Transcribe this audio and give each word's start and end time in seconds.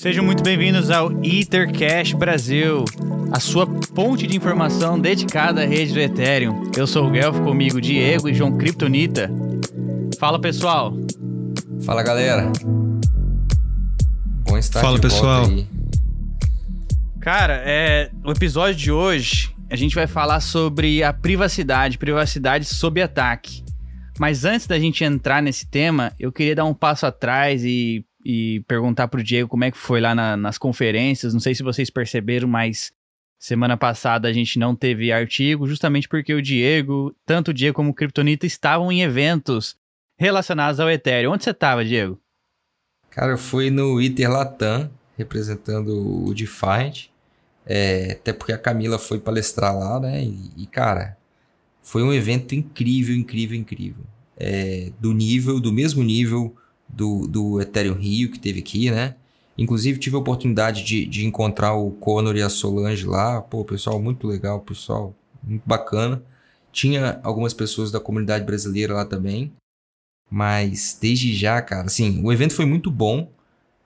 Sejam 0.00 0.24
muito 0.24 0.42
bem-vindos 0.42 0.90
ao 0.90 1.12
Ethercash 1.22 2.14
Brasil, 2.14 2.84
a 3.30 3.38
sua 3.38 3.66
ponte 3.66 4.26
de 4.26 4.36
informação 4.36 4.98
dedicada 4.98 5.62
à 5.62 5.66
rede 5.66 5.92
do 5.92 6.00
Ethereum. 6.00 6.70
Eu 6.76 6.86
sou 6.86 7.06
o 7.06 7.10
Guelph, 7.10 7.38
comigo 7.40 7.80
Diego 7.80 8.28
e 8.28 8.34
João 8.34 8.56
Kryptonita. 8.56 9.30
Fala 10.18 10.40
pessoal. 10.40 10.94
Fala 11.84 12.02
galera. 12.02 12.50
Bom 14.48 14.56
estar 14.56 14.80
Fala 14.80 14.96
de 14.96 15.02
pessoal. 15.02 15.44
volta 15.44 15.54
aí. 15.54 15.68
Cara, 17.20 17.62
é, 17.66 18.10
o 18.24 18.32
episódio 18.32 18.76
de 18.76 18.90
hoje 18.90 19.54
a 19.68 19.76
gente 19.76 19.94
vai 19.94 20.06
falar 20.06 20.40
sobre 20.40 21.02
a 21.02 21.12
privacidade, 21.12 21.98
privacidade 21.98 22.64
sob 22.64 23.02
ataque. 23.02 23.62
Mas 24.18 24.44
antes 24.44 24.66
da 24.66 24.78
gente 24.78 25.04
entrar 25.04 25.42
nesse 25.42 25.66
tema, 25.66 26.12
eu 26.18 26.32
queria 26.32 26.54
dar 26.54 26.64
um 26.64 26.74
passo 26.74 27.06
atrás 27.06 27.64
e, 27.64 28.04
e 28.24 28.60
perguntar 28.66 29.08
pro 29.08 29.22
Diego 29.22 29.48
como 29.48 29.64
é 29.64 29.70
que 29.70 29.78
foi 29.78 30.00
lá 30.00 30.14
na- 30.14 30.36
nas 30.36 30.58
conferências. 30.58 31.32
Não 31.32 31.40
sei 31.40 31.54
se 31.54 31.62
vocês 31.62 31.90
perceberam, 31.90 32.48
mas 32.48 32.92
semana 33.38 33.76
passada 33.76 34.28
a 34.28 34.32
gente 34.32 34.58
não 34.58 34.74
teve 34.76 35.10
artigo, 35.10 35.66
justamente 35.66 36.08
porque 36.08 36.34
o 36.34 36.42
Diego, 36.42 37.14
tanto 37.24 37.50
o 37.50 37.54
Diego 37.54 37.74
como 37.74 37.90
o 37.90 37.94
Kryptonita, 37.94 38.46
estavam 38.46 38.92
em 38.92 39.02
eventos 39.02 39.76
relacionados 40.18 40.78
ao 40.78 40.90
Ethereum. 40.90 41.32
Onde 41.32 41.44
você 41.44 41.54
tava, 41.54 41.84
Diego? 41.84 42.20
Cara, 43.10 43.32
eu 43.32 43.38
fui 43.38 43.70
no 43.70 44.00
Iter 44.00 44.30
Latam, 44.30 44.90
representando 45.16 46.26
o 46.28 46.34
Defiant. 46.34 47.06
É, 47.66 48.12
até 48.12 48.32
porque 48.32 48.52
a 48.52 48.58
Camila 48.58 48.98
foi 48.98 49.18
palestrar 49.18 49.76
lá, 49.76 50.00
né? 50.00 50.24
E, 50.24 50.50
e, 50.56 50.66
cara, 50.66 51.16
foi 51.82 52.02
um 52.02 52.12
evento 52.12 52.54
incrível, 52.54 53.14
incrível, 53.14 53.56
incrível. 53.56 54.04
É, 54.36 54.90
do 54.98 55.12
nível, 55.12 55.60
do 55.60 55.72
mesmo 55.72 56.02
nível 56.02 56.54
do, 56.92 57.26
do 57.26 57.60
Ethereum 57.60 57.94
Rio 57.94 58.30
que 58.30 58.38
teve 58.38 58.60
aqui, 58.60 58.90
né? 58.90 59.14
Inclusive 59.56 59.98
tive 59.98 60.16
a 60.16 60.18
oportunidade 60.18 60.82
de, 60.82 61.04
de 61.04 61.26
encontrar 61.26 61.74
o 61.74 61.90
Conor 61.90 62.36
e 62.36 62.42
a 62.42 62.48
Solange 62.48 63.06
lá. 63.06 63.40
Pô, 63.42 63.64
pessoal 63.64 64.00
muito 64.00 64.26
legal, 64.26 64.60
pessoal 64.60 65.14
muito 65.42 65.62
bacana. 65.66 66.22
Tinha 66.72 67.20
algumas 67.22 67.52
pessoas 67.52 67.90
da 67.90 68.00
comunidade 68.00 68.44
brasileira 68.44 68.94
lá 68.94 69.04
também. 69.04 69.52
Mas 70.30 70.96
desde 71.00 71.34
já, 71.34 71.60
cara, 71.60 71.86
assim, 71.86 72.22
o 72.24 72.32
evento 72.32 72.54
foi 72.54 72.64
muito 72.64 72.90
bom. 72.90 73.30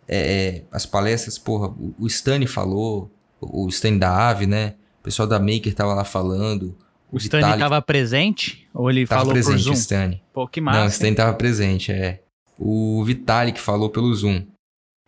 É, 0.07 0.62
as 0.70 0.84
palestras, 0.84 1.39
porra, 1.39 1.69
o, 1.69 1.95
o 1.98 2.07
Stani 2.07 2.47
falou, 2.47 3.11
o, 3.41 3.64
o 3.64 3.69
Stani 3.70 3.98
da 3.98 4.29
Ave, 4.29 4.47
né? 4.47 4.75
O 5.01 5.03
pessoal 5.03 5.27
da 5.27 5.41
Maker 5.41 5.75
tava 5.75 5.95
lá 5.95 6.05
falando. 6.05 6.77
O 7.11 7.17
Stanley 7.17 7.45
Vitalik 7.45 7.62
estava 7.64 7.83
presente? 7.83 8.69
Ou 8.75 8.91
ele 8.91 9.07
tava 9.07 9.23
falou 9.23 9.34
por 9.34 9.42
presente, 9.42 9.62
Zoom? 9.62 9.73
o 9.73 9.77
Stani. 9.77 10.23
Pô, 10.33 10.47
que 10.47 10.61
Não, 10.61 10.73
o 10.73 10.75
massa. 10.75 10.97
Stani 10.97 11.17
tava 11.17 11.33
presente, 11.34 11.91
é. 11.91 12.20
O 12.59 13.03
Vitalik 13.05 13.61
falou 13.61 13.91
pelo 13.91 14.15
Zoom. 14.15 14.47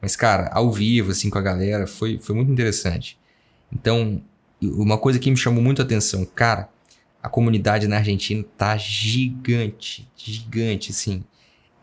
Mas, 0.01 0.15
cara, 0.15 0.51
ao 0.53 0.71
vivo, 0.71 1.11
assim, 1.11 1.31
com 1.31 1.39
a 1.39 1.43
galera, 1.43 1.87
foi, 1.87 2.19
foi 2.19 2.35
muito 2.35 2.53
interessante. 2.53 3.19
Então, 3.73 4.23
uma 4.63 4.99
coisa 4.99 5.19
que 5.19 5.31
me 5.31 5.37
chamou 5.37 5.63
muito 5.63 5.81
a 5.81 5.85
atenção, 5.85 6.25
cara, 6.25 6.69
a 7.23 7.29
comunidade 7.29 7.89
na 7.89 7.97
Argentina 7.97 8.45
tá 8.57 8.77
gigante, 8.77 10.09
gigante, 10.17 10.91
assim. 10.91 11.25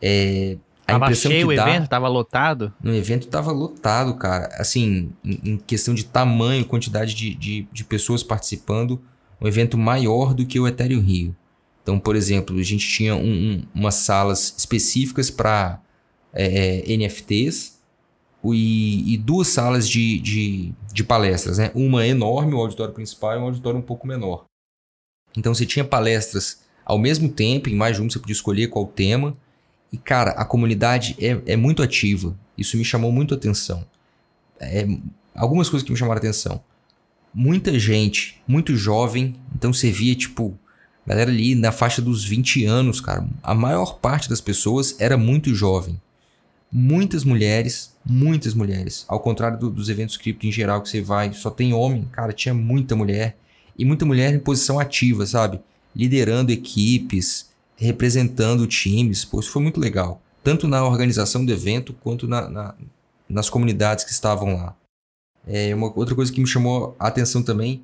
É, 0.00 0.56
a 0.86 0.92
Tava 0.92 1.04
impressão 1.06 1.30
cheio 1.30 1.48
que 1.48 1.54
o 1.54 1.56
dá, 1.56 1.68
evento, 1.68 1.88
tava 1.88 2.08
lotado. 2.08 2.72
no 2.82 2.94
evento 2.94 3.26
tava 3.26 3.50
lotado, 3.52 4.14
cara. 4.14 4.48
Assim, 4.58 5.12
em, 5.24 5.40
em 5.52 5.56
questão 5.56 5.94
de 5.94 6.04
tamanho, 6.04 6.64
quantidade 6.64 7.14
de, 7.14 7.34
de, 7.34 7.68
de 7.72 7.84
pessoas 7.84 8.22
participando, 8.22 9.00
um 9.40 9.46
evento 9.46 9.78
maior 9.78 10.34
do 10.34 10.46
que 10.46 10.60
o 10.60 10.68
Ethereum 10.68 11.00
Rio. 11.00 11.34
Então, 11.84 12.00
por 12.00 12.16
exemplo, 12.16 12.58
a 12.58 12.62
gente 12.62 12.88
tinha 12.88 13.14
um- 13.14 13.20
um- 13.52 13.62
umas 13.74 13.94
salas 13.96 14.54
específicas 14.56 15.30
para 15.30 15.80
NFTs 16.86 17.78
e, 18.44 19.14
e 19.14 19.16
duas 19.18 19.48
salas 19.48 19.88
de, 19.88 20.18
de, 20.18 20.72
de 20.92 21.04
palestras, 21.04 21.58
né? 21.58 21.70
Uma 21.74 22.06
enorme, 22.06 22.54
o 22.54 22.58
auditório 22.58 22.92
principal, 22.94 23.34
e 23.34 23.38
um 23.38 23.44
auditório 23.44 23.78
um 23.78 23.82
pouco 23.82 24.06
menor. 24.06 24.44
Então, 25.36 25.54
você 25.54 25.66
tinha 25.66 25.84
palestras 25.84 26.62
ao 26.86 26.98
mesmo 26.98 27.28
tempo, 27.28 27.68
em 27.68 27.74
mais 27.74 27.96
de 27.96 28.02
um, 28.02 28.08
você 28.10 28.18
podia 28.18 28.32
escolher 28.34 28.68
qual 28.68 28.86
tema. 28.86 29.36
E, 29.92 29.98
cara, 29.98 30.30
a 30.32 30.44
comunidade 30.44 31.16
é, 31.20 31.52
é 31.52 31.56
muito 31.56 31.82
ativa. 31.82 32.36
Isso 32.56 32.76
me 32.76 32.84
chamou 32.84 33.12
muito 33.12 33.34
a 33.34 33.36
atenção. 33.36 33.84
É, 34.60 34.86
algumas 35.34 35.68
coisas 35.68 35.84
que 35.84 35.92
me 35.92 35.98
chamaram 35.98 36.16
a 36.16 36.18
atenção. 36.18 36.62
Muita 37.32 37.78
gente, 37.78 38.40
muito 38.46 38.74
jovem. 38.76 39.34
Então 39.54 39.72
você 39.72 39.90
via, 39.90 40.14
tipo, 40.14 40.58
galera 41.06 41.30
ali 41.30 41.54
na 41.54 41.70
faixa 41.72 42.00
dos 42.00 42.24
20 42.24 42.64
anos, 42.64 43.00
cara. 43.00 43.26
A 43.42 43.54
maior 43.54 43.98
parte 43.98 44.28
das 44.28 44.40
pessoas 44.40 44.96
era 44.98 45.16
muito 45.16 45.54
jovem. 45.54 46.00
Muitas 46.72 47.22
mulheres, 47.24 47.92
muitas 48.04 48.52
mulheres. 48.54 49.04
Ao 49.06 49.20
contrário 49.20 49.58
do- 49.58 49.70
dos 49.70 49.88
eventos 49.88 50.16
cripto 50.16 50.46
em 50.46 50.52
geral 50.52 50.82
que 50.82 50.88
você 50.88 51.00
vai, 51.00 51.32
só 51.32 51.50
tem 51.50 51.72
homem. 51.72 52.08
Cara, 52.10 52.32
tinha 52.32 52.54
muita 52.54 52.96
mulher. 52.96 53.36
E 53.78 53.84
muita 53.84 54.04
mulher 54.04 54.34
em 54.34 54.38
posição 54.38 54.78
ativa, 54.80 55.24
sabe? 55.26 55.60
Liderando 55.94 56.50
equipes, 56.52 57.50
representando 57.76 58.66
times. 58.66 59.24
Pô, 59.24 59.40
isso 59.40 59.50
foi 59.50 59.62
muito 59.62 59.78
legal. 59.80 60.20
Tanto 60.42 60.66
na 60.66 60.84
organização 60.84 61.44
do 61.44 61.52
evento 61.52 61.92
quanto 62.02 62.26
na- 62.26 62.48
na, 62.48 62.74
nas 63.28 63.48
comunidades 63.48 64.04
que 64.04 64.10
estavam 64.10 64.56
lá. 64.56 64.76
É 65.46 65.74
uma 65.74 65.92
outra 65.96 66.14
coisa 66.14 66.32
que 66.32 66.40
me 66.40 66.46
chamou 66.46 66.96
a 66.98 67.08
atenção 67.08 67.42
também, 67.42 67.82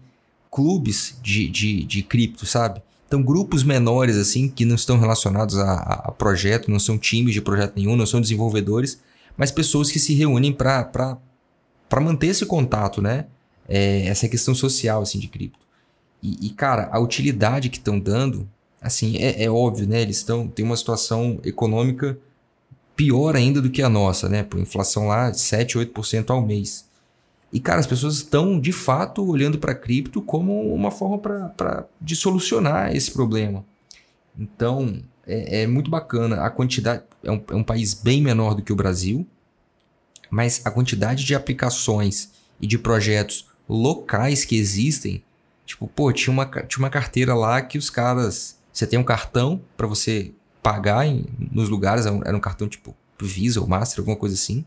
clubes 0.51 1.17
de, 1.23 1.49
de, 1.49 1.85
de 1.85 2.03
cripto, 2.03 2.45
sabe? 2.47 2.83
Então, 3.11 3.21
grupos 3.25 3.65
menores, 3.65 4.17
assim, 4.17 4.49
que 4.49 4.65
não 4.65 4.77
estão 4.77 4.97
relacionados 4.97 5.59
a, 5.59 5.73
a- 5.73 6.13
projeto, 6.13 6.71
não 6.71 6.79
são 6.79 6.97
times 6.97 7.35
de 7.35 7.43
projeto 7.43 7.73
nenhum, 7.75 7.97
não 7.97 8.07
são 8.07 8.21
desenvolvedores, 8.21 9.01
mas 9.37 9.51
pessoas 9.51 9.91
que 9.91 9.99
se 9.99 10.15
reúnem 10.15 10.53
para 10.53 11.19
manter 12.01 12.29
esse 12.29 12.47
contato, 12.47 13.03
né? 13.03 13.27
É, 13.69 14.07
essa 14.07 14.29
questão 14.29 14.55
social, 14.55 15.03
assim, 15.03 15.19
de 15.19 15.27
cripto. 15.27 15.59
E, 16.23 16.47
e, 16.47 16.51
cara, 16.51 16.89
a 16.93 17.01
utilidade 17.01 17.69
que 17.69 17.79
estão 17.79 17.99
dando, 17.99 18.49
assim, 18.81 19.17
é, 19.17 19.43
é 19.43 19.51
óbvio, 19.51 19.89
né? 19.89 20.03
Eles 20.03 20.19
estão 20.19 20.47
têm 20.47 20.65
uma 20.65 20.77
situação 20.77 21.41
econômica 21.43 22.17
pior 22.95 23.35
ainda 23.35 23.61
do 23.61 23.71
que 23.71 23.83
a 23.83 23.89
nossa, 23.89 24.29
né? 24.29 24.45
Por 24.45 24.61
inflação 24.61 25.09
lá 25.09 25.31
de 25.33 25.41
7, 25.41 25.77
8% 25.79 26.31
ao 26.31 26.41
mês. 26.47 26.85
E, 27.53 27.59
cara, 27.59 27.81
as 27.81 27.87
pessoas 27.87 28.17
estão, 28.17 28.61
de 28.61 28.71
fato, 28.71 29.25
olhando 29.25 29.59
para 29.59 29.75
cripto 29.75 30.23
como 30.23 30.73
uma 30.73 30.91
forma 30.91 31.19
pra, 31.19 31.49
pra, 31.49 31.87
de 32.01 32.15
solucionar 32.15 32.95
esse 32.95 33.11
problema. 33.11 33.65
Então, 34.39 35.03
é, 35.27 35.63
é 35.63 35.67
muito 35.67 35.91
bacana. 35.91 36.43
A 36.45 36.51
quantidade... 36.51 37.03
É 37.23 37.31
um, 37.31 37.43
é 37.51 37.55
um 37.55 37.65
país 37.65 37.93
bem 37.93 38.23
menor 38.23 38.55
do 38.55 38.63
que 38.63 38.73
o 38.73 38.77
Brasil, 38.77 39.27
mas 40.31 40.63
a 40.65 40.71
quantidade 40.71 41.25
de 41.25 41.35
aplicações 41.35 42.31
e 42.61 42.67
de 42.67 42.79
projetos 42.79 43.49
locais 43.69 44.45
que 44.45 44.57
existem... 44.57 45.23
Tipo, 45.67 45.87
pô, 45.87 46.13
tinha 46.13 46.33
uma, 46.33 46.47
tinha 46.47 46.79
uma 46.79 46.91
carteira 46.91 47.35
lá 47.35 47.61
que 47.63 47.79
os 47.79 47.91
caras... 47.91 48.59
Você 48.73 48.87
tem 48.87 48.99
um 48.99 49.05
cartão 49.05 49.61
para 49.77 49.87
você 49.87 50.33
pagar 50.63 51.07
em, 51.07 51.27
nos 51.51 51.69
lugares, 51.69 52.07
era 52.07 52.37
um 52.37 52.41
cartão 52.41 52.69
tipo 52.69 52.95
Visa 53.21 53.61
ou 53.61 53.67
Master, 53.67 54.01
alguma 54.01 54.17
coisa 54.17 54.35
assim. 54.35 54.65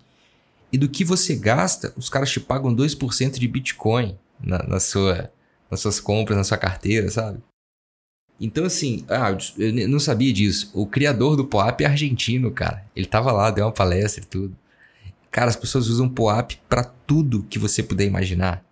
E 0.74 0.78
do 0.78 0.90
que 0.90 1.06
você 1.06 1.36
gasta, 1.36 1.94
os 1.96 2.10
caras 2.10 2.32
te 2.32 2.40
pagam 2.40 2.76
2% 2.76 3.38
de 3.38 3.48
Bitcoin 3.48 4.18
na, 4.44 4.58
na 4.64 4.80
sua, 4.80 5.32
nas 5.70 5.80
suas 5.80 6.00
compras, 6.00 6.36
na 6.36 6.44
sua 6.44 6.58
carteira, 6.58 7.12
sabe? 7.12 7.38
Então, 8.42 8.66
assim, 8.66 9.06
ah, 9.08 9.38
eu 9.58 9.88
não 9.88 10.00
sabia 10.00 10.34
disso. 10.34 10.72
O 10.74 10.88
criador 10.88 11.38
do 11.38 11.46
POAP 11.46 11.82
é 11.82 11.86
argentino, 11.86 12.50
cara. 12.50 12.84
Ele 12.96 13.06
tava 13.06 13.32
lá, 13.32 13.52
deu 13.52 13.66
uma 13.66 13.72
palestra 13.72 14.24
e 14.24 14.26
tudo. 14.26 14.56
Cara, 15.30 15.50
as 15.50 15.56
pessoas 15.56 15.88
usam 15.88 16.10
POAP 16.10 16.54
pra 16.68 16.84
tudo 16.84 17.46
que 17.48 17.60
você 17.60 17.84
puder 17.84 18.06
imaginar. 18.06 18.66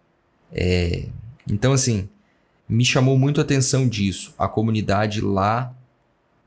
É, 0.52 1.08
Então, 1.48 1.72
assim, 1.72 2.10
me 2.68 2.84
chamou 2.84 3.16
muito 3.16 3.40
a 3.40 3.44
atenção 3.44 3.88
disso. 3.88 4.34
A 4.40 4.48
comunidade 4.48 5.22
lá, 5.22 5.72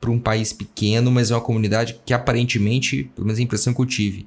para 0.00 0.10
um 0.10 0.19
país 0.19 0.53
pequeno, 0.53 1.12
mas 1.12 1.31
é 1.31 1.34
uma 1.34 1.41
comunidade 1.41 2.00
que 2.04 2.12
aparentemente, 2.12 3.04
pelo 3.15 3.26
menos 3.26 3.38
a 3.38 3.42
impressão 3.42 3.72
que 3.72 3.81
eu 3.81 3.86
tive, 3.86 4.26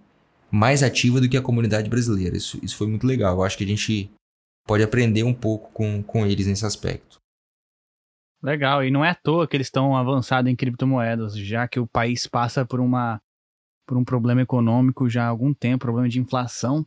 mais 0.51 0.83
ativa 0.83 1.19
do 1.21 1.29
que 1.29 1.37
a 1.37 1.41
comunidade 1.41 1.89
brasileira. 1.89 2.37
Isso, 2.37 2.59
isso 2.63 2.77
foi 2.77 2.87
muito 2.87 3.05
legal. 3.05 3.35
Eu 3.37 3.43
acho 3.43 3.57
que 3.57 3.63
a 3.63 3.67
gente 3.67 4.09
pode 4.65 4.83
aprender 4.83 5.23
um 5.23 5.33
pouco 5.33 5.71
com, 5.71 6.01
com 6.03 6.25
eles 6.25 6.47
nesse 6.47 6.65
aspecto. 6.65 7.17
Legal, 8.41 8.83
e 8.83 8.91
não 8.91 9.03
é 9.03 9.09
à 9.09 9.15
toa 9.15 9.47
que 9.47 9.57
eles 9.57 9.67
estão 9.67 9.95
avançados 9.97 10.51
em 10.51 10.55
criptomoedas, 10.55 11.35
já 11.35 11.67
que 11.67 11.79
o 11.79 11.87
país 11.87 12.27
passa 12.27 12.65
por 12.65 12.79
uma 12.79 13.19
por 13.87 13.97
um 13.97 14.03
problema 14.03 14.41
econômico 14.41 15.09
já 15.09 15.23
há 15.23 15.27
algum 15.27 15.53
tempo, 15.53 15.85
problema 15.85 16.09
de 16.09 16.19
inflação, 16.19 16.85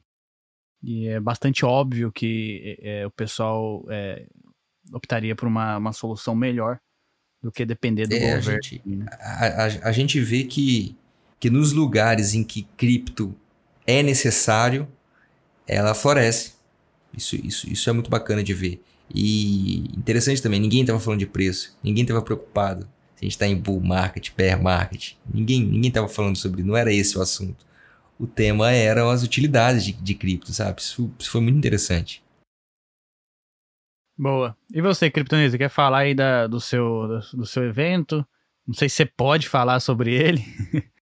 e 0.82 1.08
é 1.08 1.18
bastante 1.18 1.64
óbvio 1.64 2.12
que 2.12 2.78
é, 2.82 3.06
o 3.06 3.10
pessoal 3.10 3.82
é, 3.88 4.26
optaria 4.92 5.34
por 5.34 5.48
uma, 5.48 5.78
uma 5.78 5.92
solução 5.94 6.34
melhor 6.34 6.78
do 7.42 7.50
que 7.50 7.64
depender 7.64 8.06
do 8.06 8.14
É, 8.14 8.34
a 8.34 8.36
governo. 8.36 8.62
gente- 8.62 8.82
né? 8.84 9.06
A, 9.18 9.46
a, 9.46 9.64
a 9.88 9.92
gente 9.92 10.20
vê 10.20 10.44
que, 10.44 10.94
que 11.40 11.48
nos 11.48 11.72
lugares 11.72 12.34
em 12.34 12.44
que 12.44 12.64
cripto 12.76 13.34
é 13.90 14.02
necessário, 14.02 14.88
ela 15.66 15.94
floresce. 15.94 16.54
Isso, 17.16 17.37
isso, 17.37 17.70
isso 17.70 17.90
é 17.90 17.92
muito 17.92 18.10
bacana 18.10 18.42
de 18.42 18.54
ver. 18.54 18.82
E 19.12 19.78
interessante 19.96 20.40
também, 20.40 20.60
ninguém 20.60 20.82
estava 20.82 21.00
falando 21.00 21.19
de 21.19 21.26
preço, 21.26 21.76
ninguém 21.82 22.02
estava 22.02 22.22
preocupado 22.22 22.88
se 23.16 23.25
a 23.25 23.26
gente 23.26 23.32
está 23.32 23.46
em 23.46 23.56
bull 23.56 23.81
market, 23.81 24.31
bear 24.34 24.62
market. 24.62 25.14
Ninguém 25.32 25.62
ninguém 25.62 25.88
estava 25.88 26.08
falando 26.08 26.37
sobre, 26.37 26.62
não 26.62 26.76
era 26.76 26.92
esse 26.92 27.19
o 27.19 27.20
assunto. 27.20 27.66
o 28.19 28.26
tema 28.26 28.70
eram 28.70 29.10
as 29.10 29.22
utilidades 29.22 29.84
de, 29.84 29.92
de 29.92 30.14
cripto, 30.14 30.52
sabe? 30.52 30.81
Isso, 30.81 31.12
isso 31.19 31.31
foi 31.31 31.40
muito 31.40 31.56
interessante. 31.58 32.22
Boa. 34.16 34.56
E 34.72 34.82
você, 34.82 35.10
Kryptonita, 35.10 35.56
quer 35.56 35.70
falar 35.70 36.00
aí 36.00 36.14
da, 36.14 36.46
do, 36.46 36.60
seu, 36.60 37.08
do, 37.08 37.38
do 37.38 37.46
seu 37.46 37.64
evento? 37.64 38.26
Não 38.66 38.75
sei 38.75 38.88
se 38.88 38.96
você 38.96 39.06
pode 39.06 39.48
falar 39.48 39.81
sobre 39.81 40.14
ele. 40.14 40.44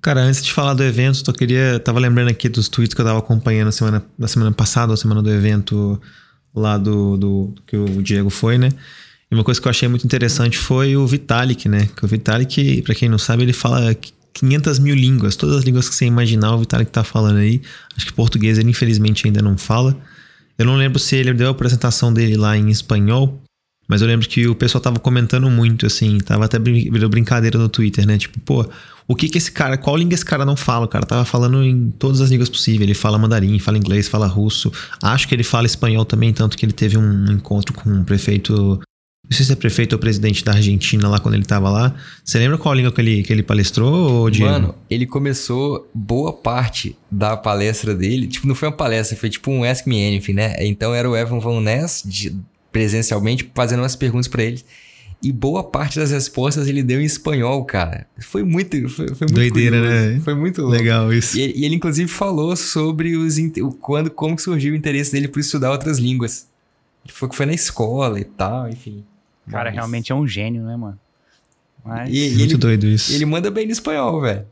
Cara, 0.00 0.20
antes 0.20 0.42
de 0.42 0.52
falar 0.52 0.74
do 0.74 0.84
evento, 0.84 1.18
só 1.24 1.32
queria. 1.32 1.80
Tava 1.80 1.98
lembrando 1.98 2.28
aqui 2.28 2.48
dos 2.48 2.68
tweets 2.68 2.94
que 2.94 3.00
eu 3.00 3.04
tava 3.04 3.18
acompanhando 3.18 3.66
na 3.66 3.72
semana, 3.72 4.04
na 4.18 4.28
semana 4.28 4.52
passada, 4.52 4.92
a 4.92 4.96
semana 4.96 5.22
do 5.22 5.30
evento 5.30 6.00
lá 6.54 6.78
do, 6.78 7.16
do, 7.16 7.54
que 7.66 7.76
o 7.76 8.02
Diego 8.02 8.30
foi, 8.30 8.56
né? 8.56 8.70
E 9.30 9.34
uma 9.34 9.44
coisa 9.44 9.60
que 9.60 9.66
eu 9.66 9.70
achei 9.70 9.88
muito 9.88 10.04
interessante 10.04 10.56
foi 10.56 10.96
o 10.96 11.06
Vitalik, 11.06 11.68
né? 11.68 11.88
Que 11.96 12.04
o 12.04 12.08
Vitalik, 12.08 12.82
para 12.82 12.94
quem 12.94 13.08
não 13.08 13.18
sabe, 13.18 13.42
ele 13.42 13.52
fala 13.52 13.94
500 14.32 14.78
mil 14.78 14.94
línguas, 14.94 15.34
todas 15.34 15.56
as 15.56 15.64
línguas 15.64 15.88
que 15.88 15.94
você 15.94 16.06
imaginar, 16.06 16.54
o 16.54 16.60
Vitalik 16.60 16.90
tá 16.90 17.02
falando 17.02 17.38
aí. 17.38 17.60
Acho 17.96 18.06
que 18.06 18.12
português 18.12 18.58
ele 18.58 18.70
infelizmente 18.70 19.26
ainda 19.26 19.42
não 19.42 19.58
fala. 19.58 19.96
Eu 20.58 20.64
não 20.64 20.76
lembro 20.76 20.98
se 20.98 21.16
ele 21.16 21.34
deu 21.34 21.48
a 21.48 21.50
apresentação 21.50 22.12
dele 22.12 22.36
lá 22.36 22.56
em 22.56 22.70
espanhol, 22.70 23.42
mas 23.88 24.02
eu 24.02 24.08
lembro 24.08 24.28
que 24.28 24.46
o 24.46 24.54
pessoal 24.54 24.82
tava 24.82 24.98
comentando 24.98 25.48
muito, 25.50 25.86
assim, 25.86 26.18
tava 26.18 26.44
até 26.44 26.58
virou 26.58 27.08
brincadeira 27.08 27.58
no 27.58 27.68
Twitter, 27.68 28.06
né? 28.06 28.18
Tipo, 28.18 28.40
pô, 28.40 28.68
o 29.06 29.14
que 29.14 29.28
que 29.28 29.38
esse 29.38 29.52
cara, 29.52 29.76
qual 29.78 29.96
língua 29.96 30.14
esse 30.14 30.24
cara 30.24 30.44
não 30.44 30.56
fala? 30.56 30.86
O 30.86 30.88
cara 30.88 31.06
tava 31.06 31.24
falando 31.24 31.62
em 31.62 31.90
todas 31.92 32.20
as 32.20 32.30
línguas 32.30 32.48
possíveis. 32.48 32.82
Ele 32.82 32.94
fala 32.94 33.18
mandarim, 33.18 33.58
fala 33.58 33.78
inglês, 33.78 34.08
fala 34.08 34.26
russo. 34.26 34.72
Acho 35.00 35.28
que 35.28 35.34
ele 35.34 35.44
fala 35.44 35.66
espanhol 35.66 36.04
também, 36.04 36.32
tanto 36.32 36.56
que 36.56 36.66
ele 36.66 36.72
teve 36.72 36.98
um 36.98 37.30
encontro 37.30 37.72
com 37.72 37.88
um 37.88 38.04
prefeito 38.04 38.80
não 39.28 39.36
sei 39.36 39.44
se 39.44 39.52
é 39.52 39.56
prefeito 39.56 39.92
ou 39.92 39.98
presidente 39.98 40.44
da 40.44 40.52
Argentina 40.52 41.08
lá 41.08 41.18
quando 41.18 41.34
ele 41.34 41.44
tava 41.44 41.68
lá. 41.68 41.92
Você 42.24 42.38
lembra 42.38 42.56
qual 42.56 42.72
língua 42.72 42.92
que 42.92 43.00
ele, 43.00 43.22
que 43.24 43.32
ele 43.32 43.42
palestrou, 43.42 44.30
Diego? 44.30 44.50
Mano, 44.50 44.74
ele 44.88 45.04
começou 45.04 45.90
boa 45.92 46.32
parte 46.32 46.96
da 47.10 47.36
palestra 47.36 47.92
dele. 47.92 48.28
Tipo, 48.28 48.46
não 48.46 48.54
foi 48.54 48.68
uma 48.68 48.76
palestra, 48.76 49.16
foi 49.16 49.28
tipo 49.28 49.50
um 49.50 49.64
Ask 49.64 49.84
Me 49.84 50.06
Anything, 50.06 50.34
né? 50.34 50.54
Então 50.60 50.94
era 50.94 51.10
o 51.10 51.16
Evan 51.16 51.40
Van 51.40 51.60
Ness, 51.60 52.04
de, 52.06 52.36
presencialmente, 52.76 53.50
fazendo 53.54 53.80
umas 53.80 53.96
perguntas 53.96 54.28
para 54.28 54.42
ele. 54.42 54.62
E 55.22 55.32
boa 55.32 55.64
parte 55.64 55.98
das 55.98 56.10
respostas 56.10 56.68
ele 56.68 56.82
deu 56.82 57.00
em 57.00 57.04
espanhol, 57.04 57.64
cara. 57.64 58.06
Foi 58.18 58.44
muito. 58.44 58.86
Foi, 58.90 59.08
foi 59.08 59.26
muito 59.26 59.32
Doideira, 59.32 59.78
curioso. 59.78 60.06
né? 60.12 60.20
Foi 60.20 60.34
muito 60.34 60.60
louco. 60.60 60.76
Legal 60.76 61.10
isso. 61.10 61.38
E, 61.38 61.58
e, 61.58 61.64
ele, 61.64 61.76
inclusive, 61.76 62.06
falou 62.06 62.54
sobre 62.54 63.16
os, 63.16 63.36
quando, 63.80 64.10
como 64.10 64.38
surgiu 64.38 64.74
o 64.74 64.76
interesse 64.76 65.10
dele 65.10 65.26
por 65.26 65.40
estudar 65.40 65.70
outras 65.70 65.98
línguas. 65.98 66.46
Ele 67.02 67.14
falou 67.14 67.30
que 67.30 67.36
foi 67.36 67.46
na 67.46 67.54
escola 67.54 68.20
e 68.20 68.24
tal, 68.24 68.68
enfim. 68.68 69.02
Cara, 69.50 69.70
Mas... 69.70 69.74
realmente 69.74 70.12
é 70.12 70.14
um 70.14 70.28
gênio, 70.28 70.62
né, 70.62 70.76
mano? 70.76 70.98
Mas... 71.82 72.10
E, 72.12 72.34
Muito 72.36 72.42
ele, 72.42 72.56
doido 72.58 72.86
isso. 72.86 73.10
Ele 73.10 73.24
manda 73.24 73.50
bem 73.50 73.64
no 73.64 73.72
espanhol, 73.72 74.20
velho. 74.20 74.44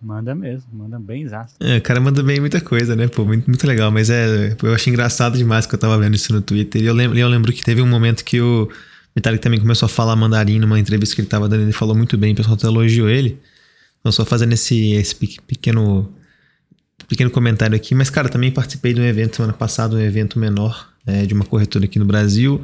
Manda 0.00 0.34
mesmo, 0.34 0.66
manda 0.72 0.98
bem 0.98 1.22
exato. 1.22 1.54
É, 1.58 1.78
o 1.78 1.82
cara 1.82 1.98
manda 1.98 2.22
bem 2.22 2.38
muita 2.38 2.60
coisa, 2.60 2.94
né? 2.94 3.08
Pô, 3.08 3.24
muito, 3.24 3.46
muito 3.46 3.66
legal. 3.66 3.90
Mas 3.90 4.10
é, 4.10 4.54
eu 4.62 4.74
achei 4.74 4.92
engraçado 4.92 5.38
demais 5.38 5.66
que 5.66 5.74
eu 5.74 5.78
tava 5.78 5.96
vendo 5.98 6.14
isso 6.14 6.32
no 6.32 6.42
Twitter. 6.42 6.82
E 6.82 6.86
eu 6.86 6.92
lembro, 6.94 7.18
eu 7.18 7.28
lembro 7.28 7.52
que 7.52 7.64
teve 7.64 7.80
um 7.80 7.86
momento 7.86 8.22
que 8.22 8.40
o 8.40 8.70
Vitalik 9.14 9.42
também 9.42 9.58
começou 9.58 9.86
a 9.86 9.88
falar 9.88 10.14
mandarim 10.14 10.58
numa 10.58 10.78
entrevista 10.78 11.14
que 11.14 11.22
ele 11.22 11.28
tava 11.28 11.48
dando. 11.48 11.62
Ele 11.62 11.72
falou 11.72 11.94
muito 11.94 12.18
bem, 12.18 12.34
o 12.34 12.36
pessoal 12.36 12.54
até 12.54 12.66
elogiou 12.66 13.08
ele. 13.08 13.40
Então, 14.00 14.12
só 14.12 14.26
fazendo 14.26 14.52
esse, 14.52 14.92
esse 14.92 15.14
pequeno, 15.14 16.12
pequeno 17.08 17.30
comentário 17.30 17.74
aqui. 17.74 17.94
Mas, 17.94 18.10
cara, 18.10 18.28
também 18.28 18.50
participei 18.50 18.92
de 18.92 19.00
um 19.00 19.04
evento 19.04 19.36
semana 19.36 19.54
passada, 19.54 19.96
um 19.96 20.00
evento 20.00 20.38
menor, 20.38 20.92
é, 21.06 21.24
de 21.24 21.32
uma 21.32 21.46
corretora 21.46 21.86
aqui 21.86 21.98
no 21.98 22.04
Brasil. 22.04 22.62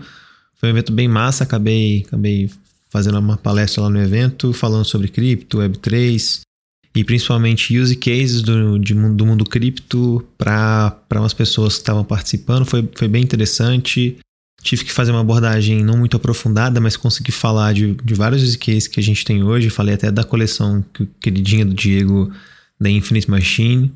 Foi 0.57 0.69
um 0.69 0.73
evento 0.73 0.93
bem 0.93 1.09
massa, 1.09 1.45
acabei, 1.45 2.05
acabei 2.07 2.51
fazendo 2.91 3.19
uma 3.19 3.39
palestra 3.39 3.85
lá 3.85 3.89
no 3.89 3.99
evento, 3.99 4.53
falando 4.53 4.85
sobre 4.85 5.09
cripto, 5.09 5.59
Web3 5.59 6.43
e 6.95 7.05
principalmente 7.05 7.79
use 7.79 7.95
cases 7.97 8.43
do, 8.43 8.79
de, 8.79 8.95
do 8.95 9.27
mundo 9.27 9.45
cripto 9.45 10.27
para 10.37 10.97
umas 11.15 11.33
pessoas 11.33 11.75
que 11.75 11.81
estavam 11.81 12.05
participando. 12.05 12.65
Foi, 12.65 12.89
foi 12.97 13.07
bem 13.07 13.23
interessante. 13.23 14.19
Tive 14.63 14.85
que 14.85 14.93
fazer 14.93 15.13
uma 15.13 15.21
abordagem 15.21 15.85
não 15.85 15.97
muito 15.97 16.17
aprofundada, 16.17 16.81
mas 16.81 16.97
consegui 16.97 17.31
falar 17.31 17.73
de, 17.73 17.95
de 17.95 18.15
vários 18.15 18.43
use 18.43 18.57
cases 18.57 18.89
que 18.89 18.99
a 18.99 19.03
gente 19.03 19.25
tem 19.25 19.43
hoje. 19.43 19.71
Falei 19.71 19.95
até 19.95 20.11
da 20.11 20.25
coleção 20.25 20.85
que, 20.93 21.07
queridinha 21.21 21.65
do 21.65 21.75
Diego 21.75 22.31
da 22.79 22.91
Infinite 22.91 23.31
Machine. 23.31 23.93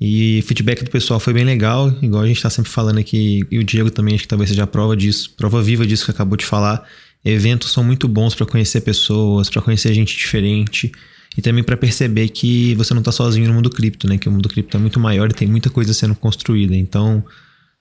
E 0.00 0.42
feedback 0.42 0.82
do 0.82 0.90
pessoal 0.90 1.20
foi 1.20 1.32
bem 1.32 1.44
legal, 1.44 1.88
igual 2.02 2.24
a 2.24 2.26
gente 2.26 2.36
está 2.36 2.50
sempre 2.50 2.70
falando 2.70 2.98
aqui, 2.98 3.46
e 3.48 3.58
o 3.58 3.64
Diego 3.64 3.90
também, 3.90 4.16
acho 4.16 4.24
que 4.24 4.28
talvez 4.28 4.50
seja 4.50 4.66
prova 4.66 4.96
disso, 4.96 5.32
prova 5.36 5.62
viva 5.62 5.86
disso 5.86 6.04
que 6.04 6.10
acabou 6.10 6.36
de 6.36 6.44
falar. 6.44 6.86
Eventos 7.24 7.70
são 7.72 7.82
muito 7.84 8.08
bons 8.08 8.34
para 8.34 8.44
conhecer 8.44 8.80
pessoas, 8.80 9.48
para 9.48 9.62
conhecer 9.62 9.94
gente 9.94 10.14
diferente 10.18 10.92
e 11.36 11.42
também 11.42 11.64
para 11.64 11.76
perceber 11.76 12.28
que 12.28 12.74
você 12.74 12.94
não 12.94 13.00
está 13.00 13.10
sozinho 13.10 13.48
no 13.48 13.54
mundo 13.54 13.70
cripto, 13.70 14.06
né? 14.06 14.18
Que 14.18 14.28
o 14.28 14.32
mundo 14.32 14.48
cripto 14.48 14.76
é 14.76 14.80
muito 14.80 15.00
maior 15.00 15.30
e 15.30 15.34
tem 15.34 15.48
muita 15.48 15.68
coisa 15.70 15.92
sendo 15.92 16.14
construída. 16.14 16.74
Então, 16.74 17.24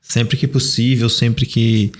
sempre 0.01 0.35
que 0.37 0.47
possível, 0.47 1.07
sempre 1.07 1.45
que 1.45 1.91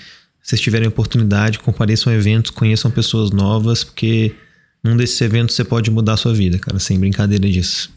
vocês 0.41 0.59
tiverem 0.59 0.87
oportunidade, 0.87 1.59
compareçam 1.59 2.11
a 2.11 2.15
eventos, 2.15 2.51
conheçam 2.51 2.91
pessoas 2.91 3.31
novas, 3.31 3.83
porque 3.83 4.35
num 4.83 4.97
desses 4.97 5.19
eventos 5.21 5.55
você 5.55 5.63
pode 5.63 5.89
mudar 5.89 6.13
a 6.13 6.17
sua 6.17 6.33
vida, 6.33 6.59
cara, 6.59 6.79
sem 6.79 6.99
brincadeira 6.99 7.49
disso. 7.49 7.91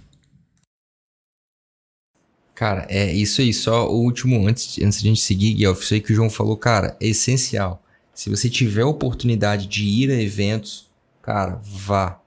Cara, 2.55 2.87
é 2.89 3.13
isso 3.13 3.43
aí. 3.43 3.53
Só 3.53 3.89
o 3.91 4.03
último, 4.03 4.47
antes, 4.47 4.79
antes 4.79 5.03
de 5.03 5.09
a 5.09 5.11
gente 5.11 5.21
seguir, 5.21 5.55
Guilherme, 5.55 5.79
isso 5.79 5.93
aí 5.93 6.01
que 6.01 6.13
o 6.13 6.17
João 6.17 6.31
falou, 6.31 6.57
cara, 6.57 6.97
é 7.01 7.09
essencial. 7.09 7.85
Se 8.15 8.31
você 8.31 8.49
tiver 8.49 8.85
oportunidade 8.85 9.67
de 9.67 9.85
ir 9.85 10.11
a 10.11 10.23
eventos, 10.23 10.87
cara, 11.21 11.61
vá. 11.63 12.19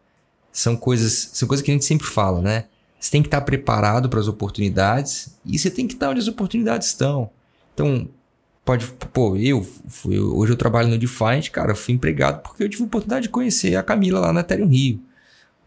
São 0.60 0.76
coisas, 0.76 1.32
são 1.34 1.48
coisas 1.48 1.64
que 1.64 1.72
a 1.72 1.74
gente 1.74 1.86
sempre 1.86 2.08
fala, 2.08 2.42
né? 2.42 2.66
Você 3.00 3.12
tem 3.12 3.22
que 3.22 3.28
estar 3.28 3.42
preparado 3.42 4.10
para 4.10 4.20
as 4.20 4.28
oportunidades 4.28 5.38
e 5.46 5.58
você 5.58 5.70
tem 5.70 5.88
que 5.88 5.94
estar 5.94 6.10
onde 6.10 6.20
as 6.20 6.28
oportunidades 6.28 6.88
estão. 6.88 7.30
Então, 7.74 8.10
pode, 8.66 8.86
pô, 9.14 9.38
eu 9.38 9.66
fui, 9.88 10.20
hoje 10.20 10.52
eu 10.52 10.58
trabalho 10.58 10.90
no 10.90 10.98
Defiant, 10.98 11.50
cara, 11.50 11.72
eu 11.72 11.76
fui 11.76 11.94
empregado 11.94 12.42
porque 12.42 12.64
eu 12.64 12.70
tive 12.70 12.84
a 12.84 12.86
oportunidade 12.86 13.24
de 13.24 13.30
conhecer 13.30 13.76
a 13.76 13.84
Camila 13.84 14.20
lá 14.20 14.34
na 14.34 14.42
Ethereum 14.42 14.68
Rio. 14.68 15.02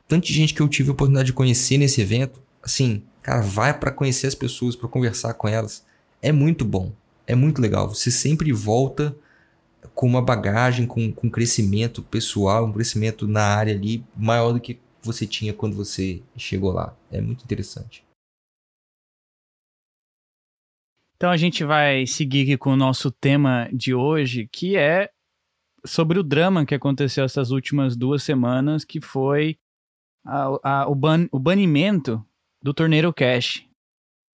Tanta 0.06 0.26
gente 0.26 0.52
que 0.52 0.60
eu 0.60 0.68
tive 0.68 0.90
a 0.90 0.92
oportunidade 0.92 1.26
de 1.26 1.32
conhecer 1.32 1.78
nesse 1.78 2.00
evento, 2.02 2.40
assim, 2.62 3.02
Cara, 3.22 3.40
vai 3.40 3.72
para 3.78 3.92
conhecer 3.92 4.26
as 4.26 4.34
pessoas, 4.34 4.74
para 4.74 4.88
conversar 4.88 5.34
com 5.34 5.46
elas. 5.46 5.84
É 6.20 6.32
muito 6.32 6.64
bom. 6.64 6.92
É 7.26 7.34
muito 7.36 7.62
legal. 7.62 7.88
Você 7.88 8.10
sempre 8.10 8.52
volta 8.52 9.14
com 9.94 10.06
uma 10.06 10.22
bagagem, 10.22 10.86
com, 10.86 11.12
com 11.12 11.30
crescimento 11.30 12.02
pessoal, 12.02 12.66
um 12.66 12.72
crescimento 12.72 13.26
na 13.26 13.42
área 13.42 13.74
ali 13.74 14.04
maior 14.16 14.52
do 14.52 14.60
que 14.60 14.78
você 15.02 15.26
tinha 15.26 15.52
quando 15.52 15.76
você 15.76 16.22
chegou 16.36 16.72
lá. 16.72 16.96
É 17.10 17.20
muito 17.20 17.44
interessante. 17.44 18.04
Então 21.16 21.30
a 21.30 21.36
gente 21.36 21.64
vai 21.64 22.06
seguir 22.06 22.42
aqui 22.42 22.58
com 22.58 22.70
o 22.72 22.76
nosso 22.76 23.10
tema 23.10 23.68
de 23.72 23.94
hoje, 23.94 24.48
que 24.50 24.76
é 24.76 25.08
sobre 25.84 26.18
o 26.18 26.22
drama 26.22 26.66
que 26.66 26.74
aconteceu 26.74 27.24
essas 27.24 27.50
últimas 27.50 27.96
duas 27.96 28.22
semanas, 28.22 28.84
que 28.84 29.00
foi 29.00 29.56
a, 30.24 30.58
a, 30.62 30.88
o, 30.88 30.94
ban, 30.94 31.28
o 31.30 31.38
banimento 31.38 32.24
do 32.62 32.74
Torneiro 32.74 33.12
Cash. 33.12 33.64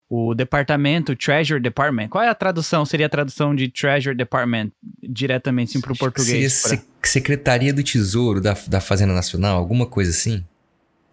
O 0.09 0.35
departamento, 0.35 1.17
Treasure 1.17 1.61
Department. 1.61 2.09
Qual 2.09 2.23
é 2.23 2.29
a 2.29 2.35
tradução? 2.35 2.85
Seria 2.85 3.07
a 3.07 3.09
tradução 3.09 3.55
de 3.55 3.69
Treasure 3.69 4.15
Department 4.17 4.71
diretamente 5.03 5.71
assim, 5.71 5.81
para 5.81 5.93
o 5.93 5.97
português? 5.97 6.53
Seria 6.53 6.79
pra... 6.79 6.87
Secretaria 7.03 7.73
do 7.73 7.83
Tesouro 7.83 8.41
da, 8.41 8.57
da 8.69 8.81
Fazenda 8.81 9.13
Nacional, 9.13 9.59
alguma 9.59 9.87
coisa 9.87 10.11
assim? 10.11 10.45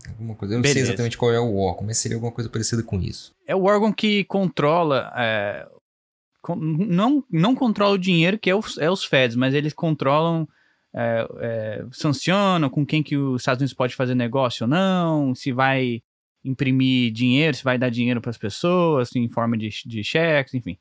Alguma 0.09 0.35
coisa. 0.35 0.53
Eu 0.53 0.57
não 0.57 0.61
Beleza. 0.61 0.79
sei 0.79 0.89
exatamente 0.89 1.17
qual 1.17 1.31
é 1.31 1.39
o 1.39 1.57
órgão, 1.57 1.85
mas 1.87 1.97
seria 1.97 2.17
alguma 2.17 2.31
coisa 2.31 2.49
parecida 2.49 2.83
com 2.83 3.01
isso. 3.01 3.31
É 3.47 3.55
o 3.55 3.63
órgão 3.63 3.91
que 3.91 4.23
controla. 4.25 5.11
É, 5.15 5.67
não, 6.55 7.23
não 7.31 7.55
controla 7.55 7.95
o 7.95 7.99
dinheiro, 7.99 8.37
que 8.37 8.49
é 8.49 8.55
os, 8.55 8.77
é 8.77 8.89
os 8.89 9.03
Feds, 9.03 9.35
mas 9.35 9.53
eles 9.53 9.73
controlam. 9.73 10.47
É, 10.95 11.27
é, 11.39 11.85
sancionam 11.91 12.69
com 12.69 12.85
quem 12.85 13.01
que 13.01 13.17
os 13.17 13.41
Estados 13.41 13.61
Unidos 13.61 13.73
pode 13.73 13.95
fazer 13.95 14.13
negócio 14.13 14.65
ou 14.65 14.69
não, 14.69 15.33
se 15.33 15.51
vai 15.51 16.03
imprimir 16.43 17.11
dinheiro, 17.11 17.55
se 17.55 17.63
vai 17.63 17.77
dar 17.77 17.89
dinheiro 17.89 18.21
para 18.21 18.29
as 18.29 18.37
pessoas, 18.37 19.15
em 19.15 19.29
forma 19.29 19.57
de, 19.57 19.69
de 19.85 20.03
cheques, 20.03 20.53
enfim. 20.53 20.77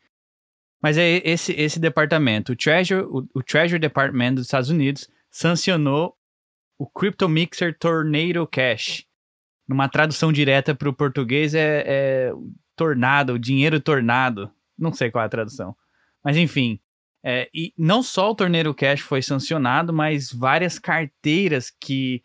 Mas 0.82 0.98
é 0.98 1.22
esse, 1.24 1.52
esse 1.52 1.78
departamento, 1.78 2.52
o 2.52 2.56
Treasury, 2.56 3.02
o, 3.02 3.28
o 3.34 3.42
Treasury 3.42 3.78
Department 3.78 4.34
dos 4.34 4.46
Estados 4.46 4.68
Unidos, 4.68 5.08
sancionou 5.30 6.16
o 6.76 6.86
Crypto 6.86 7.28
Mixer 7.28 7.76
Tornado 7.78 8.46
Cash. 8.46 9.06
Numa 9.68 9.88
tradução 9.88 10.32
direta 10.32 10.74
para 10.74 10.88
o 10.88 10.92
português 10.92 11.54
é, 11.54 11.84
é 11.86 12.32
tornado, 12.74 13.38
dinheiro 13.38 13.80
tornado. 13.80 14.50
Não 14.76 14.92
sei 14.92 15.10
qual 15.10 15.22
é 15.22 15.26
a 15.26 15.30
tradução. 15.30 15.76
Mas 16.24 16.36
enfim, 16.36 16.80
é, 17.24 17.48
e 17.54 17.72
não 17.78 18.02
só 18.02 18.30
o 18.30 18.34
Tornado 18.34 18.74
Cash 18.74 19.00
foi 19.00 19.22
sancionado, 19.22 19.92
mas 19.92 20.32
várias 20.32 20.78
carteiras 20.78 21.70
que 21.70 22.24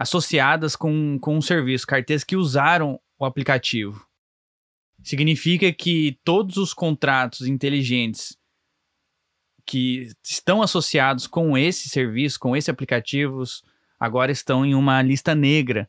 associadas 0.00 0.74
com, 0.74 1.18
com 1.18 1.36
um 1.36 1.42
serviço, 1.42 1.86
carteiras 1.86 2.24
que 2.24 2.34
usaram 2.34 2.98
o 3.18 3.24
aplicativo. 3.26 4.08
Significa 5.02 5.70
que 5.74 6.18
todos 6.24 6.56
os 6.56 6.72
contratos 6.72 7.46
inteligentes 7.46 8.34
que 9.66 10.10
estão 10.24 10.62
associados 10.62 11.26
com 11.26 11.56
esse 11.56 11.90
serviço, 11.90 12.40
com 12.40 12.56
esse 12.56 12.70
aplicativo, 12.70 13.42
agora 13.98 14.32
estão 14.32 14.64
em 14.64 14.74
uma 14.74 15.02
lista 15.02 15.34
negra. 15.34 15.86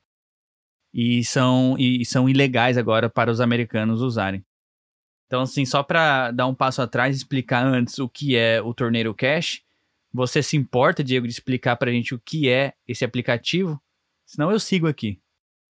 e 0.93 1.23
são, 1.23 1.77
e 1.79 2.05
são 2.05 2.27
ilegais 2.27 2.77
agora 2.77 3.09
para 3.09 3.31
os 3.31 3.39
americanos 3.39 4.01
usarem. 4.01 4.43
Então, 5.25 5.43
assim, 5.43 5.65
só 5.65 5.81
para 5.83 6.31
dar 6.31 6.47
um 6.47 6.53
passo 6.53 6.81
atrás 6.81 7.15
e 7.15 7.19
explicar 7.19 7.65
antes 7.65 7.97
o 7.97 8.09
que 8.09 8.35
é 8.35 8.61
o 8.61 8.73
Torneiro 8.73 9.15
Cash, 9.15 9.61
você 10.13 10.43
se 10.43 10.57
importa, 10.57 11.01
Diego, 11.01 11.25
de 11.25 11.31
explicar 11.31 11.77
para 11.77 11.89
a 11.89 11.93
gente 11.93 12.13
o 12.13 12.19
que 12.19 12.49
é 12.49 12.73
esse 12.85 13.05
aplicativo? 13.05 13.81
Senão 14.31 14.49
eu 14.49 14.61
sigo 14.61 14.87
aqui. 14.87 15.19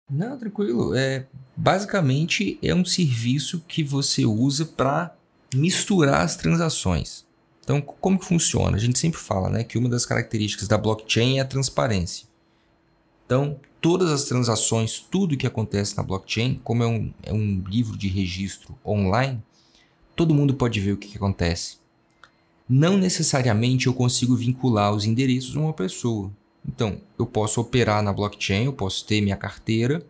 Não, 0.07 0.37
tranquilo. 0.37 0.93
É, 0.93 1.25
basicamente 1.57 2.59
é 2.61 2.73
um 2.75 2.85
serviço 2.85 3.63
que 3.67 3.83
você 3.83 4.25
usa 4.25 4.63
para 4.63 5.15
misturar 5.51 6.21
as 6.21 6.35
transações. 6.35 7.25
Então, 7.63 7.81
como 7.81 8.19
que 8.19 8.25
funciona? 8.25 8.77
A 8.77 8.79
gente 8.79 8.99
sempre 8.99 9.19
fala 9.19 9.49
né, 9.49 9.63
que 9.63 9.75
uma 9.75 9.89
das 9.89 10.05
características 10.05 10.67
da 10.67 10.77
blockchain 10.77 11.39
é 11.39 11.41
a 11.41 11.45
transparência. 11.45 12.27
Então, 13.25 13.59
todas 13.81 14.11
as 14.11 14.25
transações, 14.25 14.99
tudo 14.99 15.35
que 15.35 15.47
acontece 15.47 15.97
na 15.97 16.03
blockchain, 16.03 16.61
como 16.63 16.83
é 16.83 16.87
um, 16.87 17.11
é 17.23 17.33
um 17.33 17.63
livro 17.67 17.97
de 17.97 18.07
registro 18.07 18.77
online, 18.85 19.41
todo 20.15 20.35
mundo 20.35 20.53
pode 20.53 20.79
ver 20.79 20.91
o 20.91 20.97
que, 20.97 21.07
que 21.07 21.17
acontece. 21.17 21.77
Não 22.69 22.97
necessariamente 22.97 23.87
eu 23.87 23.95
consigo 23.95 24.35
vincular 24.35 24.93
os 24.93 25.05
endereços 25.05 25.57
a 25.57 25.59
uma 25.59 25.73
pessoa. 25.73 26.31
Então, 26.67 26.99
eu 27.19 27.25
posso 27.25 27.59
operar 27.59 28.01
na 28.01 28.13
blockchain, 28.13 28.65
eu 28.65 28.73
posso 28.73 29.05
ter 29.05 29.21
minha 29.21 29.35
carteira, 29.35 30.05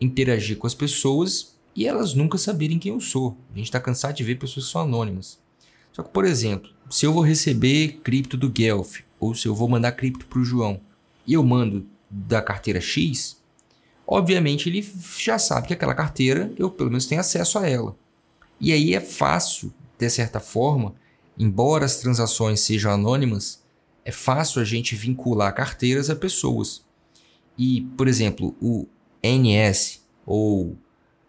interagir 0.00 0.56
com 0.56 0.66
as 0.66 0.74
pessoas 0.74 1.56
e 1.74 1.86
elas 1.86 2.14
nunca 2.14 2.38
saberem 2.38 2.78
quem 2.78 2.92
eu 2.92 3.00
sou. 3.00 3.36
A 3.52 3.56
gente 3.56 3.66
está 3.66 3.80
cansado 3.80 4.16
de 4.16 4.24
ver 4.24 4.36
pessoas 4.36 4.66
que 4.66 4.72
são 4.72 4.82
anônimas. 4.82 5.38
Só 5.92 6.02
que, 6.02 6.10
por 6.10 6.24
exemplo, 6.24 6.70
se 6.90 7.04
eu 7.04 7.12
vou 7.12 7.22
receber 7.22 8.00
cripto 8.02 8.36
do 8.36 8.48
Guelph, 8.48 9.00
ou 9.20 9.34
se 9.34 9.46
eu 9.46 9.54
vou 9.54 9.68
mandar 9.68 9.92
cripto 9.92 10.26
para 10.26 10.38
o 10.38 10.44
João, 10.44 10.80
e 11.26 11.34
eu 11.34 11.44
mando 11.44 11.86
da 12.08 12.40
carteira 12.40 12.80
X, 12.80 13.36
obviamente 14.06 14.68
ele 14.68 14.88
já 15.18 15.38
sabe 15.38 15.68
que 15.68 15.74
aquela 15.74 15.94
carteira 15.94 16.52
eu 16.56 16.70
pelo 16.70 16.88
menos 16.88 17.06
tenho 17.06 17.20
acesso 17.20 17.58
a 17.58 17.68
ela. 17.68 17.94
E 18.60 18.72
aí 18.72 18.94
é 18.94 19.00
fácil, 19.00 19.72
de 19.98 20.08
certa 20.08 20.40
forma, 20.40 20.94
embora 21.38 21.84
as 21.84 21.96
transações 21.96 22.60
sejam 22.60 22.90
anônimas, 22.90 23.62
é 24.08 24.10
fácil 24.10 24.62
a 24.62 24.64
gente 24.64 24.96
vincular 24.96 25.54
carteiras 25.54 26.08
a 26.08 26.16
pessoas. 26.16 26.82
E, 27.58 27.82
por 27.94 28.08
exemplo, 28.08 28.56
o 28.58 28.86
NS 29.22 30.02
ou 30.24 30.78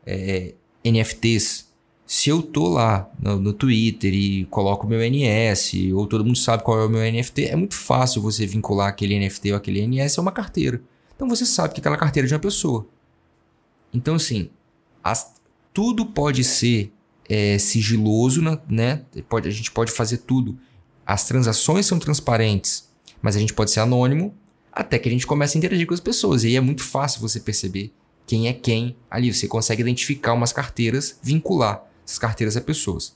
é, 0.06 0.54
NFTs, 0.86 1.74
se 2.06 2.30
eu 2.30 2.42
tô 2.42 2.70
lá 2.70 3.12
no, 3.22 3.38
no, 3.38 3.52
Twitter 3.52 4.14
e 4.14 4.46
coloco 4.46 4.88
meu 4.88 5.02
NS, 5.02 5.74
ou 5.94 6.08
todo 6.08 6.24
mundo 6.24 6.38
sabe 6.38 6.64
qual 6.64 6.80
é 6.80 6.86
o 6.86 6.90
meu 6.90 7.02
NFT, 7.02 7.48
é 7.48 7.56
muito 7.58 7.76
fácil 7.76 8.22
você 8.22 8.48
vincular 8.48 8.88
aquele 8.88 9.20
NFT 9.20 9.52
ou 9.52 9.58
aquele 9.58 9.86
NS 9.86 10.18
a 10.18 10.22
uma 10.22 10.32
carteira. 10.32 10.82
Então 11.14 11.28
você 11.28 11.46
sabe 11.46 11.74
que 11.74 11.82
aquela 11.82 11.98
carteira 11.98 12.28
é 12.28 12.30
de 12.30 12.34
uma 12.34 12.40
pessoa. 12.40 12.88
Então, 13.94 14.16
assim, 14.16 14.50
as, 15.04 15.34
tudo 15.74 16.06
pode 16.06 16.46
ser 16.46 16.94
é, 17.28 17.58
sigiloso, 17.58 18.42
né? 18.70 19.04
Pode, 19.28 19.50
a 19.50 19.52
gente 19.52 19.70
pode 19.70 19.92
fazer 19.92 20.20
tudo 20.20 20.58
as 21.10 21.26
transações 21.26 21.88
são 21.88 21.98
transparentes, 21.98 22.88
mas 23.20 23.36
a 23.36 23.40
gente 23.40 23.52
pode 23.52 23.72
ser 23.72 23.80
anônimo 23.80 24.32
até 24.72 25.00
que 25.00 25.10
a 25.10 25.12
gente 25.12 25.26
comece 25.26 25.58
a 25.58 25.60
interagir 25.60 25.88
com 25.88 25.94
as 25.96 26.00
pessoas. 26.00 26.44
E 26.44 26.50
aí 26.50 26.56
é 26.56 26.62
muito 26.62 26.84
fácil 26.84 27.20
você 27.20 27.40
perceber 27.40 27.92
quem 28.28 28.48
é 28.48 28.54
quem 28.54 28.96
ali. 29.10 29.34
Você 29.34 29.48
consegue 29.48 29.82
identificar 29.82 30.34
umas 30.34 30.54
carteiras, 30.54 31.20
vincular 31.24 31.84
essas 32.06 32.20
carteiras 32.20 32.56
a 32.56 32.62
pessoas. 32.62 33.16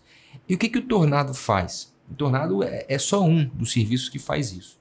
E 0.50 0.56
o 0.56 0.58
que, 0.58 0.70
que 0.70 0.80
o 0.80 0.88
Tornado 0.88 1.36
faz? 1.36 1.94
O 2.10 2.16
Tornado 2.16 2.64
é, 2.64 2.84
é 2.90 2.98
só 2.98 3.24
um 3.24 3.46
dos 3.46 3.72
serviços 3.72 4.10
que 4.10 4.18
faz 4.18 4.52
isso. 4.52 4.80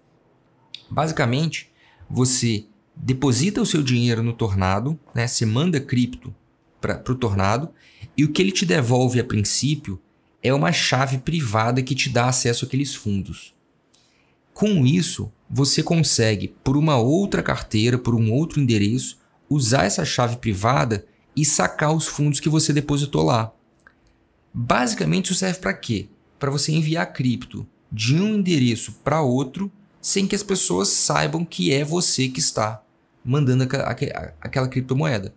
Basicamente, 0.91 1.71
você 2.09 2.65
deposita 2.97 3.61
o 3.61 3.67
seu 3.67 3.83
dinheiro 3.83 4.23
no 4.23 4.33
Tornado, 4.33 4.99
né? 5.15 5.27
você 5.27 5.45
manda 5.45 5.79
cripto 5.79 6.35
para 6.81 7.05
o 7.11 7.15
Tornado, 7.15 7.69
e 8.17 8.25
o 8.25 8.33
que 8.33 8.41
ele 8.41 8.53
te 8.53 8.65
devolve 8.65 9.21
a 9.21 9.25
princípio 9.25 10.01
é 10.43 10.53
uma 10.53 10.73
chave 10.73 11.19
privada 11.19 11.83
que 11.83 11.95
te 11.95 12.09
dá 12.09 12.29
acesso 12.29 12.65
àqueles 12.65 12.95
fundos. 12.95 13.55
Com 14.53 14.85
isso, 14.87 15.33
você 15.49 15.83
consegue, 15.83 16.49
por 16.63 16.77
uma 16.77 16.97
outra 16.99 17.43
carteira, 17.43 17.97
por 17.97 18.15
um 18.15 18.33
outro 18.33 18.61
endereço, 18.61 19.19
usar 19.49 19.85
essa 19.85 20.05
chave 20.05 20.37
privada 20.37 21.07
e 21.35 21.45
sacar 21.45 21.95
os 21.95 22.07
fundos 22.07 22.41
que 22.41 22.49
você 22.49 22.73
depositou 22.73 23.23
lá. 23.23 23.53
Basicamente, 24.53 25.27
isso 25.27 25.35
serve 25.37 25.61
para 25.61 25.73
quê? 25.73 26.09
Para 26.39 26.51
você 26.51 26.73
enviar 26.73 27.13
cripto 27.13 27.67
de 27.91 28.17
um 28.17 28.35
endereço 28.37 28.93
para 29.05 29.23
outro 29.23 29.71
sem 30.01 30.27
que 30.27 30.35
as 30.35 30.43
pessoas 30.43 30.89
saibam 30.89 31.45
que 31.45 31.73
é 31.73 31.85
você 31.85 32.29
que 32.29 32.41
está 32.41 32.83
mandando 33.25 33.63
aquela 34.41 34.69
criptomoeda. 34.69 35.35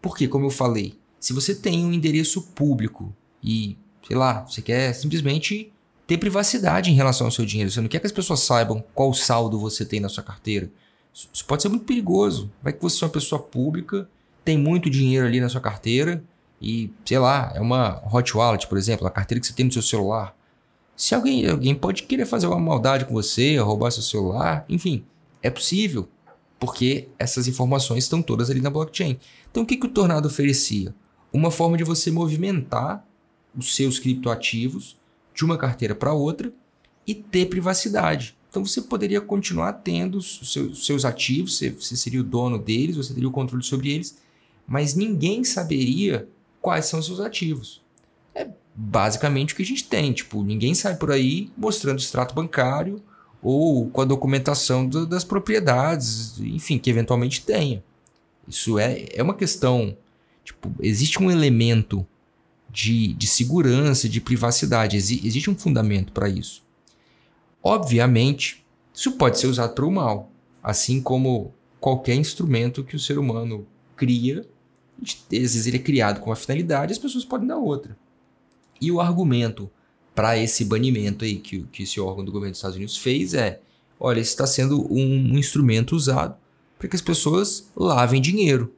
Porque, 0.00 0.28
como 0.28 0.46
eu 0.46 0.50
falei, 0.50 0.98
se 1.18 1.32
você 1.32 1.54
tem 1.54 1.84
um 1.84 1.92
endereço 1.92 2.40
público 2.54 3.14
e 3.42 3.76
sei 4.06 4.16
lá, 4.16 4.44
você 4.44 4.62
quer 4.62 4.92
simplesmente 4.92 5.72
ter 6.06 6.18
privacidade 6.18 6.90
em 6.90 6.94
relação 6.94 7.26
ao 7.26 7.30
seu 7.30 7.44
dinheiro. 7.44 7.70
Você 7.70 7.80
não 7.80 7.88
quer 7.88 7.98
que 7.98 8.06
as 8.06 8.12
pessoas 8.12 8.40
saibam 8.40 8.84
qual 8.94 9.12
saldo 9.12 9.58
você 9.58 9.84
tem 9.84 9.98
na 9.98 10.08
sua 10.08 10.22
carteira. 10.22 10.70
Isso 11.12 11.44
pode 11.44 11.62
ser 11.62 11.68
muito 11.68 11.84
perigoso. 11.84 12.50
Vai 12.62 12.72
que 12.72 12.82
você 12.82 13.02
é 13.02 13.06
uma 13.06 13.12
pessoa 13.12 13.42
pública, 13.42 14.08
tem 14.44 14.56
muito 14.56 14.88
dinheiro 14.88 15.26
ali 15.26 15.40
na 15.40 15.48
sua 15.48 15.60
carteira 15.60 16.22
e, 16.60 16.90
sei 17.04 17.18
lá, 17.18 17.52
é 17.54 17.60
uma 17.60 18.02
hot 18.12 18.36
wallet, 18.36 18.66
por 18.66 18.78
exemplo, 18.78 19.06
a 19.06 19.10
carteira 19.10 19.40
que 19.40 19.46
você 19.46 19.52
tem 19.52 19.66
no 19.66 19.72
seu 19.72 19.82
celular. 19.82 20.36
Se 20.96 21.14
alguém, 21.14 21.48
alguém 21.48 21.74
pode 21.74 22.04
querer 22.04 22.26
fazer 22.26 22.46
uma 22.46 22.58
maldade 22.58 23.04
com 23.04 23.12
você, 23.12 23.56
roubar 23.58 23.90
seu 23.90 24.02
celular, 24.02 24.64
enfim, 24.68 25.04
é 25.42 25.50
possível, 25.50 26.08
porque 26.58 27.08
essas 27.18 27.46
informações 27.46 28.04
estão 28.04 28.22
todas 28.22 28.48
ali 28.48 28.60
na 28.60 28.70
blockchain. 28.70 29.18
Então, 29.50 29.62
o 29.62 29.66
que, 29.66 29.76
que 29.76 29.86
o 29.86 29.90
Tornado 29.90 30.26
oferecia? 30.26 30.94
Uma 31.32 31.50
forma 31.50 31.76
de 31.76 31.84
você 31.84 32.10
movimentar 32.10 33.05
os 33.56 33.74
seus 33.74 33.98
criptoativos 33.98 34.96
de 35.34 35.44
uma 35.44 35.56
carteira 35.56 35.94
para 35.94 36.12
outra 36.12 36.52
e 37.06 37.14
ter 37.14 37.46
privacidade. 37.46 38.36
Então 38.48 38.64
você 38.64 38.80
poderia 38.80 39.20
continuar 39.20 39.72
tendo 39.74 40.18
os 40.18 40.52
seus, 40.52 40.86
seus 40.86 41.04
ativos, 41.04 41.58
você, 41.58 41.70
você 41.70 41.96
seria 41.96 42.20
o 42.20 42.24
dono 42.24 42.58
deles, 42.58 42.96
você 42.96 43.12
teria 43.12 43.28
o 43.28 43.32
controle 43.32 43.62
sobre 43.62 43.90
eles, 43.90 44.18
mas 44.66 44.94
ninguém 44.94 45.44
saberia 45.44 46.28
quais 46.60 46.86
são 46.86 46.98
os 46.98 47.06
seus 47.06 47.20
ativos. 47.20 47.82
É 48.34 48.48
basicamente 48.74 49.52
o 49.52 49.56
que 49.56 49.62
a 49.62 49.66
gente 49.66 49.84
tem. 49.84 50.12
Tipo, 50.12 50.42
ninguém 50.42 50.74
sai 50.74 50.96
por 50.96 51.10
aí 51.10 51.50
mostrando 51.56 51.98
o 51.98 52.02
extrato 52.02 52.34
bancário 52.34 53.02
ou 53.42 53.88
com 53.90 54.00
a 54.00 54.04
documentação 54.04 54.86
do, 54.86 55.06
das 55.06 55.22
propriedades, 55.22 56.40
enfim, 56.40 56.78
que 56.78 56.90
eventualmente 56.90 57.42
tenha. 57.44 57.84
Isso 58.48 58.78
é, 58.78 59.06
é 59.12 59.22
uma 59.22 59.34
questão. 59.34 59.96
Tipo, 60.44 60.72
existe 60.80 61.22
um 61.22 61.30
elemento 61.30 62.06
de, 62.68 63.12
de 63.14 63.26
segurança, 63.26 64.08
de 64.08 64.20
privacidade. 64.20 64.96
Ex 64.96 65.10
existe 65.10 65.50
um 65.50 65.56
fundamento 65.56 66.12
para 66.12 66.28
isso. 66.28 66.62
Obviamente, 67.62 68.64
isso 68.94 69.12
pode 69.12 69.38
ser 69.38 69.46
usado 69.46 69.74
para 69.74 69.84
o 69.84 69.90
mal, 69.90 70.30
assim 70.62 71.00
como 71.00 71.52
qualquer 71.80 72.14
instrumento 72.14 72.84
que 72.84 72.96
o 72.96 73.00
ser 73.00 73.18
humano 73.18 73.66
cria. 73.96 74.46
Às 75.02 75.18
vezes 75.28 75.66
ele 75.66 75.76
é 75.76 75.80
criado 75.80 76.20
com 76.20 76.30
uma 76.30 76.36
finalidade, 76.36 76.92
as 76.92 76.98
pessoas 76.98 77.24
podem 77.24 77.46
dar 77.46 77.58
outra. 77.58 77.96
E 78.80 78.90
o 78.90 79.00
argumento 79.00 79.70
para 80.14 80.38
esse 80.38 80.64
banimento 80.64 81.24
aí 81.24 81.36
que, 81.36 81.64
que 81.64 81.82
esse 81.82 82.00
órgão 82.00 82.24
do 82.24 82.32
governo 82.32 82.52
dos 82.52 82.58
Estados 82.58 82.76
Unidos 82.76 82.96
fez 82.96 83.34
é: 83.34 83.60
olha, 84.00 84.20
isso 84.20 84.30
está 84.30 84.46
sendo 84.46 84.90
um, 84.92 85.34
um 85.34 85.38
instrumento 85.38 85.94
usado 85.94 86.36
para 86.78 86.88
que 86.88 86.96
as 86.96 87.02
pessoas 87.02 87.70
lavem 87.76 88.20
dinheiro. 88.20 88.74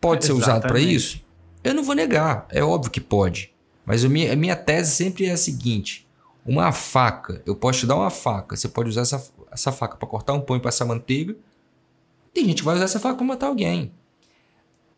Pode 0.00 0.24
Exatamente. 0.24 0.44
ser 0.44 0.50
usado 0.50 0.62
para 0.62 0.80
isso? 0.80 1.23
Eu 1.64 1.72
não 1.72 1.82
vou 1.82 1.94
negar, 1.94 2.46
é 2.50 2.62
óbvio 2.62 2.90
que 2.90 3.00
pode. 3.00 3.50
Mas 3.86 4.04
a 4.04 4.08
minha, 4.08 4.34
a 4.34 4.36
minha 4.36 4.54
tese 4.54 4.94
sempre 4.94 5.24
é 5.24 5.32
a 5.32 5.36
seguinte: 5.36 6.06
uma 6.44 6.70
faca, 6.72 7.42
eu 7.46 7.56
posso 7.56 7.80
te 7.80 7.86
dar 7.86 7.96
uma 7.96 8.10
faca, 8.10 8.54
você 8.54 8.68
pode 8.68 8.90
usar 8.90 9.00
essa, 9.00 9.26
essa 9.50 9.72
faca 9.72 9.96
para 9.96 10.06
cortar 10.06 10.34
um 10.34 10.42
pão 10.42 10.56
e 10.56 10.60
passar 10.60 10.84
manteiga. 10.84 11.34
Tem 12.34 12.44
gente 12.44 12.58
que 12.58 12.64
vai 12.64 12.74
usar 12.74 12.84
essa 12.84 13.00
faca 13.00 13.16
para 13.16 13.24
matar 13.24 13.46
alguém. 13.46 13.92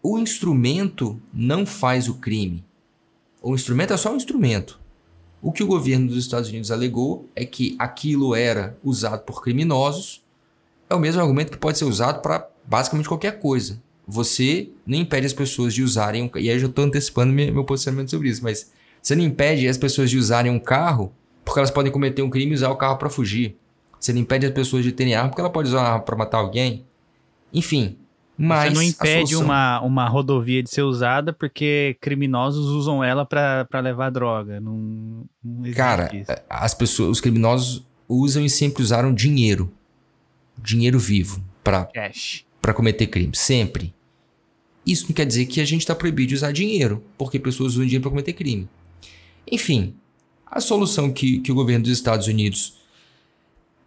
O 0.02 0.18
instrumento 0.18 1.23
não 1.32 1.64
faz 1.64 2.08
o 2.08 2.14
crime. 2.14 2.64
O 3.40 3.54
instrumento 3.54 3.92
é 3.92 3.96
só 3.96 4.12
um 4.12 4.16
instrumento. 4.16 4.80
O 5.40 5.52
que 5.52 5.62
o 5.62 5.66
governo 5.66 6.08
dos 6.08 6.16
Estados 6.16 6.49
Unidos 6.49 6.73
alegou 6.73 7.28
é 7.37 7.44
que 7.44 7.76
aquilo 7.78 8.35
era 8.35 8.76
usado 8.82 9.23
por 9.23 9.40
criminosos. 9.40 10.25
É 10.90 10.94
o 10.94 10.99
mesmo 10.99 11.20
argumento 11.20 11.52
que 11.52 11.58
pode 11.58 11.78
ser 11.78 11.85
usado 11.85 12.23
para 12.23 12.49
basicamente 12.64 13.08
qualquer 13.08 13.38
coisa 13.38 13.80
você 14.06 14.68
não 14.86 14.98
impede 14.98 15.26
as 15.26 15.32
pessoas 15.32 15.75
de 15.75 15.82
usarem 15.82 16.22
um, 16.22 16.30
e 16.38 16.48
aí 16.48 16.56
eu 16.56 16.58
já 16.60 16.66
estou 16.66 16.84
antecipando 16.84 17.32
meu, 17.32 17.64
posicionamento 17.64 18.10
sobre 18.10 18.28
isso, 18.28 18.42
mas 18.42 18.70
você 19.02 19.16
não 19.16 19.25
impede 19.25 19.66
as 19.66 19.76
pessoas 19.76 20.10
de 20.10 20.18
usarem 20.18 20.50
um 20.50 20.58
carro 20.58 21.12
porque 21.44 21.58
elas 21.60 21.70
podem 21.70 21.92
cometer 21.92 22.22
um 22.22 22.30
crime 22.30 22.52
e 22.52 22.54
usar 22.54 22.70
o 22.70 22.76
carro 22.76 22.96
para 22.96 23.08
fugir. 23.08 23.56
Você 23.98 24.12
não 24.12 24.20
impede 24.20 24.46
as 24.46 24.52
pessoas 24.52 24.84
de 24.84 24.92
terem 24.92 25.14
arma 25.14 25.30
porque 25.30 25.40
ela 25.40 25.50
pode 25.50 25.68
usar 25.68 25.78
uma 25.78 25.88
arma 25.88 26.00
para 26.00 26.16
matar 26.16 26.38
alguém. 26.38 26.84
Enfim, 27.52 27.96
mas 28.36 28.70
você 28.70 28.75
não 28.75 28.82
impede 28.82 29.30
solução... 29.30 29.44
uma, 29.44 29.80
uma 29.80 30.08
rodovia 30.08 30.62
de 30.62 30.70
ser 30.70 30.82
usada 30.82 31.32
porque 31.32 31.96
criminosos 32.00 32.66
usam 32.66 33.02
ela 33.02 33.25
para 33.25 33.80
levar 33.80 34.10
droga. 34.10 34.60
Não, 34.60 35.25
não 35.42 35.72
Cara, 35.72 36.14
isso. 36.14 36.30
as 36.48 36.75
pessoas, 36.75 37.10
os 37.10 37.20
criminosos 37.20 37.86
usam 38.08 38.44
e 38.44 38.50
sempre 38.50 38.82
usaram 38.82 39.14
dinheiro, 39.14 39.72
dinheiro 40.58 40.98
vivo 40.98 41.42
para 41.64 41.88
para 42.60 42.75
cometer 42.75 43.06
crime, 43.06 43.34
sempre. 43.34 43.94
Isso 44.87 45.07
não 45.09 45.12
quer 45.12 45.26
dizer 45.26 45.47
que 45.47 45.61
a 45.61 45.64
gente 45.64 45.81
está 45.81 45.95
proibido 45.95 46.28
de 46.28 46.35
usar 46.37 46.52
dinheiro, 46.52 47.02
porque 47.19 47.38
pessoas 47.38 47.73
usam 47.73 47.85
dinheiro 47.85 48.02
para 48.02 48.11
cometer 48.11 48.33
crime. 48.33 48.69
Enfim, 49.50 49.95
a 50.47 50.61
solução 50.61 51.12
que, 51.12 51.40
que 51.40 51.50
o 51.50 51.55
governo 51.55 51.85
dos 51.85 51.93
Estados 51.93 52.28
Unidos 52.28 52.75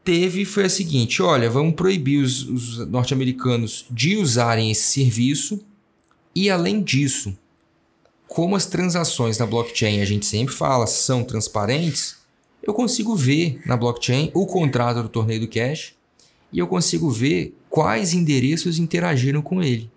teve 0.03 0.44
foi 0.44 0.65
a 0.65 0.70
seguinte: 0.70 1.22
olha, 1.22 1.50
vamos 1.50 1.75
proibir 1.75 2.22
os, 2.22 2.44
os 2.44 2.88
norte-americanos 2.88 3.86
de 3.89 4.18
usarem 4.18 4.70
esse 4.70 4.91
serviço, 4.91 5.63
e 6.36 6.50
além 6.50 6.84
disso, 6.84 7.38
como 8.27 8.56
as 8.56 8.65
transações 8.65 9.38
na 9.38 9.46
blockchain, 9.46 10.01
a 10.01 10.06
gente 10.06 10.25
sempre 10.25 10.53
fala, 10.53 10.86
são 10.86 11.24
transparentes, 11.24 12.18
eu 12.62 12.74
consigo 12.74 13.15
ver 13.15 13.62
na 13.65 13.75
blockchain 13.75 14.32
o 14.34 14.46
contrato 14.46 15.01
do 15.01 15.10
torneio 15.10 15.41
do 15.41 15.48
cash 15.48 15.96
e 16.51 16.60
eu 16.60 16.68
consigo 16.68 17.10
ver 17.10 17.56
quais 17.70 18.13
endereços 18.13 18.77
interagiram 18.77 19.41
com 19.41 19.63
ele. 19.63 19.89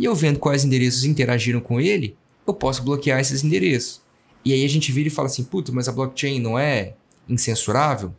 E 0.00 0.04
eu 0.06 0.14
vendo 0.14 0.38
quais 0.38 0.64
endereços 0.64 1.04
interagiram 1.04 1.60
com 1.60 1.78
ele, 1.78 2.16
eu 2.46 2.54
posso 2.54 2.82
bloquear 2.82 3.20
esses 3.20 3.44
endereços. 3.44 4.00
E 4.42 4.50
aí 4.54 4.64
a 4.64 4.68
gente 4.68 4.90
vira 4.90 5.08
e 5.08 5.10
fala 5.10 5.28
assim, 5.28 5.44
puta, 5.44 5.70
mas 5.72 5.88
a 5.88 5.92
blockchain 5.92 6.40
não 6.40 6.58
é 6.58 6.94
incensurável? 7.28 8.14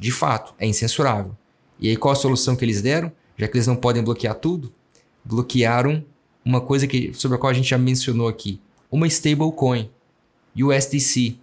De 0.00 0.10
fato, 0.10 0.52
é 0.58 0.66
incensurável. 0.66 1.36
E 1.78 1.88
aí 1.88 1.96
qual 1.96 2.10
a 2.10 2.16
solução 2.16 2.56
que 2.56 2.64
eles 2.64 2.82
deram? 2.82 3.12
Já 3.38 3.46
que 3.46 3.56
eles 3.56 3.68
não 3.68 3.76
podem 3.76 4.02
bloquear 4.02 4.34
tudo, 4.34 4.74
bloquearam 5.24 6.04
uma 6.44 6.60
coisa 6.60 6.88
que, 6.88 7.14
sobre 7.14 7.36
a 7.36 7.38
qual 7.38 7.50
a 7.50 7.54
gente 7.54 7.70
já 7.70 7.78
mencionou 7.78 8.26
aqui, 8.26 8.60
uma 8.90 9.06
stablecoin, 9.06 9.88
USDC. 10.56 11.36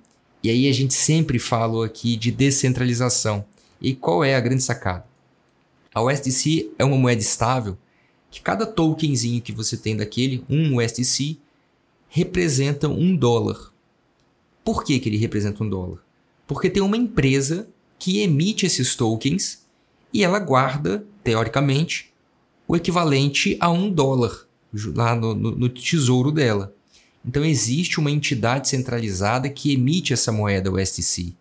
E 0.43 0.49
aí 0.49 0.67
a 0.67 0.73
gente 0.73 0.93
sempre 0.93 1.39
falou 1.39 1.83
aqui 1.83 2.17
de 2.17 2.31
descentralização. 2.31 3.45
E 3.81 3.95
qual 3.95 4.25
é 4.25 4.35
a 4.35 4.41
grande 4.41 4.61
sacada? 4.61 5.05
A 5.95 6.03
USDC 6.03 6.69
é 6.77 6.83
uma 6.83 6.97
moeda 6.97 7.21
estável 7.21 7.77
que 8.31 8.41
cada 8.41 8.65
tokenzinho 8.65 9.41
que 9.41 9.51
você 9.51 9.75
tem 9.77 9.95
daquele, 9.95 10.43
um 10.49 10.77
USDC, 10.77 11.37
representa 12.09 12.87
um 12.87 13.15
dólar. 13.15 13.71
Por 14.63 14.83
que, 14.83 14.99
que 14.99 15.09
ele 15.09 15.17
representa 15.17 15.63
um 15.63 15.69
dólar? 15.69 15.99
Porque 16.47 16.69
tem 16.69 16.81
uma 16.81 16.97
empresa 16.97 17.67
que 17.97 18.21
emite 18.21 18.65
esses 18.65 18.95
tokens 18.95 19.65
e 20.13 20.23
ela 20.23 20.39
guarda, 20.39 21.05
teoricamente, 21.23 22.11
o 22.67 22.75
equivalente 22.75 23.57
a 23.59 23.69
um 23.69 23.89
dólar 23.91 24.47
lá 24.95 25.15
no, 25.15 25.33
no, 25.33 25.51
no 25.51 25.69
tesouro 25.69 26.31
dela. 26.31 26.73
Então 27.25 27.43
existe 27.43 27.99
uma 27.99 28.11
entidade 28.11 28.69
centralizada 28.69 29.49
que 29.49 29.73
emite 29.73 30.13
essa 30.13 30.31
moeda 30.31 30.71
USDC. 30.71 31.33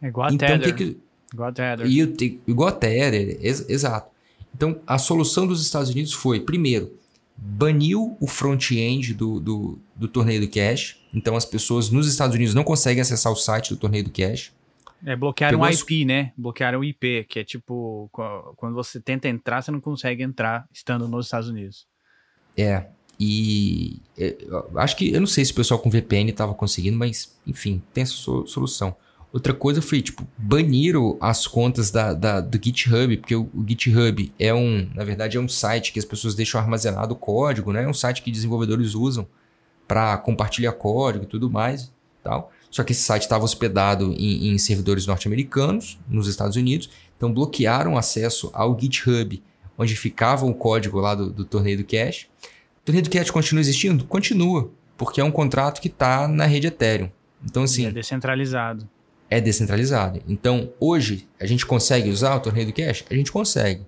É 0.00 0.08
igual 0.08 0.28
a 0.28 0.32
então, 0.32 0.48
Tether. 0.48 0.74
que 0.74 0.84
que, 0.92 1.00
Igual 1.32 1.48
a 1.48 1.52
Tether. 1.52 1.86
e 1.86 2.40
igual 2.46 2.68
a 2.68 2.72
Tether, 2.72 3.38
ex- 3.40 3.68
exato. 3.68 4.10
Então, 4.54 4.80
a 4.86 4.98
solução 4.98 5.46
dos 5.46 5.62
Estados 5.62 5.90
Unidos 5.90 6.12
foi, 6.12 6.40
primeiro, 6.40 6.92
baniu 7.36 8.16
o 8.20 8.26
front-end 8.26 9.14
do, 9.14 9.40
do, 9.40 9.78
do 9.96 10.08
torneio 10.08 10.40
do 10.42 10.48
cash. 10.48 10.98
Então, 11.14 11.36
as 11.36 11.44
pessoas 11.44 11.90
nos 11.90 12.06
Estados 12.06 12.36
Unidos 12.36 12.54
não 12.54 12.64
conseguem 12.64 13.00
acessar 13.00 13.32
o 13.32 13.36
site 13.36 13.70
do 13.70 13.76
torneio 13.76 14.04
do 14.04 14.10
cash. 14.10 14.52
É, 15.06 15.16
bloquearam 15.16 15.60
o 15.60 15.64
as- 15.64 15.80
IP, 15.80 16.04
né? 16.04 16.32
Bloquearam 16.36 16.80
o 16.80 16.84
IP, 16.84 17.24
que 17.28 17.38
é 17.38 17.44
tipo, 17.44 18.08
qu- 18.12 18.52
quando 18.56 18.74
você 18.74 19.00
tenta 19.00 19.28
entrar, 19.28 19.62
você 19.62 19.70
não 19.70 19.80
consegue 19.80 20.22
entrar 20.22 20.68
estando 20.74 21.08
nos 21.08 21.24
Estados 21.26 21.48
Unidos. 21.48 21.86
É. 22.56 22.84
E 23.18 24.00
é, 24.18 24.36
acho 24.76 24.96
que, 24.96 25.10
eu 25.10 25.20
não 25.20 25.26
sei 25.26 25.44
se 25.44 25.52
o 25.52 25.54
pessoal 25.54 25.80
com 25.80 25.88
VPN 25.90 26.30
estava 26.30 26.52
conseguindo, 26.54 26.98
mas, 26.98 27.34
enfim, 27.46 27.82
tem 27.94 28.02
essa 28.02 28.12
so- 28.12 28.46
solução. 28.46 28.94
Outra 29.32 29.54
coisa 29.54 29.80
foi, 29.80 30.02
tipo, 30.02 30.26
baniram 30.36 31.16
as 31.20 31.46
contas 31.46 31.90
da, 31.90 32.12
da- 32.12 32.40
do 32.40 32.58
GitHub, 32.62 33.16
porque 33.18 33.34
o, 33.36 33.48
o 33.54 33.64
GitHub 33.66 34.32
é 34.38 34.52
um, 34.52 34.88
na 34.94 35.04
verdade, 35.04 35.36
é 35.36 35.40
um 35.40 35.48
site 35.48 35.92
que 35.92 35.98
as 36.00 36.04
pessoas 36.04 36.34
deixam 36.34 36.60
armazenado 36.60 37.14
o 37.14 37.16
código, 37.16 37.72
né? 37.72 37.84
É 37.84 37.88
um 37.88 37.94
site 37.94 38.22
que 38.22 38.30
desenvolvedores 38.32 38.94
usam 38.94 39.26
para 39.86 40.16
compartilhar 40.18 40.72
código 40.72 41.24
e 41.24 41.26
tudo 41.28 41.48
mais 41.50 41.92
tal. 42.24 42.52
Só 42.70 42.82
que 42.84 42.92
esse 42.92 43.02
site 43.02 43.22
estava 43.22 43.44
hospedado 43.44 44.12
em, 44.16 44.48
em 44.48 44.58
servidores 44.58 45.06
norte-americanos, 45.06 45.98
nos 46.08 46.26
Estados 46.28 46.56
Unidos, 46.56 46.90
então 47.16 47.32
bloquearam 47.32 47.96
acesso 47.96 48.50
ao 48.52 48.78
GitHub, 48.78 49.42
onde 49.78 49.96
ficava 49.96 50.44
o 50.44 50.52
código 50.54 50.98
lá 51.00 51.14
do, 51.14 51.30
do 51.30 51.44
torneio 51.44 51.78
do 51.78 51.84
Cash. 51.84 52.28
O 52.82 52.84
torneio 52.84 53.04
do 53.04 53.10
Cash 53.10 53.30
continua 53.30 53.60
existindo? 53.60 54.04
Continua, 54.04 54.70
porque 54.96 55.20
é 55.20 55.24
um 55.24 55.30
contrato 55.30 55.80
que 55.80 55.88
está 55.88 56.26
na 56.28 56.46
rede 56.46 56.66
Ethereum. 56.66 57.10
Então, 57.44 57.62
assim, 57.62 57.86
É 57.86 57.90
descentralizado. 57.90 58.88
É 59.30 59.40
descentralizado. 59.40 60.20
Então, 60.28 60.72
hoje, 60.80 61.28
a 61.38 61.46
gente 61.46 61.64
consegue 61.64 62.10
usar 62.10 62.34
o 62.34 62.40
torneio 62.40 62.66
do 62.66 62.72
cash? 62.72 63.04
A 63.08 63.14
gente 63.14 63.30
consegue. 63.30 63.82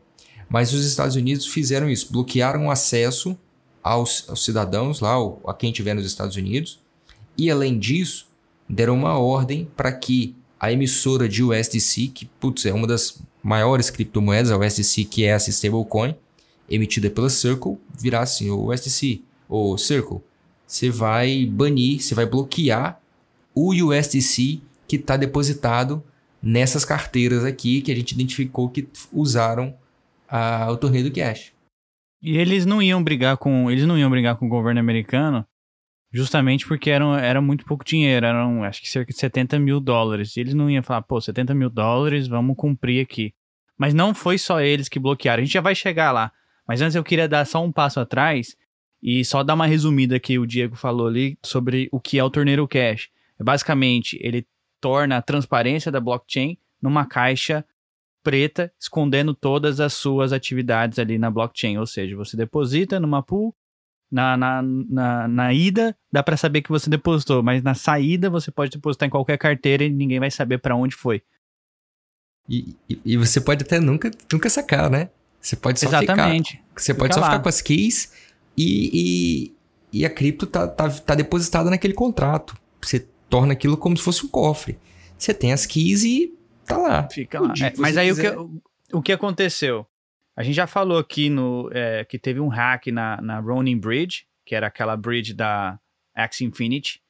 Mas 0.48 0.72
os 0.72 0.85
Estados 0.87 1.16
Unidos 1.16 1.46
fizeram 1.46 1.90
isso, 1.90 2.12
bloquearam 2.12 2.66
o 2.66 2.70
acesso 2.70 3.37
aos, 3.83 4.24
aos 4.28 4.44
cidadãos 4.44 5.00
lá, 5.00 5.11
ao- 5.11 5.40
a 5.46 5.52
quem 5.52 5.70
estiver 5.70 5.94
nos 5.94 6.07
Estados 6.07 6.37
Unidos, 6.37 6.78
e 7.37 7.50
além 7.50 7.78
disso, 7.78 8.28
deram 8.68 8.94
uma 8.94 9.18
ordem 9.18 9.68
para 9.76 9.90
que 9.90 10.37
a 10.61 10.70
emissora 10.72 11.28
de 11.28 11.42
USDC, 11.42 12.09
que 12.09 12.26
putz, 12.26 12.64
é 12.66 12.72
uma 12.72 12.87
das 12.87 13.20
maiores 13.42 13.90
criptomoedas, 13.90 14.52
a 14.52 14.57
USDC, 14.59 15.05
que 15.07 15.24
é 15.24 15.28
essa 15.28 15.50
stablecoin, 15.50 16.14
emitida 16.70 17.11
pela 17.11 17.28
Circle, 17.28 17.78
virasse 17.98 18.48
o 18.48 18.70
USDC, 18.70 19.22
ou 19.48 19.76
Circle, 19.76 20.20
você 20.66 20.88
vai 20.88 21.44
banir, 21.44 22.00
você 22.00 22.14
vai 22.14 22.24
bloquear 22.24 23.00
o 23.55 23.74
USDC 23.74 24.61
que 24.92 24.96
está 24.96 25.16
depositado 25.16 26.05
nessas 26.42 26.85
carteiras 26.85 27.46
aqui 27.46 27.81
que 27.81 27.90
a 27.90 27.94
gente 27.94 28.12
identificou 28.12 28.68
que 28.68 28.87
usaram 29.11 29.74
ah, 30.28 30.68
o 30.70 30.76
torneio 30.76 31.05
do 31.05 31.11
cash. 31.11 31.50
E 32.20 32.37
eles 32.37 32.66
não 32.66 32.83
iam 32.83 33.02
brigar 33.02 33.38
com, 33.38 33.70
eles 33.70 33.87
não 33.87 33.96
iam 33.96 34.11
brigar 34.11 34.37
com 34.37 34.44
o 34.44 34.50
governo 34.50 34.81
americano, 34.81 35.46
justamente 36.12 36.66
porque 36.66 36.90
eram, 36.90 37.16
era 37.16 37.40
muito 37.40 37.64
pouco 37.64 37.87
dinheiro, 37.87 38.26
eram 38.26 38.62
acho 38.64 38.83
que 38.83 38.88
cerca 38.90 39.14
de 39.14 39.18
70 39.18 39.59
mil 39.59 39.81
dólares. 39.81 40.37
E 40.37 40.40
eles 40.40 40.52
não 40.52 40.68
iam 40.68 40.83
falar, 40.83 41.00
pô, 41.00 41.18
70 41.18 41.55
mil 41.55 41.70
dólares, 41.70 42.28
vamos 42.28 42.55
cumprir 42.55 43.00
aqui. 43.00 43.33
Mas 43.78 43.94
não 43.94 44.14
foi 44.14 44.37
só 44.37 44.61
eles 44.61 44.90
que 44.90 44.98
bloquearam, 44.98 45.40
a 45.40 45.44
gente 45.44 45.55
já 45.55 45.62
vai 45.62 45.74
chegar 45.74 46.12
lá. 46.12 46.31
Mas 46.68 46.83
antes 46.83 46.96
eu 46.96 47.02
queria 47.02 47.26
dar 47.26 47.46
só 47.46 47.64
um 47.64 47.72
passo 47.72 47.98
atrás 47.98 48.55
e 49.02 49.24
só 49.24 49.42
dar 49.42 49.55
uma 49.55 49.66
resumida 49.66 50.20
que 50.20 50.38
o 50.38 50.46
Diego 50.46 50.76
falou 50.76 51.07
ali 51.07 51.38
sobre 51.42 51.88
o 51.90 51.98
que 51.98 52.18
é 52.18 52.24
o 52.24 52.28
Torneiro 52.28 52.68
Cash. 52.68 53.09
Basicamente, 53.40 54.18
ele 54.20 54.46
torna 54.83 55.16
a 55.16 55.23
transparência 55.23 55.92
da 55.92 56.01
blockchain 56.01 56.59
numa 56.83 57.07
caixa 57.07 57.64
preta, 58.23 58.73
escondendo 58.79 59.33
todas 59.33 59.81
as 59.81 59.95
suas 59.95 60.33
atividades 60.33 60.99
ali 60.99 61.18
na 61.18 61.31
blockchain. 61.31 61.79
Ou 61.79 61.87
seja, 61.87 62.16
você 62.16 62.37
deposita 62.37 62.99
numa 63.01 63.23
pool, 63.23 63.55
na, 64.11 64.37
na, 64.37 64.61
na, 64.62 65.29
na 65.29 65.55
ida 65.55 65.97
dá 66.12 66.23
para 66.23 66.37
saber 66.37 66.61
que 66.61 66.68
você 66.68 66.90
depositou, 66.90 67.42
mas 67.42 67.62
na 67.62 67.75
saída 67.75 68.29
você 68.29 68.51
pode 68.51 68.71
depositar 68.73 69.07
em 69.07 69.11
qualquer 69.11 69.38
carteira 69.38 69.85
e 69.85 69.88
ninguém 69.88 70.21
vai 70.21 70.31
saber 70.31 70.59
para 70.59 70.77
onde 70.77 70.95
foi. 70.95 71.23
E, 72.49 72.77
e, 72.90 73.01
e 73.05 73.16
você 73.16 73.40
pode 73.40 73.62
até 73.62 73.81
nunca, 73.81 74.11
nunca 74.31 74.51
sacar, 74.51 74.90
né? 74.90 75.09
Você 75.40 75.57
pode 75.57 75.81
só 75.81 75.87
Exatamente. 75.88 76.57
ficar. 76.57 76.64
Você 76.77 76.92
pode 76.92 77.14
Fica 77.14 77.14
só 77.14 77.21
lá. 77.21 77.27
ficar 77.31 77.42
com 77.42 77.49
as 77.49 77.62
keys 77.62 78.12
e, 78.57 79.53
e, 79.92 80.01
e 80.01 80.05
a 80.05 80.11
cripto 80.11 80.47
tá, 80.47 80.68
tá, 80.68 80.90
tá 80.90 81.14
depositada 81.14 81.71
naquele 81.71 81.95
contrato. 81.95 82.57
Você 82.83 83.07
torna 83.33 83.55
aquilo 83.55 83.79
como 83.79 83.97
se 83.97 84.05
fosse 84.05 84.27
um 84.27 84.29
cofre. 84.29 84.79
Você 85.16 85.33
tem 85.33 85.55
as 85.55 85.64
keys 85.64 86.05
e 86.05 86.38
tá 86.66 86.77
lá. 86.77 87.09
Fica 87.09 87.40
lá. 87.40 87.55
É, 87.59 87.73
mas 87.79 87.97
aí 87.97 88.12
o 88.12 88.14
que, 88.14 88.29
o 88.95 89.01
que 89.01 89.11
aconteceu? 89.11 89.87
A 90.37 90.42
gente 90.42 90.55
já 90.55 90.66
falou 90.66 90.99
aqui 90.99 91.31
no, 91.31 91.71
é, 91.73 92.05
que 92.05 92.18
teve 92.18 92.40
um 92.40 92.49
hack 92.49 92.88
na, 92.88 93.18
na 93.23 93.40
Ronin 93.40 93.79
Bridge, 93.79 94.27
que 94.45 94.55
era 94.55 94.66
aquela 94.66 94.99
bridge 94.99 95.33
da 95.33 95.81
Axie 96.14 96.45
Infinity. 96.45 97.01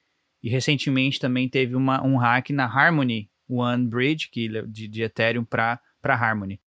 E 0.41 0.49
recentemente 0.49 1.19
também 1.19 1.49
teve 1.49 1.75
uma, 1.75 2.01
um 2.07 2.17
hack 2.19 2.51
na 2.51 2.67
Harmony 2.67 3.29
One 3.49 3.89
Bridge, 3.89 4.29
que, 4.31 4.49
de, 4.69 4.87
de 4.87 5.03
Ethereum 5.03 5.45
para 5.45 5.81
Harmony. 6.05 6.61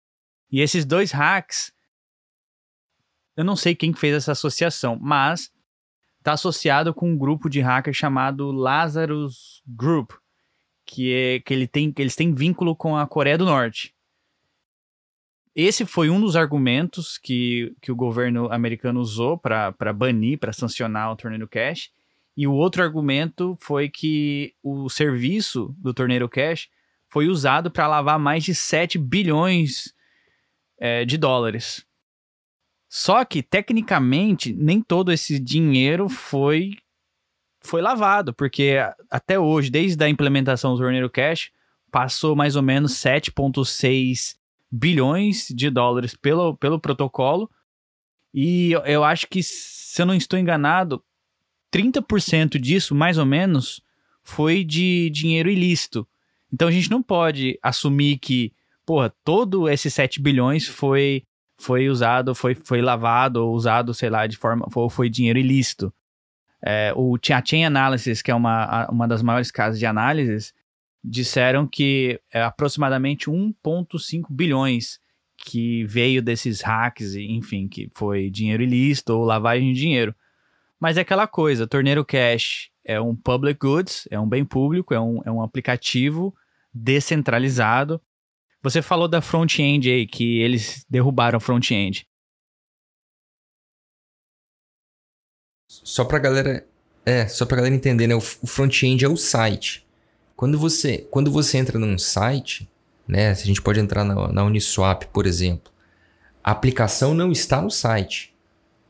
E 0.51 0.61
esses 0.61 0.83
dois 0.83 1.11
hacks, 1.11 1.71
eu 3.37 3.43
não 3.43 3.55
sei 3.55 3.75
quem 3.75 3.91
que 3.91 3.99
fez 3.99 4.15
essa 4.15 4.31
associação, 4.31 4.97
mas 4.99 5.52
está 6.23 6.33
associado 6.33 6.93
com 6.93 7.11
um 7.11 7.17
grupo 7.17 7.49
de 7.49 7.59
hackers 7.59 7.97
chamado 7.97 8.49
Lazarus 8.49 9.61
Group, 9.67 10.11
que, 10.85 11.13
é, 11.13 11.39
que, 11.41 11.53
ele 11.53 11.67
tem, 11.67 11.91
que 11.91 12.01
eles 12.01 12.15
têm 12.15 12.33
vínculo 12.33 12.73
com 12.75 12.95
a 12.95 13.05
Coreia 13.05 13.37
do 13.37 13.45
Norte. 13.45 13.93
Esse 15.53 15.85
foi 15.85 16.09
um 16.09 16.19
dos 16.19 16.37
argumentos 16.37 17.17
que, 17.17 17.75
que 17.81 17.91
o 17.91 17.95
governo 17.95 18.51
americano 18.51 19.01
usou 19.01 19.37
para 19.37 19.93
banir, 19.93 20.39
para 20.39 20.53
sancionar 20.53 21.11
o 21.11 21.15
Torneio 21.15 21.47
Cash. 21.47 21.91
E 22.35 22.47
o 22.47 22.53
outro 22.53 22.81
argumento 22.81 23.55
foi 23.59 23.89
que 23.89 24.55
o 24.63 24.89
serviço 24.89 25.75
do 25.77 25.93
Torneio 25.93 26.27
Cash 26.29 26.69
foi 27.09 27.27
usado 27.27 27.69
para 27.69 27.85
lavar 27.85 28.17
mais 28.17 28.43
de 28.43 28.55
7 28.55 28.97
bilhões 28.97 29.93
é, 30.79 31.05
de 31.05 31.17
dólares. 31.17 31.85
Só 32.95 33.25
que, 33.25 33.41
tecnicamente, 33.41 34.53
nem 34.53 34.79
todo 34.79 35.11
esse 35.11 35.39
dinheiro 35.39 36.07
foi, 36.07 36.77
foi 37.59 37.81
lavado, 37.81 38.31
porque 38.35 38.75
até 39.09 39.39
hoje, 39.39 39.71
desde 39.71 40.05
a 40.05 40.07
implementação 40.07 40.75
do 40.75 40.77
Torneio 40.79 41.09
Cash, 41.09 41.49
passou 41.91 42.35
mais 42.35 42.55
ou 42.55 42.61
menos 42.61 42.93
7,6 42.93 44.35
bilhões 44.71 45.47
de 45.49 45.71
dólares 45.71 46.15
pelo, 46.15 46.55
pelo 46.55 46.79
protocolo. 46.79 47.49
E 48.31 48.73
eu, 48.73 48.81
eu 48.81 49.03
acho 49.03 49.25
que, 49.27 49.41
se 49.41 49.99
eu 49.99 50.05
não 50.05 50.13
estou 50.13 50.37
enganado, 50.37 51.03
30% 51.71 52.59
disso, 52.59 52.93
mais 52.93 53.17
ou 53.17 53.25
menos, 53.25 53.81
foi 54.21 54.63
de 54.63 55.09
dinheiro 55.09 55.49
ilícito. 55.49 56.07
Então 56.53 56.67
a 56.67 56.71
gente 56.71 56.91
não 56.91 57.01
pode 57.01 57.57
assumir 57.59 58.19
que, 58.19 58.53
porra, 58.85 59.11
todo 59.23 59.67
esses 59.67 59.91
7 59.95 60.21
bilhões 60.21 60.67
foi 60.67 61.25
foi 61.57 61.89
usado, 61.89 62.33
foi, 62.35 62.55
foi 62.55 62.81
lavado 62.81 63.45
ou 63.45 63.53
usado, 63.53 63.93
sei 63.93 64.09
lá, 64.09 64.27
de 64.27 64.37
forma, 64.37 64.67
foi, 64.71 64.89
foi 64.89 65.09
dinheiro 65.09 65.39
ilícito. 65.39 65.93
É, 66.61 66.93
o 66.95 67.17
Chain 67.21 67.65
Analysis, 67.65 68.21
que 68.21 68.31
é 68.31 68.35
uma, 68.35 68.87
uma 68.89 69.07
das 69.07 69.21
maiores 69.21 69.51
casas 69.51 69.79
de 69.79 69.85
análises, 69.85 70.53
disseram 71.03 71.67
que 71.67 72.19
é 72.31 72.41
aproximadamente 72.41 73.29
1,5 73.29 74.25
bilhões 74.29 74.99
que 75.35 75.83
veio 75.85 76.21
desses 76.21 76.61
hacks, 76.61 77.15
enfim, 77.15 77.67
que 77.67 77.89
foi 77.93 78.29
dinheiro 78.29 78.63
ilícito 78.63 79.13
ou 79.13 79.25
lavagem 79.25 79.73
de 79.73 79.79
dinheiro. 79.79 80.15
Mas 80.79 80.97
é 80.97 81.01
aquela 81.01 81.27
coisa, 81.27 81.67
Torneiro 81.67 82.05
Cash 82.05 82.71
é 82.85 82.99
um 82.99 83.15
public 83.15 83.59
goods, 83.59 84.07
é 84.09 84.19
um 84.19 84.27
bem 84.27 84.43
público, 84.43 84.93
é 84.93 84.99
um, 84.99 85.21
é 85.25 85.31
um 85.31 85.41
aplicativo 85.41 86.35
descentralizado. 86.73 88.01
Você 88.63 88.81
falou 88.81 89.09
da 89.09 89.21
front-end 89.21 89.91
aí, 89.91 90.07
que 90.07 90.39
eles 90.39 90.85
derrubaram 90.89 91.39
front-end. 91.39 92.07
Só 95.67 96.05
pra 96.05 96.17
galera. 96.17 96.65
É, 97.05 97.27
só 97.27 97.45
pra 97.45 97.57
galera 97.57 97.75
entender, 97.75 98.07
né? 98.07 98.15
O 98.15 98.21
front-end 98.21 99.03
é 99.03 99.09
o 99.09 99.17
site. 99.17 99.85
Quando 100.35 100.57
você, 100.57 100.99
quando 101.11 101.29
você 101.29 101.57
entra 101.57 101.77
num 101.77 101.97
site, 101.97 102.69
né? 103.05 103.35
Se 103.35 103.43
a 103.43 103.45
gente 103.45 103.61
pode 103.61 103.81
entrar 103.81 104.05
na, 104.05 104.31
na 104.31 104.45
Uniswap, 104.45 105.03
por 105.07 105.25
exemplo, 105.25 105.71
a 106.41 106.51
aplicação 106.51 107.13
não 107.13 107.33
está 107.33 107.61
no 107.61 107.69
site. 107.69 108.33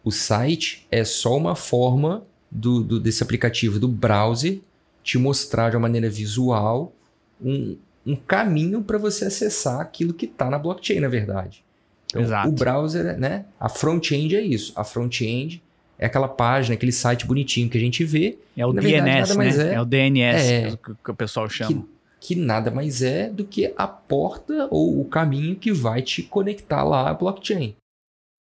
O 0.04 0.12
site 0.12 0.86
é 0.92 1.04
só 1.04 1.36
uma 1.36 1.56
forma 1.56 2.24
do, 2.52 2.84
do 2.84 3.00
desse 3.00 3.24
aplicativo 3.24 3.80
do 3.80 3.88
browser 3.88 4.62
te 5.04 5.18
mostrar 5.18 5.72
de 5.72 5.76
uma 5.76 5.82
maneira 5.82 6.10
visual 6.10 6.94
um, 7.42 7.78
um 8.06 8.16
caminho 8.16 8.82
para 8.82 8.98
você 8.98 9.26
acessar 9.26 9.80
aquilo 9.80 10.14
que 10.14 10.26
está 10.26 10.50
na 10.50 10.58
blockchain, 10.58 11.00
na 11.00 11.08
verdade. 11.08 11.64
Então, 12.08 12.22
Exato. 12.22 12.50
o 12.50 12.52
browser, 12.52 13.18
né? 13.18 13.46
A 13.60 13.70
front-end 13.70 14.36
é 14.36 14.42
isso. 14.42 14.72
A 14.76 14.84
front-end 14.84 15.64
é 15.98 16.06
aquela 16.06 16.28
página, 16.28 16.76
aquele 16.76 16.92
site 16.92 17.26
bonitinho 17.26 17.70
que 17.70 17.78
a 17.78 17.82
gente 17.82 18.04
vê. 18.04 18.38
É 18.56 18.66
o 18.66 18.74
DNS, 18.74 19.36
verdade, 19.36 19.58
né? 19.58 19.72
É, 19.72 19.74
é, 19.76 19.82
o 19.82 19.86
DNS 19.86 20.52
é, 20.52 20.78
que, 21.04 21.12
o 21.12 21.16
pessoal 21.16 21.50
chama. 21.50 21.86
Que, 22.20 22.36
que, 22.36 22.36
nada 22.36 22.70
mais 22.70 23.02
é 23.02 23.30
do 23.30 23.44
que 23.44 23.74
a 23.76 23.88
porta 23.88 24.68
ou 24.70 25.00
o 25.00 25.06
caminho 25.06 25.56
que 25.56 25.72
vai 25.72 26.02
te 26.02 26.22
conectar 26.22 26.84
lá 26.84 27.10
à 27.10 27.14
blockchain. 27.14 27.76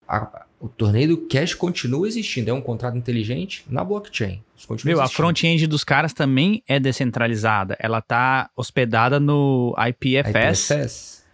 A, 0.07 0.44
o 0.65 0.69
torneio 0.71 1.09
do 1.09 1.19
Cash 1.27 1.53
continua 1.53 2.09
existindo, 2.09 2.49
é 2.49 2.53
um 2.55 2.61
contrato 2.61 2.97
inteligente 2.97 3.67
na 3.69 3.85
blockchain. 3.85 4.43
Meu, 4.83 5.03
a 5.03 5.07
front-end 5.07 5.67
dos 5.67 5.85
caras 5.85 6.15
também 6.15 6.63
é 6.67 6.81
descentralizada. 6.81 7.77
Ela 7.79 8.01
tá 8.01 8.49
hospedada 8.57 9.21
no 9.21 9.75
IPFS. 9.77 10.71
IPFS. 10.71 11.25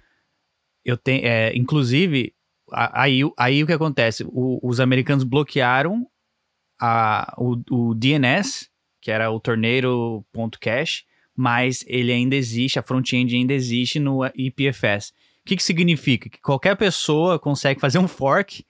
Eu 0.85 0.97
tenho, 0.97 1.25
é, 1.25 1.57
inclusive, 1.57 2.35
aí, 2.73 3.21
aí 3.39 3.63
o 3.63 3.69
que 3.69 3.73
acontece? 3.73 4.25
O, 4.27 4.59
os 4.69 4.81
americanos 4.81 5.23
bloquearam 5.23 6.09
a, 6.81 7.33
o, 7.39 7.63
o 7.71 7.95
DNS, 7.95 8.69
que 9.01 9.13
era 9.13 9.31
o 9.31 9.39
torneiro.cash, 9.39 11.05
mas 11.37 11.85
ele 11.87 12.11
ainda 12.11 12.35
existe, 12.35 12.81
a 12.81 12.83
front-end 12.83 13.37
ainda 13.37 13.53
existe 13.53 14.01
no 14.01 14.27
IPFS. 14.35 15.11
O 15.43 15.45
que, 15.47 15.55
que 15.55 15.63
significa? 15.63 16.29
Que 16.29 16.41
qualquer 16.41 16.77
pessoa 16.77 17.39
consegue 17.39 17.79
fazer 17.79 18.01
um 18.01 18.09
fork 18.09 18.65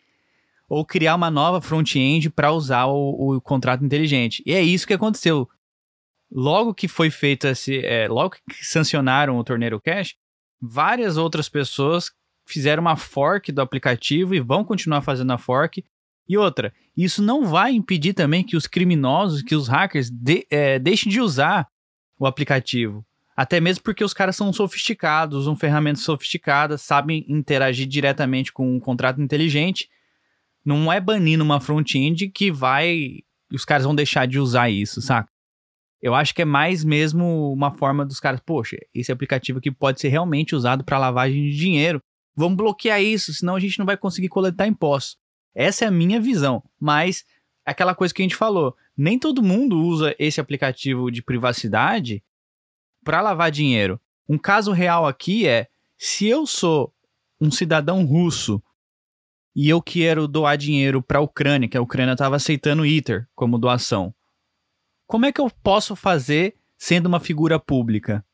ou 0.71 0.87
criar 0.87 1.17
uma 1.17 1.33
nova 1.33 1.61
front-end 1.61 2.31
para 2.31 2.53
usar 2.53 2.87
o, 2.87 3.35
o, 3.35 3.41
contrato 3.41 3.85
inteligente. 3.85 4.41
E 4.47 4.55
é 4.55 4.63
isso 4.63 4.87
que 4.87 4.95
aconteceu. 4.95 5.49
Logo 6.31 6.73
que 6.73 6.87
foi 6.87 7.11
feito 7.11 7.49
esse. 7.49 7.85
É, 7.85 8.07
logo 8.07 8.37
que 8.49 8.65
sancionaram 8.65 9.37
o 9.37 9.43
Torneiro 9.43 9.81
Cash, 9.81 10.15
várias 10.63 11.17
outras 11.17 11.49
pessoas 11.49 12.13
fizeram 12.47 12.83
uma 12.83 12.97
fork 12.97 13.51
do 13.51 13.61
aplicativo 13.61 14.33
e 14.33 14.39
vão 14.39 14.65
continuar 14.65 15.03
fazendo 15.03 15.33
a 15.33 15.39
fork. 15.39 15.85
E 16.29 16.39
outra, 16.39 16.73
isso 16.97 17.21
não 17.21 17.45
vai 17.45 17.73
impedir 17.73 18.15
também 18.15 18.45
que 18.45 18.57
os 18.57 18.69
criminosos, 18.69 19.43
que 19.43 19.57
os 19.57 19.67
hackers 19.67 20.09
de, 20.09 20.47
é, 20.49 20.79
deixem 20.79 21.11
de 21.11 21.21
usar 21.21 21.67
o 22.17 22.27
aplicativo. 22.27 23.05
Até 23.37 23.59
mesmo 23.59 23.83
porque 23.83 24.05
os 24.05 24.15
caras 24.15 24.37
são 24.37 24.53
sofisticados, 24.53 25.39
usam 25.39 25.57
ferramentas 25.57 26.05
sofisticadas, 26.05 26.83
sabem 26.83 27.25
interagir 27.29 27.89
diretamente 27.89 28.53
com 28.53 28.77
um 28.77 28.79
contrato 28.79 29.21
inteligente. 29.21 29.89
Não 30.65 30.93
é 30.93 31.01
banindo 31.01 31.45
uma 31.45 31.61
front-end 31.61 32.29
que 32.29 32.51
vai. 32.51 33.21
Os 33.53 33.65
caras 33.65 33.85
vão 33.85 33.95
deixar 33.95 34.27
de 34.27 34.39
usar 34.39 34.71
isso, 34.71 35.01
saca? 35.01 35.29
Eu 36.01 36.15
acho 36.15 36.35
que 36.35 36.43
é 36.43 36.47
mais 36.47 36.83
mesmo 36.83 37.53
uma 37.53 37.71
forma 37.71 38.07
dos 38.07 38.19
caras, 38.19 38.41
poxa, 38.45 38.77
esse 38.95 39.13
aplicativo 39.13 39.59
aqui 39.59 39.71
pode 39.71 40.01
ser 40.01 40.09
realmente 40.09 40.55
usado 40.55 40.83
para 40.83 40.99
lavagem 40.99 41.43
de 41.45 41.57
dinheiro. 41.57 42.01
Vamos 42.35 42.57
bloquear 42.57 43.03
isso, 43.03 43.35
senão 43.35 43.55
a 43.55 43.61
gente 43.61 43.79
não 43.79 43.85
vai 43.85 43.97
conseguir 43.97 44.29
coletar 44.29 44.67
impostos. 44.67 45.19
Essa 45.55 45.85
é 45.85 45.89
a 45.89 45.91
minha 45.91 46.21
visão. 46.21 46.63
Mas 46.79 47.25
aquela 47.67 47.95
coisa 47.95 48.15
que 48.15 48.23
a 48.23 48.25
gente 48.25 48.37
falou, 48.37 48.75
nem 48.97 49.19
todo 49.19 49.43
mundo 49.43 49.79
usa 49.79 50.15
esse 50.19 50.41
aplicativo 50.41 51.11
de 51.11 51.23
privacidade 51.23 52.23
para 53.05 53.21
lavar 53.21 53.51
dinheiro. 53.51 54.01
Um 54.29 54.39
caso 54.39 54.73
real 54.73 55.07
aqui 55.07 55.47
é: 55.47 55.69
se 55.99 56.27
eu 56.27 56.47
sou 56.47 56.95
um 57.41 57.51
cidadão 57.51 58.05
russo 58.05 58.63
e 59.55 59.69
eu 59.69 59.83
quero 59.83 60.29
doar 60.29 60.57
dinheiro 60.57 61.03
para 61.03 61.19
a 61.19 61.23
Ucrânia, 61.23 61.69
que 61.69 61.77
a 61.77 61.83
Ucrânia 61.83 62.13
estava 62.13 62.37
aceitando 62.37 62.83
o 62.83 62.87
ITER 62.87 63.27
como 63.35 63.59
doação, 63.59 64.15
como 65.07 65.27
é 65.27 65.33
que 65.33 65.41
eu 65.41 65.51
posso 65.63 65.97
fazer 65.97 66.55
sendo 66.79 67.07
uma 67.07 67.19
figura 67.19 67.59
pública? 67.59 68.25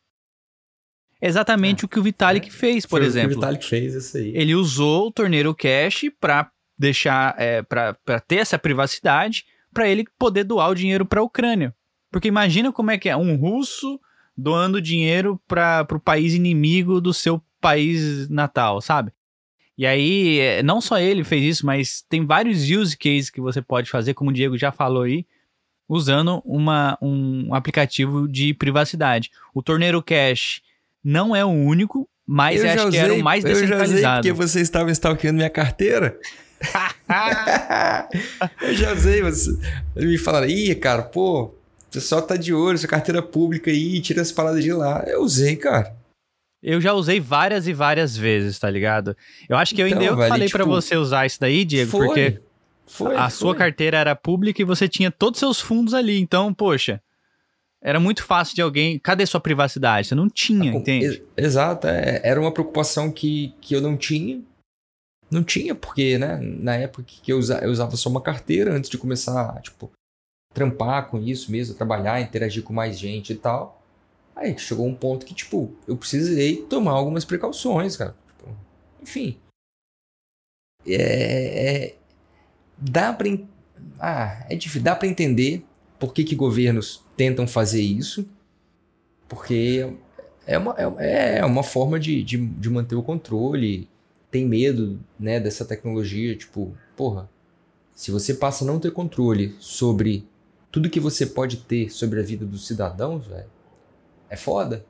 Exatamente 1.21 1.85
é. 1.85 1.87
o 1.87 1.89
que 1.89 1.99
o 1.99 2.03
Vitalik 2.03 2.49
é. 2.49 2.53
fez, 2.53 2.85
por 2.85 3.03
exemplo. 3.03 3.29
O 3.29 3.31
que 3.31 3.37
o 3.37 3.41
Vitalik 3.41 3.67
fez, 3.67 3.95
isso 3.95 4.17
aí. 4.17 4.37
Ele 4.37 4.55
usou 4.55 5.07
o 5.07 5.11
Torneiro 5.11 5.55
Cash 5.55 6.03
para 6.21 6.51
deixar, 6.79 7.35
é, 7.39 7.63
para 7.63 7.95
ter 8.27 8.37
essa 8.37 8.59
privacidade, 8.59 9.45
para 9.73 9.89
ele 9.89 10.05
poder 10.19 10.45
doar 10.45 10.71
o 10.71 10.75
dinheiro 10.75 11.07
para 11.07 11.21
a 11.21 11.25
Ucrânia. 11.25 11.75
Porque 12.11 12.29
imagina 12.29 12.71
como 12.71 12.91
é 12.91 12.99
que 12.99 13.09
é 13.09 13.17
um 13.17 13.37
russo 13.37 13.99
doando 14.37 14.81
dinheiro 14.81 15.41
para 15.49 15.87
o 15.91 16.01
país 16.01 16.35
inimigo 16.35 17.01
do 17.01 17.15
seu 17.15 17.43
país 17.61 18.29
natal, 18.29 18.81
sabe? 18.83 19.13
E 19.79 19.85
aí, 19.85 20.41
é, 20.41 20.63
não 20.63 20.81
só 20.81 20.99
ele 20.99 21.23
fez 21.23 21.45
isso, 21.45 21.67
mas 21.67 22.03
tem 22.09 22.25
vários 22.25 22.63
use 22.71 22.97
cases 22.97 23.29
que 23.29 23.41
você 23.41 23.61
pode 23.61 23.91
fazer, 23.91 24.15
como 24.15 24.31
o 24.31 24.33
Diego 24.33 24.57
já 24.57 24.73
falou 24.73 25.03
aí, 25.03 25.27
usando 25.89 26.43
uma, 26.45 26.99
um 27.01 27.55
aplicativo 27.55 28.27
de 28.27 28.55
privacidde. 28.55 29.31
O 29.55 29.63
Torneiro 29.63 30.03
Cash 30.03 30.63
não 31.05 31.37
é 31.37 31.45
o 31.45 31.49
único, 31.49 32.09
mas 32.27 32.65
eu 32.65 32.71
acho 32.71 32.89
usei, 32.89 33.01
que 33.01 33.05
era 33.05 33.15
o 33.15 33.23
mais 33.23 33.45
descentralizado. 33.45 33.93
Eu 33.93 33.99
já 33.99 33.99
usei 33.99 34.15
porque 34.15 34.33
você 34.33 34.61
estava 34.61 34.91
stalkeando 34.91 35.37
minha 35.37 35.51
carteira. 35.51 36.19
eu 38.63 38.75
já 38.75 38.95
usei, 38.95 39.23
você 39.23 39.57
me 39.95 40.17
falaram, 40.17 40.49
ih, 40.49 40.75
cara, 40.75 41.03
pô, 41.03 41.43
o 41.43 41.55
pessoal 41.93 42.23
tá 42.23 42.37
de 42.37 42.53
olho, 42.53 42.79
sua 42.79 42.89
carteira 42.89 43.23
pública 43.23 43.71
aí, 43.71 44.01
tira 44.01 44.23
as 44.23 44.33
paradas 44.33 44.65
de 44.65 44.73
lá. 44.73 45.05
Eu 45.07 45.23
usei, 45.23 45.55
cara. 45.55 45.95
Eu 46.63 46.81
já 46.81 46.93
usei 46.93 47.21
várias 47.21 47.69
e 47.69 47.73
várias 47.73 48.17
vezes, 48.17 48.59
tá 48.59 48.69
ligado? 48.69 49.17
Eu 49.49 49.57
acho 49.57 49.75
que 49.75 49.83
eu 49.83 49.87
então, 49.87 49.99
ainda 49.99 50.11
eu 50.11 50.17
velho, 50.17 50.29
falei 50.29 50.47
tipo, 50.47 50.59
para 50.59 50.65
você 50.65 50.97
usar 50.97 51.27
isso 51.27 51.39
daí, 51.41 51.65
Diego, 51.65 51.91
foi, 51.91 52.07
porque 52.07 52.41
foi, 52.87 53.15
a 53.15 53.29
foi. 53.29 53.31
sua 53.31 53.55
carteira 53.55 53.97
era 53.99 54.17
pública 54.17 54.61
e 54.61 54.65
você 54.65 54.89
tinha 54.89 55.11
todos 55.11 55.39
os 55.39 55.41
seus 55.41 55.61
fundos 55.61 55.95
ali. 55.95 56.19
Então, 56.19 56.53
poxa, 56.53 57.01
era 57.83 58.01
muito 58.01 58.25
fácil 58.25 58.55
de 58.55 58.63
alguém. 58.63 58.99
Cadê 58.99 59.27
sua 59.27 59.41
privacidade? 59.41 60.09
Você 60.09 60.15
não 60.15 60.29
tinha, 60.29 60.73
ah, 60.73 60.75
entende? 60.75 61.23
Exato, 61.37 61.87
é, 61.87 62.21
era 62.25 62.41
uma 62.41 62.53
preocupação 62.53 63.13
que, 63.13 63.55
que 63.61 63.75
eu 63.75 63.81
não 63.81 63.97
tinha. 63.97 64.43
Não 65.31 65.43
tinha, 65.43 65.75
porque, 65.75 66.19
né, 66.19 66.39
na 66.41 66.77
época 66.77 67.05
que 67.05 67.33
eu 67.33 67.39
usava, 67.39 67.65
eu 67.65 67.71
usava 67.71 67.97
só 67.97 68.09
uma 68.09 68.21
carteira 68.21 68.73
antes 68.73 68.89
de 68.89 68.97
começar, 68.97 69.61
tipo, 69.61 69.91
trampar 70.55 71.09
com 71.09 71.21
isso 71.21 71.51
mesmo, 71.51 71.75
trabalhar, 71.75 72.21
interagir 72.21 72.63
com 72.63 72.73
mais 72.73 72.99
gente 72.99 73.33
e 73.33 73.37
tal. 73.37 73.76
Aí 74.37 74.57
chegou 74.59 74.87
um 74.87 74.95
ponto 74.95 75.25
que, 75.25 75.35
tipo, 75.35 75.75
eu 75.89 75.97
precisei 75.97 76.57
tomar 76.57 76.93
algumas 76.93 77.25
precauções, 77.25 77.97
cara. 77.97 78.15
Tipo, 78.27 78.55
enfim. 79.03 79.39
É, 80.87 81.95
é, 81.95 81.97
dá 82.77 83.15
pra. 83.15 83.29
Ah, 83.99 84.45
é 84.51 84.55
difícil. 84.55 84.83
Dá 84.83 84.95
pra 84.95 85.09
entender 85.09 85.65
por 85.99 86.13
que, 86.13 86.23
que 86.23 86.37
governos 86.37 87.03
tentam 87.17 87.49
fazer 87.49 87.81
isso. 87.81 88.29
Porque 89.27 89.91
é 90.47 90.59
uma, 90.59 90.75
é, 90.99 91.39
é 91.39 91.45
uma 91.45 91.63
forma 91.63 91.99
de, 91.99 92.23
de, 92.23 92.37
de 92.37 92.69
manter 92.69 92.95
o 92.95 93.03
controle. 93.03 93.89
Tem 94.31 94.45
medo 94.45 95.01
né, 95.19 95.41
dessa 95.41 95.65
tecnologia. 95.65 96.37
Tipo, 96.37 96.77
porra, 96.95 97.31
se 97.95 98.11
você 98.11 98.35
passa 98.35 98.65
a 98.65 98.67
não 98.67 98.79
ter 98.79 98.91
controle 98.93 99.57
sobre 99.59 100.29
tudo 100.71 100.91
que 100.91 101.01
você 101.01 101.25
pode 101.25 101.57
ter 101.57 101.91
sobre 101.91 102.21
a 102.21 102.23
vida 102.23 102.45
dos 102.45 102.67
cidadãos, 102.67 103.27
velho 103.27 103.56
é 104.29 104.37
foda. 104.37 104.85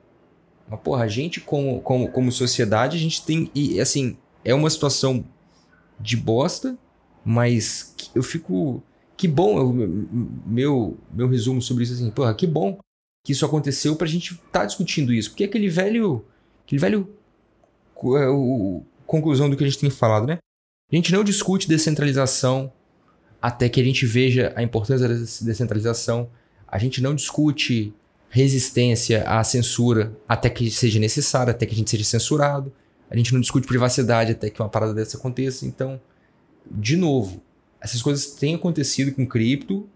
Mas, 0.69 0.79
porra, 0.81 1.03
a 1.05 1.07
gente, 1.07 1.39
como, 1.39 1.81
como, 1.81 2.09
como 2.09 2.31
sociedade, 2.31 2.97
a 2.97 2.99
gente 2.99 3.23
tem. 3.23 3.49
E, 3.55 3.79
assim, 3.79 4.17
é 4.43 4.53
uma 4.53 4.69
situação 4.69 5.23
de 5.99 6.15
bosta, 6.15 6.77
Mas 7.23 7.95
eu 8.13 8.23
fico. 8.23 8.83
Que 9.15 9.27
bom, 9.27 9.57
eu, 9.57 9.73
meu, 10.45 10.97
meu 11.11 11.27
resumo 11.27 11.59
sobre 11.59 11.83
isso 11.83 11.93
assim, 11.93 12.11
porra, 12.11 12.35
que 12.35 12.45
bom 12.45 12.77
que 13.27 13.33
isso 13.33 13.45
aconteceu 13.45 13.95
pra 13.95 14.07
gente 14.07 14.33
estar 14.35 14.59
tá 14.61 14.65
discutindo 14.65 15.11
isso. 15.11 15.31
Porque 15.31 15.43
aquele 15.43 15.67
velho. 15.67 16.23
Aquele 16.63 16.79
velho. 16.79 17.13
É, 18.15 18.29
o, 18.29 18.83
conclusão 19.05 19.49
do 19.49 19.57
que 19.57 19.63
a 19.63 19.67
gente 19.67 19.79
tem 19.79 19.89
falado, 19.89 20.27
né? 20.27 20.37
A 20.89 20.95
gente 20.95 21.11
não 21.11 21.23
discute 21.23 21.67
descentralização 21.67 22.71
até 23.41 23.67
que 23.67 23.81
a 23.81 23.83
gente 23.83 24.05
veja 24.05 24.53
a 24.55 24.63
importância 24.63 25.07
da 25.07 25.13
descentralização. 25.13 26.29
A 26.65 26.77
gente 26.77 27.01
não 27.01 27.13
discute 27.13 27.93
resistência 28.29 29.23
à 29.23 29.43
censura 29.43 30.15
até 30.27 30.49
que 30.49 30.69
seja 30.69 30.99
necessário, 30.99 31.51
até 31.51 31.65
que 31.65 31.73
a 31.73 31.77
gente 31.77 31.89
seja 31.89 32.03
censurado. 32.03 32.71
A 33.09 33.15
gente 33.15 33.33
não 33.33 33.39
discute 33.39 33.67
privacidade 33.67 34.33
até 34.33 34.49
que 34.49 34.61
uma 34.61 34.69
parada 34.69 34.93
dessa 34.93 35.17
aconteça. 35.17 35.65
Então, 35.65 35.99
de 36.69 36.97
novo, 36.97 37.41
essas 37.81 38.01
coisas 38.01 38.27
têm 38.27 38.55
acontecido 38.55 39.13
com 39.13 39.25
cripto 39.25 39.87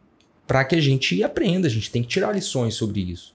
para 0.48 0.64
que 0.66 0.76
a 0.76 0.82
gente 0.82 1.24
aprenda, 1.24 1.68
a 1.68 1.72
gente 1.72 1.92
tem 1.92 2.02
que 2.02 2.10
tirar 2.10 2.34
lições 2.34 2.76
sobre 2.76 3.02
isso. 3.02 3.34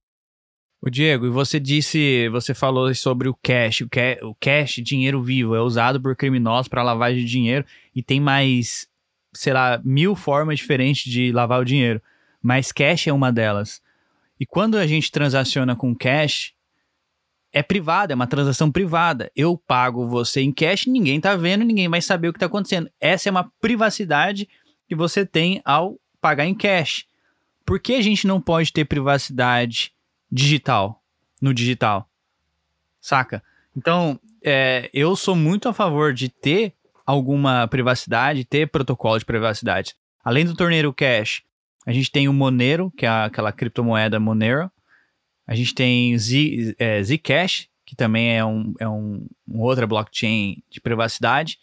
O 0.83 0.91
Diego, 0.91 1.27
e 1.27 1.31
você 1.31 1.59
disse, 1.59 2.29
você 2.29 2.55
falou 2.55 2.95
sobre 2.95 3.29
o 3.29 3.35
cash, 3.43 3.81
o 3.81 3.89
cash, 3.89 4.19
o 4.23 4.35
cash 4.35 4.75
dinheiro 4.83 5.23
vivo, 5.23 5.55
é 5.55 5.61
usado 5.61 6.01
por 6.01 6.15
criminosos 6.15 6.69
para 6.69 6.83
lavagem 6.83 7.25
de 7.25 7.31
dinheiro 7.31 7.65
e 7.95 8.03
tem 8.03 8.21
mais, 8.21 8.87
sei 9.35 9.53
lá, 9.53 9.81
mil 9.85 10.15
formas 10.15 10.59
diferentes 10.59 11.11
de 11.11 11.33
lavar 11.33 11.61
o 11.61 11.65
dinheiro, 11.65 12.01
mas 12.43 12.71
cash 12.71 13.07
é 13.07 13.13
uma 13.13 13.33
delas. 13.33 13.81
E 14.39 14.47
quando 14.47 14.77
a 14.77 14.87
gente 14.87 15.11
transaciona 15.11 15.75
com 15.75 15.95
cash, 15.95 16.53
é 17.53 17.63
privada, 17.63 18.13
é 18.13 18.15
uma 18.17 18.27
transação 18.27 18.71
privada. 18.71 19.31
Eu 19.35 19.57
pago 19.57 20.07
você 20.07 20.43
em 20.43 20.53
cash, 20.53 20.87
ninguém 20.87 21.21
tá 21.21 21.35
vendo, 21.37 21.65
ninguém 21.65 21.89
vai 21.89 22.03
saber 22.03 22.29
o 22.29 22.33
que 22.33 22.39
tá 22.39 22.47
acontecendo. 22.47 22.91
Essa 23.01 23.29
é 23.29 23.31
uma 23.31 23.51
privacidade 23.61 24.49
que 24.87 24.95
você 24.95 25.25
tem 25.25 25.63
ao 25.65 25.99
pagar 26.21 26.45
em 26.45 26.55
cash. 26.55 27.07
Por 27.65 27.81
que 27.81 27.95
a 27.95 28.03
gente 28.03 28.27
não 28.27 28.41
pode 28.41 28.73
ter 28.73 28.85
privacidade 28.85 29.93
digital, 30.31 31.03
no 31.41 31.55
digital? 31.55 32.09
Saca? 33.01 33.43
Então, 33.77 34.21
é, 34.45 34.91
eu 34.93 35.17
sou 35.17 35.35
muito 35.35 35.69
a 35.69 35.73
favor 35.73 36.13
de 36.13 36.29
ter 36.29 36.75
alguma 37.05 37.67
privacidade, 37.69 38.45
ter 38.45 38.69
protocolo 38.69 39.19
de 39.19 39.25
privacidade. 39.25 39.95
Além 40.25 40.45
do 40.45 40.55
torneiro 40.55 40.93
cash, 40.93 41.43
a 41.87 41.93
gente 41.93 42.11
tem 42.11 42.29
o 42.29 42.33
Monero, 42.33 42.91
que 42.91 43.07
é 43.07 43.09
aquela 43.09 43.53
criptomoeda 43.53 44.19
Monero, 44.19 44.71
a 45.47 45.55
gente 45.55 45.73
tem 45.73 46.19
Z, 46.19 46.75
é, 46.79 47.01
Zcash, 47.01 47.69
que 47.85 47.95
também 47.95 48.37
é, 48.37 48.45
um, 48.45 48.75
é 48.81 48.89
um, 48.89 49.25
um 49.49 49.61
outra 49.61 49.87
blockchain 49.87 50.61
de 50.69 50.81
privacidade. 50.81 51.59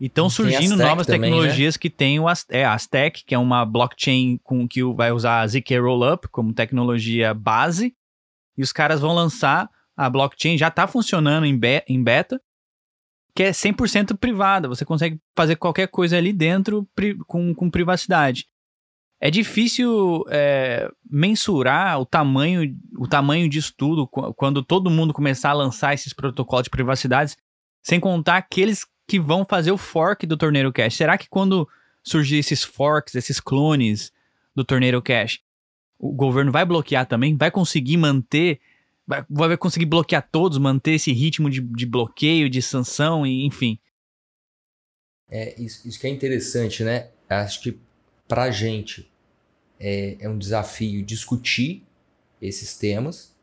E 0.00 0.06
estão 0.06 0.30
surgindo 0.30 0.74
novas 0.76 1.06
também, 1.06 1.20
né? 1.20 1.36
tecnologias 1.36 1.74
né? 1.74 1.78
que 1.78 1.90
tem 1.90 2.18
o 2.18 2.24
é, 2.48 2.64
Aztec, 2.64 3.22
que 3.24 3.34
é 3.34 3.38
uma 3.38 3.66
blockchain 3.66 4.40
com 4.42 4.66
que 4.66 4.82
vai 4.94 5.12
usar 5.12 5.42
a 5.42 5.46
ZK 5.46 5.78
Rollup 5.78 6.26
como 6.28 6.54
tecnologia 6.54 7.34
base. 7.34 7.94
E 8.56 8.62
os 8.62 8.72
caras 8.72 9.00
vão 9.00 9.14
lançar 9.14 9.68
a 9.94 10.08
blockchain, 10.08 10.56
já 10.56 10.68
está 10.68 10.86
funcionando 10.86 11.44
em, 11.44 11.56
be 11.56 11.84
em 11.86 12.02
beta, 12.02 12.40
que 13.34 13.42
é 13.42 13.50
100% 13.50 14.16
privada. 14.16 14.68
Você 14.68 14.86
consegue 14.86 15.20
fazer 15.36 15.56
qualquer 15.56 15.88
coisa 15.88 16.16
ali 16.16 16.32
dentro 16.32 16.88
com, 17.26 17.54
com 17.54 17.70
privacidade 17.70 18.46
é 19.24 19.30
difícil 19.30 20.24
é, 20.30 20.90
mensurar 21.08 22.00
o 22.00 22.04
tamanho, 22.04 22.76
o 22.98 23.06
tamanho 23.06 23.48
disso 23.48 23.72
tudo 23.76 24.04
quando 24.08 24.64
todo 24.64 24.90
mundo 24.90 25.14
começar 25.14 25.50
a 25.50 25.54
lançar 25.54 25.94
esses 25.94 26.12
protocolos 26.12 26.64
de 26.64 26.70
privacidade, 26.70 27.36
sem 27.80 28.00
contar 28.00 28.38
aqueles 28.38 28.84
que 29.06 29.20
vão 29.20 29.44
fazer 29.44 29.70
o 29.70 29.78
fork 29.78 30.26
do 30.26 30.36
Torneiro 30.36 30.72
Cash. 30.72 30.96
Será 30.96 31.16
que 31.16 31.28
quando 31.28 31.68
surgir 32.02 32.38
esses 32.38 32.64
forks, 32.64 33.14
esses 33.14 33.38
clones 33.38 34.12
do 34.56 34.64
Torneiro 34.64 35.00
Cash, 35.00 35.38
o 36.00 36.10
governo 36.10 36.50
vai 36.50 36.64
bloquear 36.64 37.06
também? 37.06 37.36
Vai 37.36 37.52
conseguir 37.52 37.98
manter, 37.98 38.58
vai, 39.06 39.56
conseguir 39.56 39.86
bloquear 39.86 40.28
todos, 40.32 40.58
manter 40.58 40.94
esse 40.94 41.12
ritmo 41.12 41.48
de, 41.48 41.60
de 41.60 41.86
bloqueio, 41.86 42.50
de 42.50 42.60
sanção, 42.60 43.24
e 43.24 43.46
enfim? 43.46 43.78
É, 45.30 45.54
isso, 45.62 45.86
isso 45.86 46.00
que 46.00 46.08
é 46.08 46.10
interessante, 46.10 46.82
né? 46.82 47.10
Acho 47.30 47.62
que 47.62 47.78
pra 48.26 48.50
gente 48.50 49.11
é, 49.82 50.16
é 50.20 50.28
um 50.28 50.38
desafio 50.38 51.02
discutir 51.02 51.84
esses 52.40 52.78
temas 52.78 53.34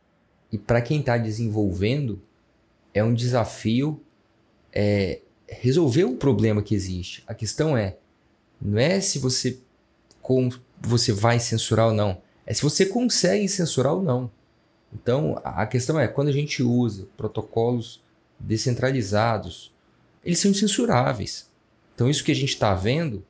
e 0.49 0.57
para 0.57 0.81
quem 0.81 1.01
está 1.01 1.17
desenvolvendo 1.17 2.21
é 2.93 3.03
um 3.03 3.13
desafio 3.13 4.01
é, 4.71 5.19
resolver 5.49 6.05
o 6.05 6.15
problema 6.15 6.63
que 6.63 6.73
existe. 6.73 7.23
A 7.27 7.33
questão 7.33 7.77
é 7.77 7.97
não 8.61 8.79
é 8.79 9.01
se 9.01 9.19
você 9.19 9.59
com, 10.21 10.49
você 10.79 11.11
vai 11.11 11.39
censurar 11.39 11.87
ou 11.87 11.93
não, 11.93 12.21
é 12.45 12.53
se 12.53 12.61
você 12.61 12.85
consegue 12.85 13.47
censurar 13.49 13.93
ou 13.93 14.01
não. 14.01 14.31
Então 14.93 15.39
a 15.43 15.67
questão 15.67 15.99
é 15.99 16.07
quando 16.07 16.29
a 16.29 16.33
gente 16.33 16.63
usa 16.63 17.05
protocolos 17.17 18.01
descentralizados, 18.39 19.75
eles 20.23 20.39
são 20.39 20.51
incensuráveis. 20.51 21.49
Então 21.93 22.09
isso 22.09 22.23
que 22.23 22.31
a 22.31 22.35
gente 22.35 22.53
está 22.53 22.73
vendo 22.73 23.25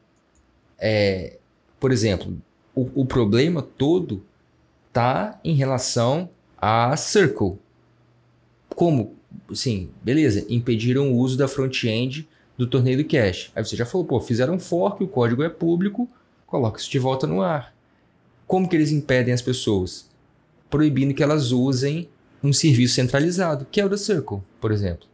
é, 0.77 1.39
por 1.79 1.91
exemplo, 1.91 2.39
o, 2.81 3.01
o 3.01 3.05
problema 3.05 3.61
todo 3.61 4.23
tá 4.93 5.39
em 5.43 5.53
relação 5.53 6.29
a 6.57 6.95
Circle. 6.95 7.57
Como? 8.69 9.15
Sim, 9.53 9.89
beleza, 10.01 10.45
impediram 10.49 11.11
o 11.11 11.17
uso 11.17 11.37
da 11.37 11.47
front-end 11.47 12.27
do 12.57 12.67
torneio 12.67 12.97
do 12.97 13.05
cache. 13.07 13.51
Aí 13.55 13.63
você 13.63 13.75
já 13.75 13.85
falou, 13.85 14.05
pô, 14.05 14.19
fizeram 14.19 14.55
um 14.55 14.59
fork, 14.59 15.03
o 15.03 15.07
código 15.07 15.43
é 15.43 15.49
público, 15.49 16.09
coloca 16.45 16.79
isso 16.79 16.89
de 16.89 16.99
volta 16.99 17.27
no 17.27 17.41
ar. 17.41 17.73
Como 18.47 18.67
que 18.67 18.75
eles 18.75 18.91
impedem 18.91 19.33
as 19.33 19.41
pessoas? 19.41 20.09
Proibindo 20.69 21.13
que 21.13 21.23
elas 21.23 21.51
usem 21.51 22.09
um 22.43 22.53
serviço 22.53 22.95
centralizado, 22.95 23.67
que 23.69 23.79
é 23.79 23.85
o 23.85 23.89
da 23.89 23.97
Circle, 23.97 24.39
por 24.59 24.71
exemplo. 24.71 25.07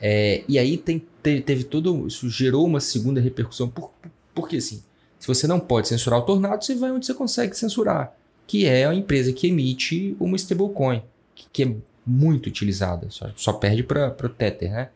É, 0.00 0.44
e 0.48 0.58
aí 0.58 0.76
tem, 0.76 1.02
teve 1.22 1.64
todo. 1.64 2.06
Isso 2.06 2.28
gerou 2.28 2.66
uma 2.66 2.80
segunda 2.80 3.20
repercussão. 3.20 3.68
Por, 3.68 3.90
porque 4.34 4.56
assim, 4.56 4.82
se 5.18 5.26
você 5.26 5.46
não 5.46 5.58
pode 5.58 5.88
censurar 5.88 6.20
o 6.20 6.22
Tornado, 6.22 6.64
você 6.64 6.74
vai 6.74 6.90
onde 6.90 7.06
você 7.06 7.14
consegue 7.14 7.56
censurar, 7.56 8.16
que 8.46 8.66
é 8.66 8.86
a 8.86 8.94
empresa 8.94 9.32
que 9.32 9.48
emite 9.48 10.16
uma 10.20 10.36
stablecoin, 10.36 11.02
que, 11.34 11.62
é 11.62 11.74
muito 12.06 12.46
utilizada, 12.46 13.10
só, 13.10 13.30
só 13.36 13.52
perde 13.52 13.82
para 13.82 14.14
o 14.24 14.28
Tether, 14.28 14.70
né? 14.70 14.90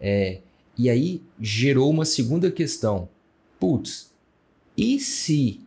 É, 0.00 0.38
e 0.78 0.90
aí 0.90 1.22
gerou 1.40 1.90
uma 1.90 2.04
segunda 2.04 2.50
questão. 2.50 3.08
Putz, 3.58 4.12
e 4.76 5.00
se 5.00 5.60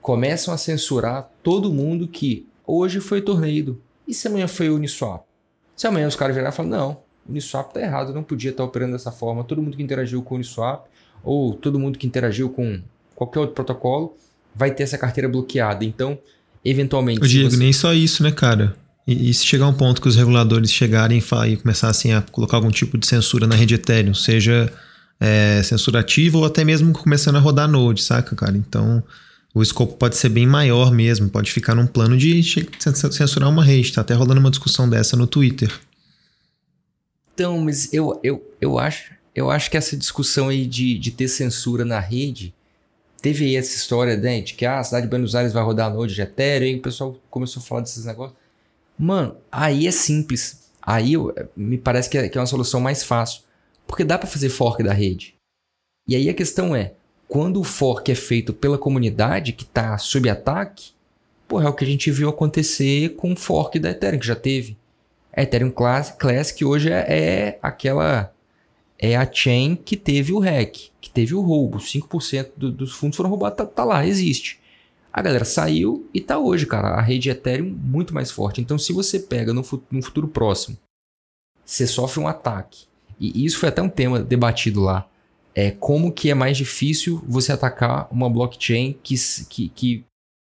começam 0.00 0.52
a 0.52 0.58
censurar 0.58 1.30
todo 1.42 1.72
mundo 1.72 2.08
que 2.08 2.48
hoje 2.66 3.00
foi 3.00 3.20
torneio? 3.20 3.80
E 4.08 4.14
se 4.14 4.26
amanhã 4.26 4.48
foi 4.48 4.70
Uniswap? 4.70 5.24
Se 5.76 5.86
amanhã 5.86 6.08
os 6.08 6.16
caras 6.16 6.34
virarem 6.34 6.52
e 6.52 6.56
falar, 6.56 6.68
não, 6.68 7.02
Uniswap 7.28 7.72
tá 7.72 7.80
errado, 7.80 8.14
não 8.14 8.22
podia 8.22 8.50
estar 8.50 8.62
tá 8.62 8.68
operando 8.68 8.92
dessa 8.92 9.12
forma. 9.12 9.44
Todo 9.44 9.62
mundo 9.62 9.76
que 9.76 9.82
interagiu 9.82 10.22
com 10.22 10.36
Uniswap, 10.36 10.86
ou 11.22 11.54
todo 11.54 11.78
mundo 11.78 11.98
que 11.98 12.06
interagiu 12.06 12.50
com 12.50 12.82
qualquer 13.14 13.40
outro 13.40 13.54
protocolo, 13.54 14.16
vai 14.54 14.70
ter 14.70 14.82
essa 14.82 14.98
carteira 14.98 15.28
bloqueada. 15.28 15.84
Então, 15.84 16.18
eventualmente. 16.64 17.20
O 17.20 17.28
Diego, 17.28 17.50
você... 17.50 17.56
nem 17.56 17.72
só 17.72 17.92
isso, 17.92 18.22
né, 18.22 18.30
cara? 18.30 18.76
E, 19.06 19.30
e, 19.30 19.34
se 19.34 19.44
chegar 19.44 19.66
um 19.68 19.74
ponto 19.74 20.00
que 20.00 20.08
os 20.08 20.16
reguladores 20.16 20.72
chegarem 20.72 21.22
e 21.48 21.56
começassem 21.56 22.14
a 22.14 22.22
colocar 22.22 22.56
algum 22.56 22.70
tipo 22.70 22.96
de 22.96 23.06
censura 23.06 23.46
na 23.46 23.54
rede 23.54 23.74
Ethereum, 23.74 24.14
seja 24.14 24.72
é, 25.20 25.62
censura 25.62 26.00
ativa 26.00 26.38
ou 26.38 26.44
até 26.44 26.64
mesmo 26.64 26.92
começando 26.92 27.36
a 27.36 27.40
rodar 27.40 27.68
Node, 27.68 28.02
saca, 28.02 28.34
cara? 28.34 28.56
Então, 28.56 29.02
o 29.54 29.62
escopo 29.62 29.94
pode 29.96 30.16
ser 30.16 30.30
bem 30.30 30.46
maior 30.46 30.90
mesmo, 30.90 31.28
pode 31.28 31.52
ficar 31.52 31.74
num 31.74 31.86
plano 31.86 32.16
de 32.16 32.42
censurar 32.78 33.48
uma 33.48 33.64
rede. 33.64 33.92
Tá 33.92 34.00
até 34.00 34.14
rolando 34.14 34.40
uma 34.40 34.50
discussão 34.50 34.88
dessa 34.88 35.16
no 35.16 35.26
Twitter. 35.26 35.70
Então, 37.34 37.58
mas 37.58 37.92
eu, 37.92 38.18
eu, 38.22 38.42
eu, 38.60 38.78
acho, 38.78 39.12
eu 39.34 39.50
acho 39.50 39.70
que 39.70 39.76
essa 39.76 39.96
discussão 39.96 40.48
aí 40.48 40.66
de, 40.66 40.98
de 40.98 41.10
ter 41.10 41.28
censura 41.28 41.84
na 41.84 42.00
rede 42.00 42.54
teve 43.24 43.56
essa 43.56 43.74
história, 43.74 44.18
né, 44.18 44.42
de 44.42 44.52
que 44.52 44.66
ah, 44.66 44.80
a 44.80 44.84
cidade 44.84 45.06
de 45.06 45.08
Buenos 45.08 45.34
Aires 45.34 45.50
vai 45.50 45.62
rodar 45.62 45.86
a 45.86 45.94
Node 45.94 46.14
de 46.14 46.20
Ethereum, 46.20 46.68
e 46.68 46.76
o 46.76 46.82
pessoal 46.82 47.16
começou 47.30 47.62
a 47.62 47.64
falar 47.64 47.80
desses 47.80 48.04
negócios. 48.04 48.36
Mano, 48.98 49.38
aí 49.50 49.86
é 49.86 49.90
simples. 49.90 50.70
Aí 50.82 51.14
me 51.56 51.78
parece 51.78 52.10
que 52.10 52.18
é, 52.18 52.28
que 52.28 52.36
é 52.36 52.40
uma 52.42 52.46
solução 52.46 52.82
mais 52.82 53.02
fácil. 53.02 53.40
Porque 53.86 54.04
dá 54.04 54.18
para 54.18 54.28
fazer 54.28 54.50
fork 54.50 54.82
da 54.82 54.92
rede. 54.92 55.34
E 56.06 56.14
aí 56.14 56.28
a 56.28 56.34
questão 56.34 56.76
é, 56.76 56.92
quando 57.26 57.58
o 57.58 57.64
fork 57.64 58.12
é 58.12 58.14
feito 58.14 58.52
pela 58.52 58.76
comunidade 58.76 59.54
que 59.54 59.64
está 59.64 59.96
sob 59.96 60.28
ataque, 60.28 60.90
pô, 61.48 61.62
é 61.62 61.66
o 61.68 61.72
que 61.72 61.82
a 61.82 61.88
gente 61.88 62.10
viu 62.10 62.28
acontecer 62.28 63.16
com 63.16 63.32
o 63.32 63.36
fork 63.36 63.78
da 63.78 63.90
Ethereum, 63.92 64.20
que 64.20 64.26
já 64.26 64.36
teve. 64.36 64.76
A 65.32 65.42
Ethereum 65.42 65.70
Classic 65.70 66.62
hoje 66.62 66.92
é, 66.92 67.06
é 67.08 67.58
aquela 67.62 68.33
é 68.98 69.16
a 69.16 69.30
chain 69.30 69.76
que 69.76 69.96
teve 69.96 70.32
o 70.32 70.38
hack, 70.38 70.90
que 71.00 71.10
teve 71.10 71.34
o 71.34 71.40
roubo. 71.40 71.78
5% 71.78 72.50
do, 72.56 72.70
dos 72.70 72.92
fundos 72.92 73.16
foram 73.16 73.30
roubados, 73.30 73.58
tá, 73.58 73.66
tá, 73.66 73.84
lá, 73.84 74.06
existe. 74.06 74.60
A 75.12 75.22
galera 75.22 75.44
saiu 75.44 76.08
e 76.12 76.20
tá 76.20 76.38
hoje, 76.38 76.66
cara. 76.66 76.88
A 76.88 77.00
rede 77.00 77.30
Ethereum 77.30 77.70
muito 77.70 78.12
mais 78.12 78.30
forte. 78.30 78.60
Então, 78.60 78.78
se 78.78 78.92
você 78.92 79.18
pega 79.18 79.52
no, 79.52 79.62
no 79.90 80.02
futuro 80.02 80.28
próximo, 80.28 80.76
você 81.64 81.86
sofre 81.86 82.20
um 82.20 82.26
ataque. 82.28 82.86
E 83.18 83.44
isso 83.44 83.58
foi 83.58 83.68
até 83.68 83.80
um 83.80 83.88
tema 83.88 84.20
debatido 84.20 84.80
lá. 84.80 85.08
é 85.54 85.70
como 85.70 86.10
que 86.12 86.30
é 86.30 86.34
mais 86.34 86.56
difícil 86.56 87.22
você 87.28 87.52
atacar 87.52 88.08
uma 88.10 88.28
blockchain 88.28 88.98
que, 89.02 89.14
que, 89.48 89.68
que 89.68 90.04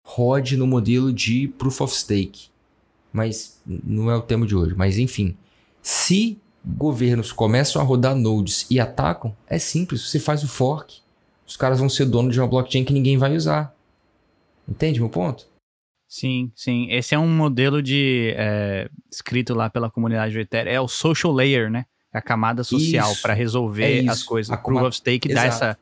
rode 0.07 0.57
no 0.57 0.66
modelo 0.66 1.12
de 1.12 1.49
Proof 1.49 1.81
of 1.81 1.97
Stake. 1.97 2.49
Mas 3.12 3.61
não 3.66 4.11
é 4.11 4.16
o 4.16 4.23
tema 4.23 4.47
de 4.47 4.55
hoje. 4.55 4.75
Mas 4.77 4.99
enfim, 4.99 5.37
se 5.83 6.38
governos 6.64 7.31
começam 7.33 7.81
a 7.83 7.85
rodar 7.85 8.14
nodes 8.14 8.66
e 8.70 8.81
atacam, 8.81 9.37
é 9.46 9.59
simples, 9.59 10.09
você 10.09 10.18
faz 10.18 10.42
o 10.42 10.48
fork. 10.48 11.03
Os 11.46 11.57
caras 11.57 11.79
vão 11.79 11.88
ser 11.88 12.07
dono 12.07 12.31
de 12.31 12.40
uma 12.40 12.48
blockchain 12.48 12.85
que 12.85 12.92
ninguém 12.92 13.18
vai 13.18 13.37
usar. 13.37 13.74
Entende 14.66 14.98
meu 14.98 15.11
ponto? 15.11 15.46
Sim, 16.09 16.50
sim. 16.55 16.90
Esse 16.90 17.14
é 17.14 17.18
um 17.18 17.29
modelo 17.29 17.83
de 17.83 18.33
é, 18.37 18.88
escrito 19.11 19.53
lá 19.53 19.68
pela 19.68 19.90
comunidade 19.90 20.33
do 20.33 20.40
Ethereum. 20.40 20.72
É 20.72 20.81
o 20.81 20.88
social 20.88 21.33
layer, 21.33 21.70
né? 21.70 21.85
É 22.12 22.18
a 22.18 22.22
camada 22.22 22.62
social 22.62 23.12
para 23.20 23.35
resolver 23.35 24.07
é 24.07 24.09
as 24.09 24.22
coisas. 24.22 24.50
A 24.50 24.57
Proof 24.57 24.83
of 24.83 24.96
Stake 24.96 25.35
dá 25.35 25.44
essa, 25.44 25.79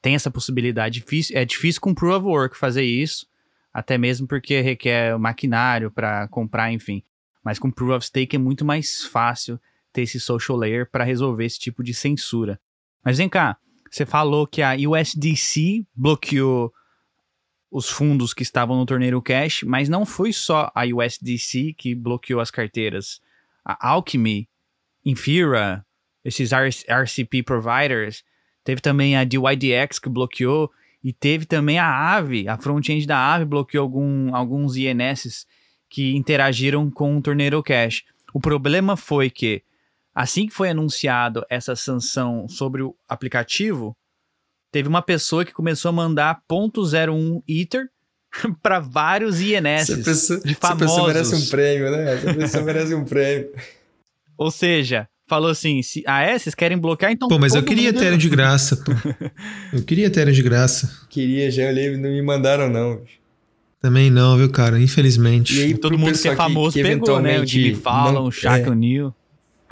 tem 0.00 0.14
essa 0.14 0.30
possibilidade. 0.30 1.00
Difícil, 1.00 1.36
é 1.36 1.44
difícil 1.44 1.80
com 1.80 1.94
Proof 1.94 2.16
of 2.16 2.26
Work 2.26 2.56
fazer 2.56 2.82
isso, 2.82 3.26
até 3.72 3.98
mesmo 3.98 4.26
porque 4.26 4.60
requer 4.62 5.16
maquinário 5.18 5.90
para 5.90 6.26
comprar, 6.28 6.72
enfim. 6.72 7.02
Mas 7.44 7.58
com 7.58 7.70
Proof 7.70 7.98
of 7.98 8.06
Stake 8.06 8.34
é 8.34 8.38
muito 8.38 8.64
mais 8.64 9.04
fácil 9.04 9.60
ter 9.94 10.02
esse 10.02 10.20
social 10.20 10.58
layer 10.58 10.90
para 10.90 11.04
resolver 11.04 11.46
esse 11.46 11.58
tipo 11.58 11.82
de 11.82 11.94
censura. 11.94 12.60
Mas 13.02 13.16
vem 13.16 13.28
cá, 13.28 13.56
você 13.90 14.04
falou 14.04 14.46
que 14.46 14.60
a 14.60 14.74
USDC 14.74 15.86
bloqueou 15.94 16.72
os 17.70 17.88
fundos 17.88 18.34
que 18.34 18.42
estavam 18.42 18.76
no 18.76 18.84
torneio 18.84 19.22
Cash, 19.22 19.62
mas 19.62 19.88
não 19.88 20.04
foi 20.04 20.32
só 20.32 20.70
a 20.74 20.84
USDC 20.84 21.74
que 21.78 21.94
bloqueou 21.94 22.40
as 22.40 22.50
carteiras. 22.50 23.20
A 23.64 23.88
Alchemy, 23.90 24.48
Infira, 25.04 25.86
esses 26.24 26.50
RCP 26.52 27.42
providers, 27.42 28.24
teve 28.64 28.80
também 28.80 29.16
a 29.16 29.24
DYDX 29.24 29.98
que 29.98 30.08
bloqueou 30.08 30.70
e 31.02 31.12
teve 31.12 31.46
também 31.46 31.78
a 31.78 31.86
Aave, 31.86 32.48
a 32.48 32.56
front-end 32.56 33.06
da 33.06 33.18
Aave 33.18 33.44
bloqueou 33.44 33.82
algum, 33.82 34.34
alguns 34.34 34.74
INS 34.76 35.46
que 35.88 36.16
interagiram 36.16 36.90
com 36.90 37.16
o 37.16 37.22
Tornado 37.22 37.62
Cash. 37.62 38.04
O 38.32 38.40
problema 38.40 38.96
foi 38.96 39.30
que 39.30 39.62
assim 40.14 40.46
que 40.46 40.54
foi 40.54 40.70
anunciado 40.70 41.44
essa 41.50 41.74
sanção 41.74 42.46
sobre 42.48 42.82
o 42.82 42.94
aplicativo, 43.08 43.96
teve 44.70 44.88
uma 44.88 45.02
pessoa 45.02 45.44
que 45.44 45.52
começou 45.52 45.88
a 45.88 45.92
mandar 45.92 46.40
.01 46.50 47.42
Ether 47.48 47.88
para 48.62 48.78
vários 48.78 49.40
INS 49.40 49.90
essa 49.90 49.96
pessoa, 49.96 50.40
de 50.40 50.54
famosos. 50.54 50.82
Essa 50.82 50.94
pessoa 50.94 51.06
merece 51.08 51.34
um 51.34 51.48
prêmio, 51.48 51.90
né? 51.90 52.14
Essa 52.14 52.34
pessoa 52.34 52.64
merece 52.64 52.94
um 52.94 53.04
prêmio. 53.04 53.50
Ou 54.36 54.50
seja, 54.50 55.08
falou 55.26 55.50
assim, 55.50 55.82
se, 55.82 56.02
ah 56.06 56.22
é? 56.22 56.38
Vocês 56.38 56.54
querem 56.54 56.78
bloquear? 56.78 57.12
Então 57.12 57.28
Pô, 57.28 57.38
mas 57.38 57.54
eu 57.54 57.62
queria 57.62 57.90
mundo... 57.90 58.00
Ethereum 58.00 58.18
de 58.18 58.28
graça, 58.30 58.76
pô. 58.76 58.92
Eu 59.72 59.82
queria 59.82 60.06
Ethereum 60.06 60.32
de 60.32 60.42
graça. 60.42 61.06
Queria, 61.08 61.50
já 61.50 61.68
olhei, 61.68 61.96
não 61.96 62.10
me 62.10 62.22
mandaram 62.22 62.68
não. 62.68 63.02
Também 63.80 64.10
não, 64.10 64.36
viu, 64.36 64.50
cara? 64.50 64.80
Infelizmente. 64.80 65.58
E 65.58 65.62
aí, 65.62 65.78
todo 65.78 65.98
mundo 65.98 66.18
que 66.18 66.26
é 66.26 66.34
famoso 66.34 66.72
que, 66.72 66.82
que 66.82 66.88
pegou, 66.88 67.20
né? 67.20 67.38
O 67.38 67.46
Jimmy 67.46 67.74
Fallon, 67.74 68.26
o 68.26 68.32
Shaq 68.32 68.66
é. 68.66 68.70
O'Neal. 68.70 69.14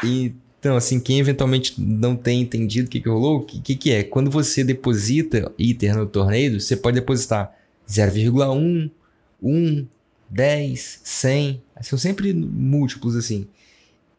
Então, 0.04 0.76
assim, 0.76 1.00
quem 1.00 1.18
eventualmente 1.18 1.74
não 1.80 2.14
tem 2.14 2.40
entendido 2.40 2.86
o 2.86 2.90
que, 2.90 3.00
que 3.00 3.08
rolou, 3.08 3.38
o 3.38 3.44
que, 3.44 3.74
que, 3.74 3.90
é? 3.90 4.04
Quando 4.04 4.30
você 4.30 4.62
deposita 4.62 5.52
Ether 5.58 5.96
no 5.96 6.06
torneio, 6.06 6.60
você 6.60 6.76
pode 6.76 7.00
depositar 7.00 7.52
0,1, 7.88 8.90
1, 9.42 9.86
10, 10.30 11.00
100, 11.02 11.62
são 11.80 11.98
sempre 11.98 12.32
múltiplos 12.32 13.16
assim. 13.16 13.46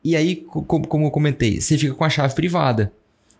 E 0.04 0.15
aí, 0.15 0.36
como, 0.36 0.86
como 0.86 1.06
eu 1.06 1.12
comentei, 1.12 1.62
você 1.62 1.78
fica 1.78 1.93
com 1.93 2.04
a 2.04 2.10
chave 2.10 2.36
privada. 2.36 2.91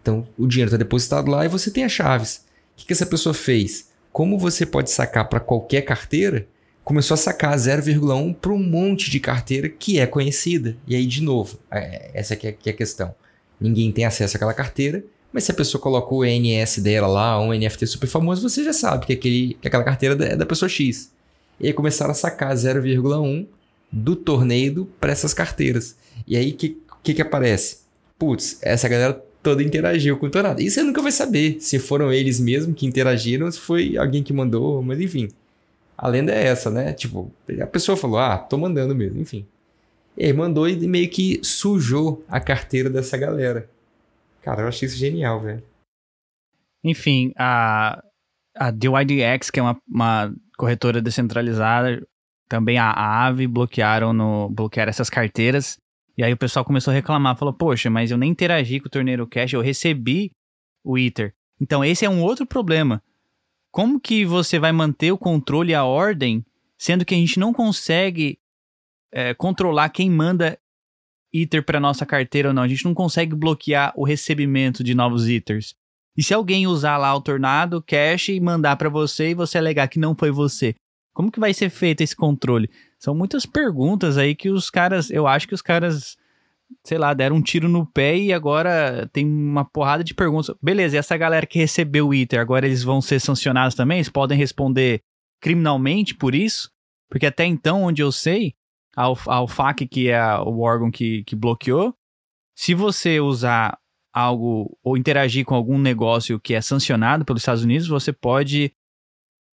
Então, 0.01 0.25
o 0.38 0.47
dinheiro 0.47 0.69
está 0.69 0.77
depositado 0.77 1.29
lá 1.29 1.45
e 1.45 1.49
você 1.49 1.69
tem 1.69 1.84
as 1.84 1.91
chaves. 1.91 2.45
O 2.73 2.77
que, 2.77 2.86
que 2.88 2.93
essa 2.93 3.06
pessoa 3.06 3.34
fez? 3.34 3.89
Como 4.12 4.39
você 4.39 4.65
pode 4.65 4.89
sacar 4.89 5.27
para 5.27 5.39
qualquer 5.39 5.82
carteira, 5.82 6.47
começou 6.83 7.15
a 7.15 7.17
sacar 7.17 7.55
0,1 7.55 8.35
para 8.35 8.51
um 8.51 8.57
monte 8.57 9.09
de 9.09 9.19
carteira 9.19 9.69
que 9.69 9.99
é 9.99 10.05
conhecida. 10.05 10.75
E 10.87 10.95
aí, 10.95 11.05
de 11.05 11.21
novo, 11.21 11.57
é, 11.71 12.11
essa 12.13 12.33
aqui 12.33 12.47
é, 12.47 12.51
que 12.51 12.69
é 12.69 12.73
a 12.73 12.75
questão. 12.75 13.15
Ninguém 13.59 13.91
tem 13.91 14.05
acesso 14.05 14.35
àquela 14.35 14.53
carteira, 14.53 15.03
mas 15.31 15.45
se 15.45 15.51
a 15.51 15.55
pessoa 15.55 15.81
colocou 15.81 16.19
o 16.19 16.25
NS 16.25 16.79
dela 16.79 17.07
lá, 17.07 17.41
um 17.41 17.53
NFT 17.53 17.87
super 17.87 18.07
famoso, 18.07 18.47
você 18.47 18.63
já 18.63 18.73
sabe 18.73 19.05
que, 19.05 19.13
aquele, 19.13 19.57
que 19.61 19.67
aquela 19.67 19.83
carteira 19.83 20.25
é 20.25 20.35
da 20.35 20.45
pessoa 20.45 20.67
X. 20.67 21.11
E 21.59 21.67
aí 21.67 21.73
começaram 21.73 22.11
a 22.11 22.15
sacar 22.15 22.53
0,1 22.53 23.47
do 23.91 24.15
torneio 24.15 24.85
para 24.99 25.11
essas 25.11 25.33
carteiras. 25.33 25.95
E 26.27 26.35
aí, 26.35 26.51
o 26.51 26.55
que, 26.55 26.77
que, 27.01 27.13
que 27.13 27.21
aparece? 27.21 27.77
Putz, 28.19 28.57
essa 28.61 28.87
galera 28.89 29.23
toda 29.41 29.63
interagiu 29.63 30.17
com 30.17 30.25
o 30.25 30.29
tornado. 30.29 30.61
E 30.61 30.69
você 30.69 30.83
nunca 30.83 31.01
vai 31.01 31.11
saber 31.11 31.57
se 31.59 31.79
foram 31.79 32.11
eles 32.11 32.39
mesmos 32.39 32.75
que 32.75 32.85
interagiram, 32.85 33.49
se 33.51 33.59
foi 33.59 33.97
alguém 33.97 34.23
que 34.23 34.33
mandou, 34.33 34.81
mas 34.81 34.99
enfim. 34.99 35.29
A 35.97 36.08
lenda 36.08 36.32
é 36.32 36.47
essa, 36.47 36.69
né? 36.69 36.93
Tipo, 36.93 37.32
a 37.62 37.67
pessoa 37.67 37.95
falou, 37.95 38.19
ah, 38.19 38.38
tô 38.38 38.58
mandando 38.58 38.95
mesmo, 38.95 39.21
enfim. 39.21 39.45
E 40.17 40.25
aí 40.25 40.34
mandou 40.34 40.67
e 40.67 40.88
meio 40.88 41.10
que 41.10 41.39
sujou 41.43 42.23
a 42.27 42.39
carteira 42.39 42.89
dessa 42.89 43.17
galera. 43.17 43.69
Cara, 44.41 44.62
eu 44.62 44.67
achei 44.67 44.88
isso 44.88 44.97
genial, 44.97 45.39
velho. 45.39 45.63
Enfim, 46.84 47.34
a, 47.38 48.03
a 48.56 48.71
DYDX, 48.71 49.49
que 49.49 49.60
é 49.60 49.63
uma, 49.63 49.77
uma 49.88 50.36
corretora 50.58 51.01
descentralizada, 51.01 52.06
também 52.49 52.77
a, 52.77 52.89
a 52.91 53.25
Aave 53.25 53.47
bloquearam 53.47 54.13
no 54.13 54.49
bloquearam 54.49 54.89
essas 54.89 55.10
carteiras. 55.10 55.77
E 56.17 56.23
aí 56.23 56.34
o 56.34 56.38
pessoal 56.38 56.65
começou 56.65 56.91
a 56.91 56.93
reclamar, 56.93 57.38
falou: 57.38 57.53
"Poxa, 57.53 57.89
mas 57.89 58.12
eu 58.12 58.17
nem 58.17 58.29
interagi 58.29 58.79
com 58.79 58.88
o 58.88 58.91
Torneiro 58.91 59.25
Cash, 59.25 59.53
eu 59.53 59.62
recebi 59.62 60.32
o 60.84 60.97
Ether". 60.97 61.34
Então 61.60 61.84
esse 61.84 62.06
é 62.06 62.10
um 62.10 62.21
outro 62.21 62.45
problema 62.45 63.01
como 63.73 63.99
que 63.99 64.23
você 64.23 64.59
vai 64.59 64.71
manter 64.71 65.12
o 65.12 65.17
controle 65.17 65.71
e 65.71 65.75
a 65.75 65.83
ordem, 65.83 66.45
sendo 66.77 67.03
que 67.03 67.15
a 67.15 67.17
gente 67.17 67.39
não 67.39 67.51
consegue 67.51 68.38
é, 69.12 69.33
controlar 69.33 69.89
quem 69.89 70.12
manda 70.12 70.59
Ether 71.33 71.65
para 71.65 71.79
nossa 71.79 72.05
carteira 72.05 72.49
ou 72.49 72.53
não? 72.53 72.62
A 72.62 72.67
gente 72.67 72.86
não 72.86 72.93
consegue 72.93 73.36
bloquear 73.36 73.91
o 73.95 74.05
recebimento 74.05 74.83
de 74.83 74.93
novos 74.93 75.27
Ethers. 75.27 75.73
E 76.15 76.21
se 76.21 76.36
alguém 76.36 76.67
usar 76.67 76.97
lá 76.97 77.15
o 77.15 77.21
Tornado 77.21 77.81
Cash 77.81 78.29
e 78.29 78.39
mandar 78.39 78.75
para 78.75 78.89
você 78.89 79.31
e 79.31 79.33
você 79.33 79.57
alegar 79.57 79.88
que 79.88 79.97
não 79.97 80.13
foi 80.13 80.29
você, 80.29 80.75
como 81.12 81.31
que 81.31 81.39
vai 81.39 81.51
ser 81.51 81.71
feito 81.71 82.01
esse 82.01 82.15
controle? 82.15 82.69
São 82.99 83.15
muitas 83.15 83.43
perguntas 83.43 84.19
aí 84.19 84.36
que 84.36 84.51
os 84.51 84.69
caras, 84.69 85.09
eu 85.09 85.25
acho 85.25 85.47
que 85.47 85.55
os 85.55 85.63
caras 85.63 86.15
sei 86.83 86.97
lá, 86.97 87.13
deram 87.13 87.38
um 87.38 87.41
tiro 87.41 87.67
no 87.67 87.86
pé 87.86 88.17
e 88.17 88.33
agora 88.33 89.09
tem 89.12 89.25
uma 89.25 89.65
porrada 89.65 90.03
de 90.03 90.13
perguntas. 90.13 90.55
Beleza, 90.62 90.95
e 90.95 90.99
essa 90.99 91.17
galera 91.17 91.45
que 91.45 91.59
recebeu 91.59 92.07
o 92.07 92.13
ITER, 92.13 92.39
agora 92.39 92.65
eles 92.65 92.83
vão 92.83 93.01
ser 93.01 93.19
sancionados 93.19 93.75
também? 93.75 93.97
Eles 93.97 94.09
podem 94.09 94.38
responder 94.38 95.01
criminalmente 95.41 96.15
por 96.15 96.33
isso? 96.33 96.71
Porque 97.09 97.25
até 97.25 97.45
então, 97.45 97.83
onde 97.83 98.01
eu 98.01 98.12
sei, 98.12 98.55
a, 98.95 99.03
a 99.03 99.43
UFAC, 99.43 99.88
que 99.88 100.09
é 100.09 100.38
o 100.39 100.62
órgão 100.62 100.89
que, 100.89 101.23
que 101.23 101.36
bloqueou, 101.36 101.93
se 102.55 102.73
você 102.73 103.19
usar 103.19 103.77
algo 104.13 104.77
ou 104.83 104.95
interagir 104.95 105.43
com 105.43 105.55
algum 105.55 105.77
negócio 105.77 106.39
que 106.39 106.53
é 106.53 106.62
sancionado 106.62 107.25
pelos 107.25 107.41
Estados 107.41 107.63
Unidos, 107.63 107.88
você 107.88 108.13
pode, 108.13 108.71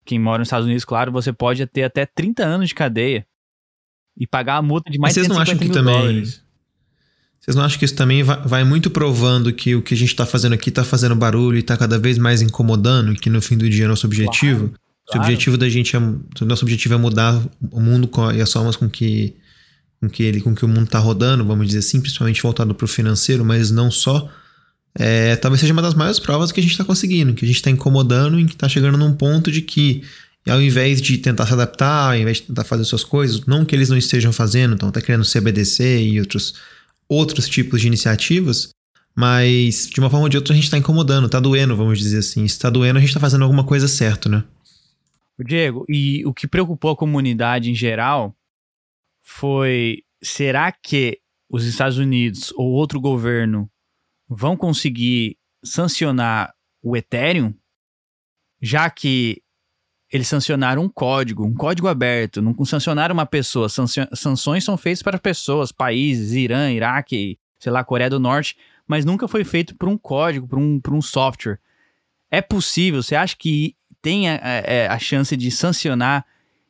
quem 0.05 0.19
mora 0.19 0.39
nos 0.39 0.47
Estados 0.47 0.65
Unidos, 0.65 0.85
claro, 0.85 1.11
você 1.11 1.31
pode 1.31 1.65
ter 1.67 1.83
até 1.83 2.05
30 2.05 2.43
anos 2.43 2.69
de 2.69 2.75
cadeia 2.75 3.25
e 4.17 4.27
pagar 4.27 4.57
a 4.57 4.61
multa 4.61 4.91
de 4.91 4.99
mais 4.99 5.15
de 5.15 5.23
150 5.23 5.63
mil 5.63 5.73
também... 5.73 5.93
dólares. 5.93 6.48
Vocês 7.39 7.55
não 7.55 7.63
acham 7.63 7.79
que 7.79 7.85
isso 7.85 7.95
também 7.95 8.21
vai, 8.21 8.63
muito 8.63 8.89
provando 8.89 9.51
que 9.53 9.73
o 9.75 9.81
que 9.81 9.93
a 9.93 9.97
gente 9.97 10.09
está 10.09 10.25
fazendo 10.25 10.53
aqui 10.53 10.69
está 10.69 10.83
fazendo 10.83 11.15
barulho 11.15 11.57
e 11.57 11.61
está 11.61 11.77
cada 11.77 11.97
vez 11.97 12.17
mais 12.17 12.41
incomodando, 12.41 13.13
e 13.13 13.15
que 13.15 13.29
no 13.29 13.41
fim 13.41 13.57
do 13.57 13.69
dia 13.69 13.85
é 13.85 13.87
nosso 13.87 14.05
objetivo? 14.05 14.67
Claro, 14.67 14.79
claro. 15.07 15.21
O 15.21 15.25
objetivo 15.25 15.57
da 15.57 15.69
gente 15.69 15.95
é, 15.95 15.99
nosso 16.41 16.65
objetivo 16.65 16.93
é 16.93 16.97
mudar 16.97 17.41
o 17.71 17.79
mundo 17.79 18.09
e 18.35 18.41
as 18.41 18.51
formas 18.51 18.75
com 18.75 18.89
que, 18.89 19.35
com 20.01 20.09
que, 20.09 20.23
ele, 20.23 20.41
com 20.41 20.53
que 20.53 20.65
o 20.65 20.67
mundo 20.67 20.83
está 20.83 20.99
rodando, 20.99 21.45
vamos 21.45 21.65
dizer 21.67 21.79
assim, 21.79 22.01
principalmente 22.01 22.41
voltado 22.41 22.75
para 22.75 22.85
o 22.85 22.87
financeiro, 22.87 23.45
mas 23.45 23.71
não 23.71 23.89
só. 23.89 24.29
É, 24.93 25.35
talvez 25.37 25.61
seja 25.61 25.71
uma 25.71 25.81
das 25.81 25.93
maiores 25.93 26.19
provas 26.19 26.51
que 26.51 26.59
a 26.59 26.63
gente 26.63 26.73
está 26.73 26.83
conseguindo, 26.83 27.33
que 27.33 27.45
a 27.45 27.47
gente 27.47 27.57
está 27.57 27.69
incomodando 27.69 28.39
e 28.39 28.45
que 28.45 28.53
está 28.53 28.67
chegando 28.67 28.97
num 28.97 29.13
ponto 29.13 29.51
de 29.51 29.61
que 29.61 30.03
ao 30.47 30.61
invés 30.61 31.01
de 31.01 31.17
tentar 31.17 31.45
se 31.45 31.53
adaptar, 31.53 32.11
ao 32.11 32.15
invés 32.15 32.37
de 32.37 32.43
tentar 32.43 32.63
fazer 32.63 32.83
suas 32.83 33.03
coisas, 33.03 33.45
não 33.45 33.63
que 33.63 33.75
eles 33.75 33.89
não 33.89 33.97
estejam 33.97 34.33
fazendo, 34.33 34.73
estão 34.73 34.89
até 34.89 35.01
criando 35.01 35.25
CBDC 35.25 36.01
e 36.01 36.19
outros 36.19 36.55
outros 37.09 37.49
tipos 37.49 37.81
de 37.81 37.87
iniciativas, 37.87 38.69
mas 39.15 39.89
de 39.89 39.99
uma 39.99 40.09
forma 40.09 40.25
ou 40.25 40.29
de 40.29 40.37
outra 40.37 40.53
a 40.53 40.55
gente 40.55 40.65
está 40.65 40.77
incomodando, 40.77 41.25
está 41.25 41.39
doendo, 41.39 41.75
vamos 41.75 41.99
dizer 41.99 42.19
assim. 42.19 42.47
Se 42.47 42.53
está 42.53 42.69
doendo, 42.69 42.97
a 42.97 43.01
gente 43.01 43.09
está 43.09 43.19
fazendo 43.19 43.43
alguma 43.43 43.65
coisa 43.65 43.87
certa, 43.87 44.29
né? 44.29 44.43
Diego, 45.43 45.85
e 45.89 46.25
o 46.25 46.33
que 46.33 46.47
preocupou 46.47 46.91
a 46.91 46.95
comunidade 46.95 47.71
em 47.71 47.75
geral 47.75 48.35
foi: 49.23 50.03
será 50.21 50.71
que 50.71 51.19
os 51.49 51.65
Estados 51.65 51.97
Unidos 51.97 52.53
ou 52.55 52.67
outro 52.71 52.99
governo 53.01 53.69
vão 54.27 54.55
conseguir 54.55 55.37
sancionar 55.63 56.53
o 56.81 56.95
Ethereum, 56.95 57.53
já 58.61 58.89
que 58.89 59.41
eles 60.11 60.27
sancionaram 60.27 60.83
um 60.83 60.89
código, 60.89 61.45
um 61.45 61.53
código 61.53 61.87
aberto, 61.87 62.41
não 62.41 62.65
sancionaram 62.65 63.13
uma 63.13 63.25
pessoa. 63.25 63.67
Sanções 63.69 64.63
são 64.63 64.75
feitas 64.75 65.03
para 65.03 65.19
pessoas, 65.19 65.71
países, 65.71 66.31
Irã, 66.31 66.71
Iraque, 66.71 67.37
sei 67.59 67.71
lá, 67.71 67.83
Coreia 67.83 68.09
do 68.09 68.19
Norte, 68.19 68.57
mas 68.87 69.05
nunca 69.05 69.27
foi 69.27 69.43
feito 69.43 69.75
por 69.75 69.87
um 69.87 69.97
código, 69.97 70.47
por 70.47 70.57
um, 70.57 70.79
por 70.79 70.93
um 70.93 71.01
software. 71.01 71.59
É 72.31 72.41
possível? 72.41 73.03
Você 73.03 73.15
acha 73.15 73.35
que 73.37 73.75
tem 74.01 74.29
a, 74.29 74.39
a, 74.89 74.93
a 74.93 74.99
chance 74.99 75.35
de 75.37 75.51
sancionar 75.51 76.25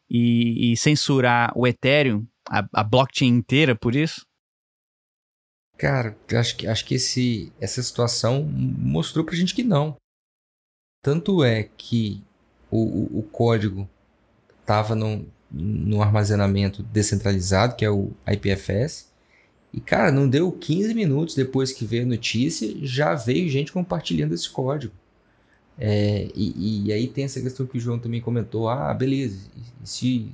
e, 0.10 0.74
e, 0.74 0.78
censurar 0.78 1.54
o 1.56 1.66
Ethereum, 1.66 2.26
a, 2.50 2.68
a 2.74 2.84
blockchain 2.84 3.28
inteira, 3.28 3.76
por 3.76 3.96
isso? 3.96 4.26
Cara, 5.78 6.18
acho 6.34 6.58
que, 6.58 6.68
acho 6.68 6.86
que 6.86 6.96
esse, 6.96 7.54
essa 7.60 7.82
situação 7.82 8.44
mostrou 8.44 9.24
pra 9.24 9.36
gente 9.36 9.56
que 9.56 9.64
não. 9.64 9.96
Tanto 11.02 11.42
é 11.42 11.70
que 11.78 12.22
o, 12.72 12.78
o, 12.78 13.20
o 13.20 13.24
código 13.24 13.90
estava 14.62 14.96
no, 14.96 15.26
no 15.52 16.02
armazenamento 16.02 16.84
descentralizado, 16.84 17.76
que 17.76 17.84
é 17.84 17.90
o 17.90 18.12
IPFS. 18.28 19.10
E, 19.74 19.80
cara, 19.80 20.12
não 20.12 20.28
deu 20.28 20.52
15 20.52 20.94
minutos 20.94 21.36
depois 21.36 21.72
que 21.72 21.86
veio 21.86 22.04
a 22.04 22.08
notícia, 22.08 22.74
já 22.82 23.14
veio 23.14 23.50
gente 23.50 23.72
compartilhando 23.72 24.34
esse 24.34 24.50
código. 24.50 24.94
É, 25.78 26.30
e, 26.36 26.88
e, 26.88 26.94
aí 26.94 27.08
tem 27.08 27.24
essa 27.24 27.40
questão 27.40 27.66
que 27.66 27.78
o 27.78 27.82
João 27.82 28.00
também 28.00 28.20
comentou: 28.20 28.68
ah, 28.68 28.94
beleza, 28.94 29.40
se 29.84 30.32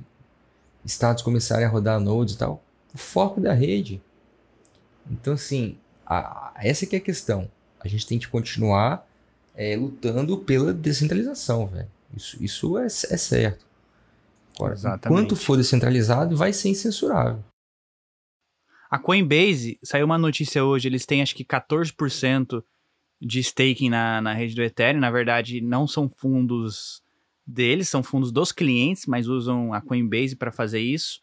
estados 0.84 1.22
começarem 1.22 1.64
a 1.64 1.68
rodar 1.68 2.00
nodes 2.00 2.34
e 2.34 2.38
tal? 2.38 2.62
O 2.92 2.98
foco 2.98 3.40
da 3.40 3.52
rede. 3.52 4.02
Então, 5.08 5.34
assim, 5.34 5.76
a, 6.04 6.52
essa 6.56 6.84
que 6.86 6.96
é 6.96 6.98
a 6.98 7.02
questão. 7.02 7.48
A 7.78 7.88
gente 7.88 8.06
tem 8.06 8.18
que 8.18 8.26
continuar 8.26 9.06
é, 9.54 9.76
lutando 9.76 10.36
pela 10.38 10.72
descentralização, 10.72 11.66
velho. 11.66 11.88
Isso, 12.16 12.42
isso 12.42 12.78
é, 12.78 12.86
é 12.86 12.88
certo. 12.88 13.66
Agora, 14.56 14.72
Exatamente. 14.72 15.06
enquanto 15.06 15.36
for 15.36 15.56
descentralizado, 15.56 16.36
vai 16.36 16.52
ser 16.52 16.70
incensurável. 16.70 17.44
A 18.90 18.98
Coinbase, 18.98 19.78
saiu 19.82 20.06
uma 20.06 20.16
notícia 20.16 20.64
hoje, 20.64 20.88
eles 20.88 21.04
têm 21.04 21.20
acho 21.20 21.34
que 21.34 21.44
14% 21.44 22.62
de 23.20 23.40
staking 23.40 23.90
na, 23.90 24.20
na 24.20 24.32
rede 24.32 24.54
do 24.54 24.62
Ethereum. 24.62 25.00
Na 25.00 25.10
verdade, 25.10 25.60
não 25.60 25.86
são 25.86 26.08
fundos 26.08 27.02
deles, 27.46 27.88
são 27.88 28.02
fundos 28.02 28.32
dos 28.32 28.52
clientes, 28.52 29.06
mas 29.06 29.28
usam 29.28 29.72
a 29.72 29.80
Coinbase 29.80 30.36
para 30.36 30.52
fazer 30.52 30.80
isso. 30.80 31.20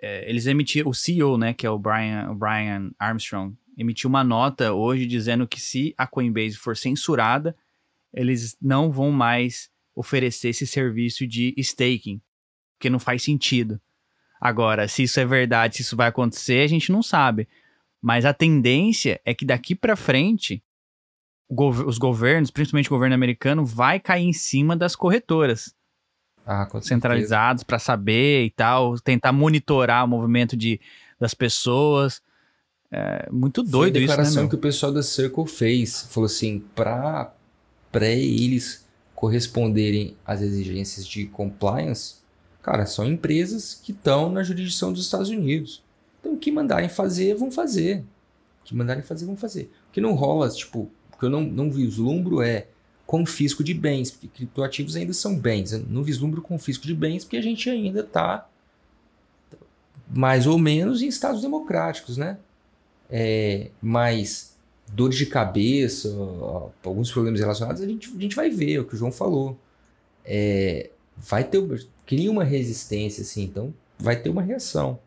É, 0.00 0.28
eles 0.28 0.46
emitiram, 0.46 0.90
o 0.90 0.94
CEO, 0.94 1.38
né, 1.38 1.54
que 1.54 1.66
é 1.66 1.70
o 1.70 1.78
Brian, 1.78 2.30
o 2.30 2.34
Brian 2.34 2.90
Armstrong, 2.98 3.56
emitiu 3.76 4.08
uma 4.08 4.22
nota 4.22 4.72
hoje 4.72 5.06
dizendo 5.06 5.46
que 5.46 5.60
se 5.60 5.94
a 5.96 6.06
Coinbase 6.06 6.56
for 6.56 6.76
censurada, 6.76 7.56
eles 8.16 8.56
não 8.60 8.90
vão 8.90 9.12
mais 9.12 9.70
oferecer 9.94 10.48
esse 10.48 10.66
serviço 10.66 11.26
de 11.26 11.54
staking, 11.56 12.20
porque 12.76 12.90
não 12.90 12.98
faz 12.98 13.22
sentido. 13.22 13.80
Agora, 14.40 14.88
se 14.88 15.04
isso 15.04 15.20
é 15.20 15.24
verdade, 15.24 15.76
se 15.76 15.82
isso 15.82 15.96
vai 15.96 16.08
acontecer, 16.08 16.62
a 16.62 16.66
gente 16.66 16.90
não 16.90 17.02
sabe. 17.02 17.48
Mas 18.02 18.24
a 18.24 18.34
tendência 18.34 19.20
é 19.24 19.34
que 19.34 19.44
daqui 19.44 19.74
para 19.74 19.96
frente 19.96 20.62
os 21.48 21.96
governos, 21.96 22.50
principalmente 22.50 22.88
o 22.88 22.94
governo 22.94 23.14
americano, 23.14 23.64
vai 23.64 24.00
cair 24.00 24.24
em 24.24 24.32
cima 24.32 24.76
das 24.76 24.96
corretoras. 24.96 25.74
Ah, 26.44 26.68
centralizados 26.80 27.64
para 27.64 27.78
saber 27.78 28.44
e 28.44 28.50
tal, 28.50 28.98
tentar 29.00 29.32
monitorar 29.32 30.04
o 30.04 30.08
movimento 30.08 30.56
de, 30.56 30.80
das 31.18 31.34
pessoas. 31.34 32.22
É 32.90 33.28
muito 33.32 33.62
doido 33.62 33.94
Foi 33.94 34.04
a 34.04 34.06
declaração 34.06 34.32
isso, 34.32 34.42
né, 34.42 34.48
que 34.48 34.54
o 34.54 34.58
pessoal 34.58 34.92
da 34.92 35.02
Circle 35.02 35.46
fez. 35.46 36.02
Falou 36.08 36.26
assim, 36.26 36.60
para 36.74 37.34
eles 38.04 38.86
corresponderem 39.14 40.16
às 40.24 40.42
exigências 40.42 41.06
de 41.06 41.26
compliance, 41.26 42.16
cara, 42.62 42.84
são 42.84 43.06
empresas 43.06 43.74
que 43.74 43.92
estão 43.92 44.30
na 44.30 44.42
jurisdição 44.42 44.92
dos 44.92 45.04
Estados 45.04 45.30
Unidos. 45.30 45.82
Então, 46.20 46.34
o 46.34 46.36
que 46.36 46.52
mandarem 46.52 46.88
fazer, 46.88 47.34
vão 47.34 47.50
fazer. 47.50 48.00
O 48.60 48.64
que 48.64 48.74
mandarem 48.74 49.02
fazer, 49.02 49.24
vão 49.24 49.36
fazer. 49.36 49.70
O 49.88 49.92
que 49.92 50.00
não 50.00 50.14
rola, 50.14 50.48
tipo, 50.50 50.90
o 51.12 51.18
que 51.18 51.24
eu 51.24 51.30
não, 51.30 51.42
não 51.42 51.70
vislumbro 51.70 52.42
é 52.42 52.66
confisco 53.06 53.62
de 53.62 53.72
bens, 53.72 54.10
porque 54.10 54.26
criptoativos 54.26 54.96
ainda 54.96 55.12
são 55.12 55.38
bens. 55.38 55.72
Eu 55.72 55.86
não 55.88 56.02
vislumbro 56.02 56.42
confisco 56.42 56.86
de 56.86 56.94
bens 56.94 57.24
porque 57.24 57.36
a 57.36 57.42
gente 57.42 57.70
ainda 57.70 58.00
está 58.00 58.48
mais 60.08 60.46
ou 60.46 60.58
menos 60.58 61.02
em 61.02 61.06
estados 61.06 61.40
democráticos, 61.40 62.16
né? 62.16 62.38
É, 63.08 63.70
mas 63.80 64.55
dores 64.92 65.16
de 65.16 65.26
cabeça, 65.26 66.08
alguns 66.84 67.10
problemas 67.10 67.40
relacionados, 67.40 67.82
a 67.82 67.86
gente, 67.86 68.12
a 68.16 68.20
gente 68.20 68.36
vai 68.36 68.50
ver, 68.50 68.74
é 68.74 68.80
o 68.80 68.84
que 68.84 68.94
o 68.94 68.96
João 68.96 69.12
falou. 69.12 69.58
É, 70.24 70.90
vai 71.16 71.44
ter, 71.44 71.60
cria 72.04 72.30
uma 72.30 72.44
resistência, 72.44 73.22
assim, 73.22 73.44
então 73.44 73.74
vai 73.98 74.16
ter 74.16 74.28
uma 74.28 74.42
reação. 74.42 74.98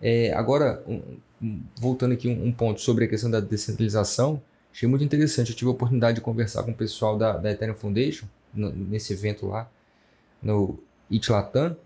É, 0.00 0.32
agora, 0.32 0.82
um, 0.86 1.60
voltando 1.78 2.12
aqui 2.12 2.28
um, 2.28 2.46
um, 2.46 2.52
ponto 2.52 2.80
sobre 2.80 3.04
a 3.04 3.08
questão 3.08 3.30
da 3.30 3.40
descentralização, 3.40 4.40
achei 4.72 4.88
muito 4.88 5.04
interessante. 5.04 5.50
Eu 5.50 5.56
tive 5.56 5.68
a 5.68 5.74
oportunidade 5.74 6.16
de 6.16 6.20
conversar 6.20 6.62
com 6.62 6.70
o 6.70 6.74
pessoal 6.74 7.18
da, 7.18 7.36
da 7.36 7.50
Ethereum 7.50 7.74
Foundation, 7.74 8.26
no, 8.54 8.70
nesse 8.70 9.12
evento 9.12 9.46
lá, 9.46 9.70
no 10.42 10.78
Itlatam, 11.10 11.76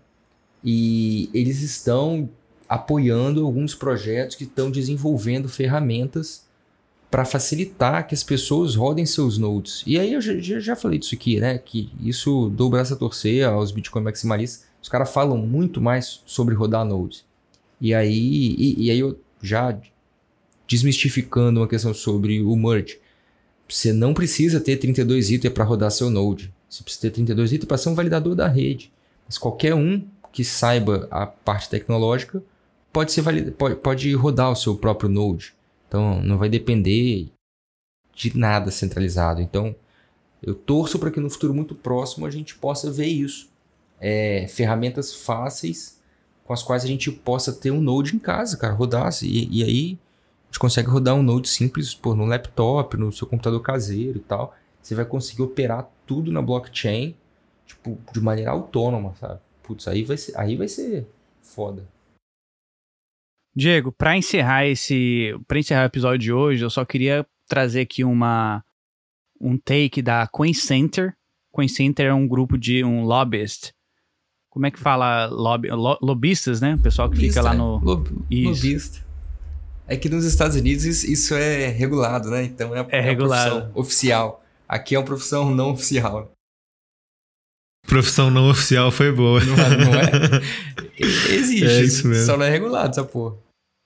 e 0.63 1.29
eles 1.33 1.61
estão 1.61 2.29
apoiando 2.67 3.45
alguns 3.45 3.75
projetos 3.75 4.35
que 4.35 4.45
estão 4.45 4.71
desenvolvendo 4.71 5.47
ferramentas 5.47 6.44
para 7.15 7.23
facilitar 7.23 8.05
que 8.05 8.13
as 8.13 8.25
pessoas 8.25 8.75
rodem 8.75 9.05
seus 9.05 9.37
nodes. 9.37 9.83
E 9.87 9.97
aí 9.97 10.11
eu 10.11 10.19
já, 10.19 10.37
já, 10.59 10.75
falei 10.75 10.99
disso 10.99 11.15
aqui, 11.15 11.39
né? 11.39 11.57
Que 11.57 11.89
isso 12.01 12.49
dou 12.49 12.67
o 12.67 12.69
braço 12.69 12.93
a 12.93 12.97
torcer 12.97 13.47
aos 13.47 13.71
Bitcoin 13.71 14.03
maximalistas. 14.03 14.65
Os 14.83 14.89
caras 14.89 15.09
falam 15.09 15.37
muito 15.37 15.79
mais 15.79 16.21
sobre 16.25 16.53
rodar 16.53 16.83
nodes. 16.83 17.23
E 17.79 17.93
aí, 17.93 18.53
e, 18.59 18.83
e 18.83 18.91
aí 18.91 18.99
eu 18.99 19.17
já 19.41 19.79
desmistificando 20.67 21.61
uma 21.61 21.69
questão 21.69 21.93
sobre 21.93 22.41
o 22.41 22.53
merge. 22.53 22.99
Você 23.65 23.93
não 23.93 24.13
precisa 24.13 24.59
ter 24.59 24.75
32 24.75 25.31
itens 25.31 25.53
para 25.53 25.63
rodar 25.63 25.91
seu 25.91 26.09
node. 26.09 26.53
Você 26.69 26.83
precisa 26.83 27.03
ter 27.03 27.11
32 27.11 27.53
itens 27.53 27.65
para 27.65 27.77
ser 27.77 27.87
um 27.87 27.95
validador 27.95 28.35
da 28.35 28.49
rede. 28.49 28.91
Mas 29.25 29.37
qualquer 29.37 29.73
um 29.73 30.03
que 30.33 30.43
saiba 30.43 31.07
a 31.09 31.25
parte 31.25 31.69
tecnológica 31.69 32.43
pode, 32.91 33.13
ser 33.13 33.21
valid... 33.21 33.51
pode, 33.51 33.75
pode 33.75 34.13
rodar 34.15 34.51
o 34.51 34.55
seu 34.55 34.75
próprio 34.75 35.09
node. 35.09 35.54
Então 35.95 36.21
não 36.21 36.37
vai 36.37 36.49
depender 36.49 37.31
de 38.13 38.37
nada 38.37 38.69
centralizado. 38.69 39.41
Então 39.41 39.73
eu 40.43 40.53
torço 40.53 40.99
para 40.99 41.09
que 41.09 41.21
no 41.21 41.29
futuro 41.29 41.53
muito 41.53 41.73
próximo 41.73 42.25
a 42.25 42.29
gente 42.29 42.55
possa 42.55 42.91
ver 42.91 43.07
isso. 43.07 43.49
É, 43.99 44.45
ferramentas 44.49 45.15
fáceis 45.15 46.01
com 46.43 46.51
as 46.51 46.61
quais 46.61 46.83
a 46.83 46.87
gente 46.87 47.09
possa 47.09 47.53
ter 47.53 47.71
um 47.71 47.79
Node 47.79 48.13
em 48.13 48.19
casa, 48.19 48.57
cara, 48.57 48.73
rodar. 48.73 49.09
E, 49.23 49.61
e 49.61 49.63
aí 49.63 49.97
a 50.43 50.47
gente 50.47 50.59
consegue 50.59 50.89
rodar 50.89 51.15
um 51.15 51.23
Node 51.23 51.47
simples 51.47 51.97
no 52.03 52.25
laptop, 52.25 52.97
no 52.97 53.09
seu 53.13 53.25
computador 53.25 53.61
caseiro 53.61 54.17
e 54.17 54.21
tal. 54.21 54.53
Você 54.81 54.93
vai 54.93 55.05
conseguir 55.05 55.43
operar 55.43 55.89
tudo 56.05 56.29
na 56.29 56.41
blockchain, 56.41 57.15
tipo, 57.65 57.97
de 58.11 58.19
maneira 58.19 58.51
autônoma, 58.51 59.15
sabe? 59.17 59.39
Putz, 59.63 59.87
aí 59.87 60.03
vai 60.03 60.17
ser, 60.17 60.37
aí 60.37 60.57
vai 60.57 60.67
ser 60.67 61.07
foda. 61.41 61.87
Diego, 63.55 63.91
para 63.91 64.17
encerrar 64.17 64.65
esse, 64.65 65.33
para 65.47 65.59
encerrar 65.59 65.83
o 65.83 65.85
episódio 65.85 66.19
de 66.19 66.33
hoje, 66.33 66.63
eu 66.63 66.69
só 66.69 66.83
queria 66.83 67.25
trazer 67.47 67.81
aqui 67.81 68.03
uma 68.03 68.63
um 69.39 69.57
take 69.57 70.01
da 70.01 70.27
Coin 70.27 70.53
Center. 70.53 71.13
Coin 71.51 71.67
Center 71.67 72.07
é 72.07 72.13
um 72.13 72.27
grupo 72.27 72.57
de 72.57 72.83
um 72.83 73.03
lobbyist 73.03 73.75
como 74.55 74.65
é 74.65 74.71
que 74.71 74.79
fala? 74.79 75.25
Lobby, 75.25 75.69
lo, 75.69 75.99
lobistas, 76.01 76.61
né? 76.61 76.75
O 76.75 76.79
pessoal 76.79 77.09
que 77.09 77.17
Lobista, 77.17 77.41
fica 77.41 77.49
lá 77.49 77.53
no. 77.53 77.77
Lob, 77.83 78.09
lobista. 78.31 79.05
É 79.85 79.97
que 79.97 80.07
nos 80.07 80.23
Estados 80.23 80.55
Unidos 80.55 80.85
isso 81.03 81.35
é 81.35 81.67
regulado, 81.67 82.29
né? 82.29 82.45
Então 82.45 82.73
é, 82.73 82.79
é, 82.89 82.99
é 82.99 83.01
regulado. 83.01 83.69
oficial. 83.75 84.41
Aqui 84.65 84.95
é 84.95 84.97
uma 84.97 85.03
profissão 85.03 85.53
não 85.53 85.71
oficial. 85.71 86.31
Profissão 87.85 88.31
não 88.31 88.49
oficial 88.49 88.91
foi 88.93 89.11
boa. 89.11 89.43
Não, 89.43 89.55
é, 89.55 89.77
não 89.77 89.93
é? 89.93 90.41
Existe. 91.35 91.65
É 91.65 91.81
isso 91.81 92.07
mesmo. 92.07 92.25
Só 92.25 92.37
não 92.37 92.45
é 92.45 92.49
regulado 92.49 92.91
essa 92.91 93.03
porra. 93.03 93.35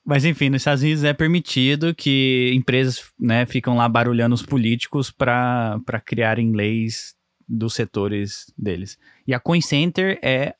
Mas 0.05 0.25
enfim, 0.25 0.49
nos 0.49 0.61
Estados 0.61 0.81
Unidos 0.81 1.03
é 1.03 1.13
permitido 1.13 1.93
que 1.93 2.51
empresas 2.55 3.11
né, 3.19 3.45
ficam 3.45 3.75
lá 3.77 3.87
barulhando 3.87 4.33
os 4.33 4.41
políticos 4.41 5.11
para 5.11 6.01
criarem 6.05 6.51
leis 6.51 7.15
dos 7.47 7.73
setores 7.73 8.51
deles. 8.57 8.97
E 9.27 9.33
a 9.33 9.39
CoinCenter 9.39 10.19
é 10.21 10.55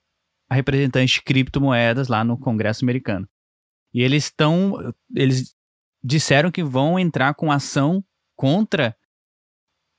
a 0.49 0.55
representante 0.55 1.15
de 1.15 1.21
criptomoedas 1.21 2.07
lá 2.07 2.23
no 2.23 2.37
Congresso 2.37 2.83
americano. 2.83 3.27
E 3.93 4.01
eles 4.01 4.25
estão. 4.25 4.93
Eles 5.15 5.55
disseram 6.03 6.51
que 6.51 6.63
vão 6.63 6.97
entrar 6.97 7.33
com 7.33 7.51
ação 7.51 8.03
contra 8.35 8.95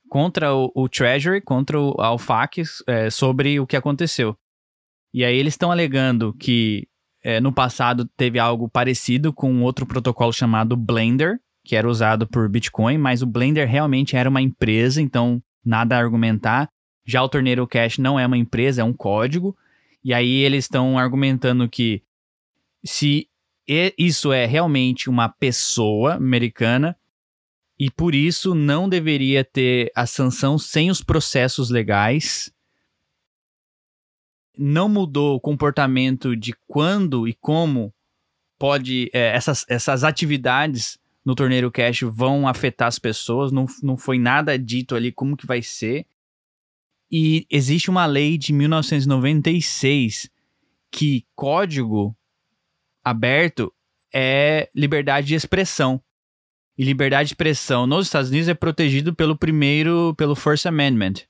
contra 0.09 0.53
o, 0.53 0.69
o 0.75 0.89
Treasury, 0.89 1.39
contra 1.39 1.79
o 1.79 1.91
Alfac, 2.01 2.61
é, 2.85 3.09
sobre 3.09 3.61
o 3.61 3.65
que 3.65 3.77
aconteceu. 3.77 4.37
E 5.13 5.23
aí 5.23 5.37
eles 5.37 5.53
estão 5.53 5.71
alegando 5.71 6.33
que 6.33 6.85
é, 7.23 7.39
no 7.39 7.51
passado 7.51 8.09
teve 8.17 8.39
algo 8.39 8.67
parecido 8.69 9.31
com 9.31 9.61
outro 9.61 9.85
protocolo 9.85 10.33
chamado 10.33 10.75
Blender, 10.75 11.39
que 11.63 11.75
era 11.75 11.87
usado 11.87 12.27
por 12.27 12.49
Bitcoin, 12.49 12.97
mas 12.97 13.21
o 13.21 13.27
Blender 13.27 13.67
realmente 13.67 14.15
era 14.15 14.29
uma 14.29 14.41
empresa, 14.41 15.01
então 15.01 15.41
nada 15.63 15.95
a 15.95 15.99
argumentar. 15.99 16.69
Já 17.05 17.21
o 17.23 17.29
Tornado 17.29 17.67
Cash 17.67 17.97
não 17.97 18.19
é 18.19 18.25
uma 18.25 18.37
empresa, 18.37 18.81
é 18.81 18.83
um 18.83 18.93
código. 18.93 19.55
E 20.03 20.13
aí 20.13 20.31
eles 20.31 20.65
estão 20.65 20.97
argumentando 20.97 21.69
que 21.69 22.01
se 22.83 23.27
isso 23.97 24.33
é 24.33 24.45
realmente 24.45 25.09
uma 25.09 25.29
pessoa 25.29 26.15
americana 26.15 26.97
e 27.79 27.89
por 27.89 28.13
isso 28.13 28.53
não 28.53 28.89
deveria 28.89 29.43
ter 29.43 29.91
a 29.95 30.05
sanção 30.05 30.57
sem 30.57 30.89
os 30.89 31.01
processos 31.01 31.69
legais. 31.69 32.51
Não 34.57 34.89
mudou 34.89 35.35
o 35.35 35.39
comportamento 35.39 36.35
de 36.35 36.53
quando 36.67 37.27
e 37.27 37.33
como 37.33 37.93
pode 38.59 39.09
é, 39.13 39.35
essas, 39.35 39.65
essas 39.67 40.03
atividades 40.03 40.99
no 41.25 41.35
torneio 41.35 41.71
cash 41.71 42.01
vão 42.01 42.47
afetar 42.47 42.87
as 42.87 42.99
pessoas. 42.99 43.51
Não, 43.51 43.65
não 43.81 43.97
foi 43.97 44.19
nada 44.19 44.57
dito 44.57 44.95
ali 44.95 45.11
como 45.11 45.37
que 45.37 45.45
vai 45.45 45.61
ser. 45.61 46.05
E 47.11 47.45
existe 47.49 47.89
uma 47.89 48.05
lei 48.05 48.37
de 48.37 48.53
1996 48.53 50.29
que 50.91 51.25
código 51.35 52.15
aberto 53.03 53.73
é 54.13 54.69
liberdade 54.75 55.27
de 55.27 55.35
expressão. 55.35 56.01
E 56.77 56.83
liberdade 56.83 57.27
de 57.27 57.33
expressão 57.33 57.85
nos 57.85 58.07
Estados 58.07 58.29
Unidos 58.29 58.47
é 58.47 58.53
protegido 58.53 59.13
pelo 59.13 59.37
primeiro, 59.37 60.15
pelo 60.17 60.35
First 60.35 60.65
Amendment. 60.65 61.25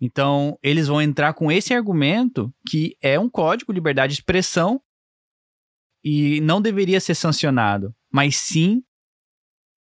Então, 0.00 0.58
eles 0.62 0.86
vão 0.86 1.02
entrar 1.02 1.34
com 1.34 1.52
esse 1.52 1.74
argumento 1.74 2.52
que 2.66 2.96
é 3.02 3.18
um 3.18 3.28
código, 3.28 3.72
liberdade 3.72 4.14
de 4.14 4.20
expressão, 4.20 4.80
e 6.02 6.40
não 6.40 6.62
deveria 6.62 6.98
ser 7.00 7.14
sancionado, 7.14 7.94
mas 8.10 8.36
sim 8.36 8.82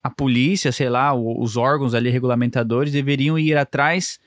a 0.02 0.10
polícia, 0.10 0.72
sei 0.72 0.90
lá, 0.90 1.14
os 1.14 1.58
órgãos 1.58 1.94
ali 1.94 2.10
regulamentadores 2.10 2.94
deveriam 2.94 3.38
ir 3.38 3.58
atrás 3.58 4.20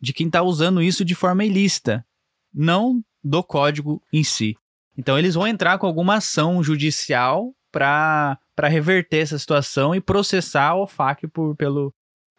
de 0.00 0.12
quem 0.12 0.26
está 0.26 0.42
usando 0.42 0.82
isso 0.82 1.04
de 1.04 1.14
forma 1.14 1.44
ilícita, 1.44 2.04
não 2.52 3.02
do 3.22 3.42
código 3.42 4.02
em 4.12 4.24
si. 4.24 4.56
Então 4.96 5.18
eles 5.18 5.34
vão 5.34 5.46
entrar 5.46 5.78
com 5.78 5.86
alguma 5.86 6.16
ação 6.16 6.62
judicial 6.62 7.54
para 7.70 8.38
reverter 8.64 9.18
essa 9.18 9.38
situação 9.38 9.94
e 9.94 10.00
processar 10.00 10.70
a 10.70 10.76
OFAC 10.76 11.28
por, 11.28 11.54
pelo, 11.54 11.94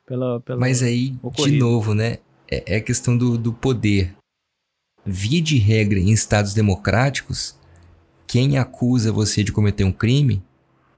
pelo, 0.06 0.42
pelo. 0.42 0.60
Mas 0.60 0.84
aí, 0.84 1.16
ocorrido. 1.24 1.52
de 1.52 1.60
novo, 1.60 1.96
né? 1.96 2.18
É, 2.52 2.76
é 2.76 2.76
a 2.76 2.82
questão 2.82 3.18
do, 3.18 3.38
do 3.38 3.54
poder. 3.54 4.14
Via 5.06 5.42
de 5.42 5.58
regra, 5.58 5.98
em 5.98 6.12
estados 6.12 6.54
democráticos, 6.54 7.56
quem 8.28 8.58
acusa 8.58 9.12
você 9.12 9.44
de 9.44 9.52
cometer 9.52 9.84
um 9.84 9.92
crime, 9.92 10.44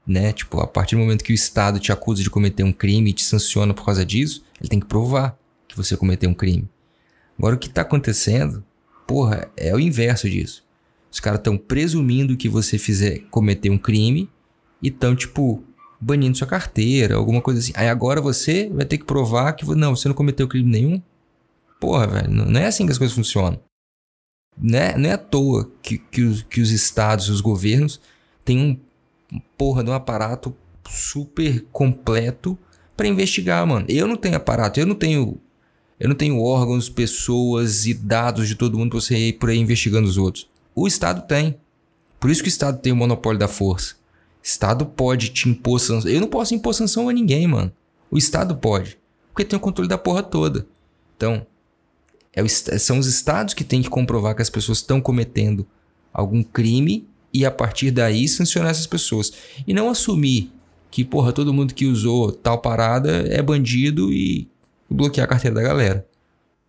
né? 0.06 0.32
Tipo, 0.32 0.60
a 0.60 0.66
partir 0.66 0.96
do 0.96 1.00
momento 1.00 1.24
que 1.24 1.32
o 1.32 1.34
Estado 1.34 1.78
te 1.78 1.90
acusa 1.90 2.22
de 2.22 2.28
cometer 2.28 2.64
um 2.64 2.72
crime 2.72 3.10
e 3.10 3.14
te 3.14 3.24
sanciona 3.24 3.72
por 3.72 3.84
causa 3.84 4.04
disso, 4.04 4.44
ele 4.60 4.68
tem 4.68 4.80
que 4.80 4.86
provar 4.86 5.38
que 5.66 5.76
você 5.76 5.96
cometeu 5.96 6.28
um 6.28 6.34
crime. 6.34 6.68
Agora, 7.38 7.56
o 7.56 7.58
que 7.58 7.68
está 7.68 7.82
acontecendo, 7.82 8.62
porra, 9.06 9.48
é 9.56 9.74
o 9.74 9.80
inverso 9.80 10.28
disso. 10.28 10.64
Os 11.10 11.20
caras 11.20 11.38
estão 11.38 11.56
presumindo 11.56 12.36
que 12.36 12.48
você 12.48 12.76
fizer 12.76 13.20
cometer 13.30 13.70
um 13.70 13.78
crime 13.78 14.28
e 14.82 14.88
estão, 14.88 15.16
tipo, 15.16 15.64
banindo 16.00 16.36
sua 16.36 16.46
carteira, 16.46 17.14
alguma 17.14 17.40
coisa 17.40 17.60
assim. 17.60 17.72
Aí 17.74 17.88
agora 17.88 18.20
você 18.20 18.68
vai 18.68 18.84
ter 18.84 18.98
que 18.98 19.04
provar 19.04 19.52
que 19.54 19.64
não, 19.74 19.96
você 19.96 20.08
não 20.08 20.14
cometeu 20.14 20.46
crime 20.46 20.70
nenhum. 20.70 21.00
Porra, 21.80 22.06
velho, 22.06 22.30
não 22.30 22.60
é 22.60 22.66
assim 22.66 22.86
que 22.86 22.92
as 22.92 22.98
coisas 22.98 23.14
funcionam. 23.14 23.60
Né? 24.56 24.96
Não 24.96 25.10
é 25.10 25.12
à 25.12 25.18
toa 25.18 25.70
que, 25.82 25.98
que, 25.98 26.22
os, 26.22 26.42
que 26.42 26.60
os 26.60 26.70
estados, 26.70 27.28
os 27.28 27.40
governos, 27.40 28.00
têm 28.44 28.58
um 28.58 29.40
porra 29.56 29.82
de 29.82 29.90
um 29.90 29.94
aparato 29.94 30.54
super 30.88 31.64
completo 31.72 32.58
para 32.96 33.08
investigar, 33.08 33.66
mano. 33.66 33.86
Eu 33.88 34.06
não 34.06 34.16
tenho 34.16 34.36
aparato, 34.36 34.78
eu 34.78 34.86
não 34.86 34.94
tenho. 34.94 35.38
Eu 35.98 36.08
não 36.08 36.16
tenho 36.16 36.40
órgãos, 36.40 36.88
pessoas 36.88 37.86
e 37.86 37.94
dados 37.94 38.48
de 38.48 38.56
todo 38.56 38.76
mundo 38.76 38.90
pra 38.90 39.00
você 39.00 39.16
ir 39.16 39.34
por 39.34 39.48
aí 39.48 39.58
investigando 39.58 40.08
os 40.08 40.18
outros. 40.18 40.48
O 40.74 40.86
Estado 40.86 41.26
tem. 41.26 41.56
Por 42.18 42.30
isso 42.30 42.42
que 42.42 42.48
o 42.48 42.50
Estado 42.50 42.80
tem 42.80 42.92
o 42.92 42.96
monopólio 42.96 43.38
da 43.38 43.46
força. 43.46 43.94
O 43.94 43.96
Estado 44.42 44.84
pode 44.84 45.30
te 45.30 45.48
impor 45.48 45.78
sanção. 45.78 46.10
Eu 46.10 46.20
não 46.20 46.28
posso 46.28 46.54
impor 46.54 46.74
sanção 46.74 47.08
a 47.08 47.12
ninguém, 47.12 47.46
mano. 47.46 47.72
O 48.10 48.18
Estado 48.18 48.56
pode. 48.56 48.98
Porque 49.32 49.44
tem 49.44 49.56
o 49.56 49.60
controle 49.60 49.88
da 49.88 49.96
porra 49.96 50.22
toda. 50.22 50.66
Então, 51.16 51.46
é 52.34 52.42
o, 52.42 52.48
são 52.48 52.98
os 52.98 53.06
estados 53.06 53.54
que 53.54 53.64
têm 53.64 53.82
que 53.82 53.88
comprovar 53.88 54.34
que 54.34 54.42
as 54.42 54.50
pessoas 54.50 54.78
estão 54.78 55.00
cometendo 55.00 55.66
algum 56.12 56.42
crime 56.42 57.08
e 57.32 57.44
a 57.44 57.50
partir 57.50 57.90
daí 57.90 58.28
sancionar 58.28 58.70
essas 58.70 58.86
pessoas. 58.86 59.32
E 59.66 59.74
não 59.74 59.88
assumir 59.90 60.52
que, 60.90 61.04
porra, 61.04 61.32
todo 61.32 61.52
mundo 61.52 61.74
que 61.74 61.86
usou 61.86 62.30
tal 62.30 62.60
parada 62.60 63.26
é 63.28 63.42
bandido 63.42 64.12
e 64.12 64.48
bloquear 64.88 65.24
a 65.24 65.28
carteira 65.28 65.56
da 65.56 65.62
galera. 65.62 66.06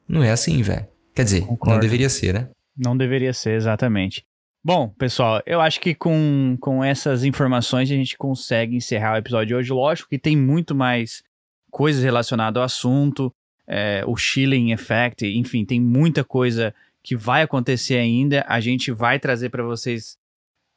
Não 0.08 0.24
é 0.24 0.32
assim, 0.32 0.62
velho. 0.62 0.88
Quer 1.14 1.24
dizer, 1.24 1.42
Concordo. 1.42 1.76
não 1.76 1.80
deveria 1.80 2.10
ser, 2.10 2.34
né? 2.34 2.50
Não 2.76 2.98
deveria 2.98 3.34
ser, 3.34 3.56
exatamente. 3.56 4.26
Bom, 4.64 4.90
pessoal, 4.90 5.44
eu 5.46 5.62
acho 5.62 5.80
que 5.80 5.94
com, 5.94 6.58
com 6.60 6.84
essas 6.84 7.24
informações 7.24 7.90
a 7.92 7.94
gente 7.94 8.18
consegue 8.18 8.76
encerrar 8.76 9.14
o 9.14 9.18
episódio 9.18 9.48
de 9.48 9.56
hoje. 9.56 9.72
Lógico 9.72 10.10
que 10.10 10.18
tem 10.18 10.36
muito 10.36 10.74
mais 10.74 11.22
coisas 11.70 12.04
relacionadas 12.04 12.60
ao 12.60 12.66
assunto 12.66 13.32
é, 13.68 14.04
o 14.06 14.16
Chilling 14.16 14.72
Effect, 14.72 15.26
enfim, 15.26 15.66
tem 15.66 15.80
muita 15.80 16.24
coisa 16.24 16.74
que 17.02 17.16
vai 17.16 17.42
acontecer 17.42 17.98
ainda. 17.98 18.46
A 18.48 18.60
gente 18.60 18.92
vai 18.92 19.20
trazer 19.20 19.50
para 19.50 19.64
vocês 19.64 20.18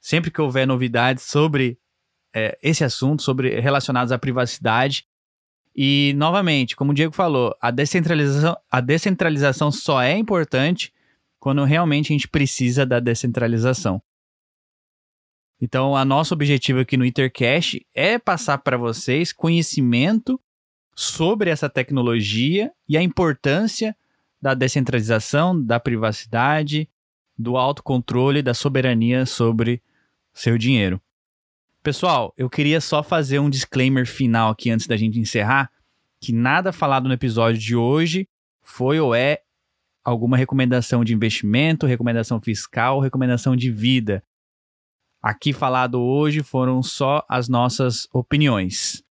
sempre 0.01 0.31
que 0.31 0.41
houver 0.41 0.67
novidades 0.67 1.25
sobre 1.25 1.79
é, 2.35 2.59
esse 2.63 2.85
assunto, 2.85 3.23
sobre 3.23 3.61
relacionados 3.61 4.13
à 4.13 4.19
privacidade. 4.19 5.07
E, 5.75 6.13
novamente, 6.17 6.75
como 6.75 6.91
o 6.91 6.95
Diego 6.95 7.15
falou, 7.15 7.55
a 7.61 7.71
descentralização, 7.71 8.57
a 8.71 8.81
descentralização 8.81 9.71
só 9.71 10.03
é 10.03 10.17
importante 10.17 10.93
quando 11.39 11.65
realmente 11.65 12.13
a 12.13 12.15
gente 12.15 12.29
precisa 12.29 12.85
da 12.85 12.99
descentralização. 12.99 14.03
Então, 15.61 15.97
a 15.97 16.05
nosso 16.05 16.35
objetivo 16.35 16.81
aqui 16.81 16.97
no 16.97 17.05
Intercash 17.05 17.81
é 17.95 18.19
passar 18.19 18.59
para 18.59 18.77
vocês 18.77 19.33
conhecimento 19.33 20.41
sobre 20.99 21.49
essa 21.49 21.69
tecnologia 21.69 22.73
e 22.89 22.97
a 22.97 23.03
importância 23.03 23.97
da 24.43 24.53
descentralização, 24.53 25.65
da 25.65 25.79
privacidade, 25.79 26.91
do 27.39 27.57
autocontrole, 27.57 28.43
da 28.43 28.53
soberania 28.53 29.25
sobre 29.25 29.81
seu 30.35 30.59
dinheiro. 30.59 31.01
Pessoal, 31.85 32.35
eu 32.37 32.51
queria 32.51 32.81
só 32.81 33.01
fazer 33.01 33.39
um 33.39 33.49
disclaimer 33.49 34.09
final 34.09 34.51
aqui 34.51 34.73
antes 34.73 34.89
da 34.89 34.97
gente 34.97 35.21
encerrar, 35.21 35.71
que 36.21 36.33
nada 36.33 36.73
falado 36.73 37.07
no 37.07 37.15
episódio 37.15 37.61
de 37.61 37.77
hoje 37.77 38.29
foi 38.61 38.99
ou 38.99 39.15
é 39.15 39.43
alguma 40.03 40.37
recomendação 40.37 41.05
de 41.05 41.15
investimento, 41.15 41.87
recomendação 41.87 42.41
fiscal, 42.41 42.99
recomendação 42.99 43.55
de 43.55 43.71
vida. 43.71 44.21
Aqui 45.23 45.53
falado 45.53 46.01
hoje 46.01 46.43
foram 46.43 46.83
só 46.83 47.25
as 47.29 47.49
nossas 47.49 48.09
opiniões. 48.13 49.07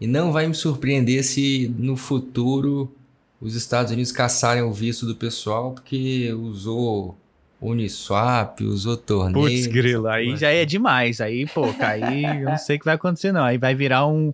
E 0.00 0.06
não 0.06 0.32
vai 0.32 0.46
me 0.46 0.54
surpreender 0.54 1.24
se 1.24 1.74
no 1.78 1.96
futuro 1.96 2.92
os 3.40 3.54
Estados 3.54 3.92
Unidos 3.92 4.12
caçarem 4.12 4.62
o 4.62 4.72
visto 4.72 5.06
do 5.06 5.14
pessoal 5.14 5.72
porque 5.72 6.32
usou 6.32 7.16
Uniswap, 7.60 8.60
usou 8.60 8.96
torneio. 8.96 9.44
Putz, 9.46 9.66
grilo, 9.66 10.06
aí 10.06 10.36
já 10.36 10.50
é 10.50 10.64
demais. 10.64 11.20
Aí, 11.20 11.46
pô, 11.46 11.64
aí 11.80 12.24
eu 12.24 12.50
não 12.50 12.58
sei 12.58 12.76
o 12.76 12.78
que 12.78 12.84
vai 12.84 12.94
acontecer, 12.94 13.32
não. 13.32 13.42
Aí 13.42 13.58
vai 13.58 13.74
virar 13.74 14.06
um, 14.06 14.32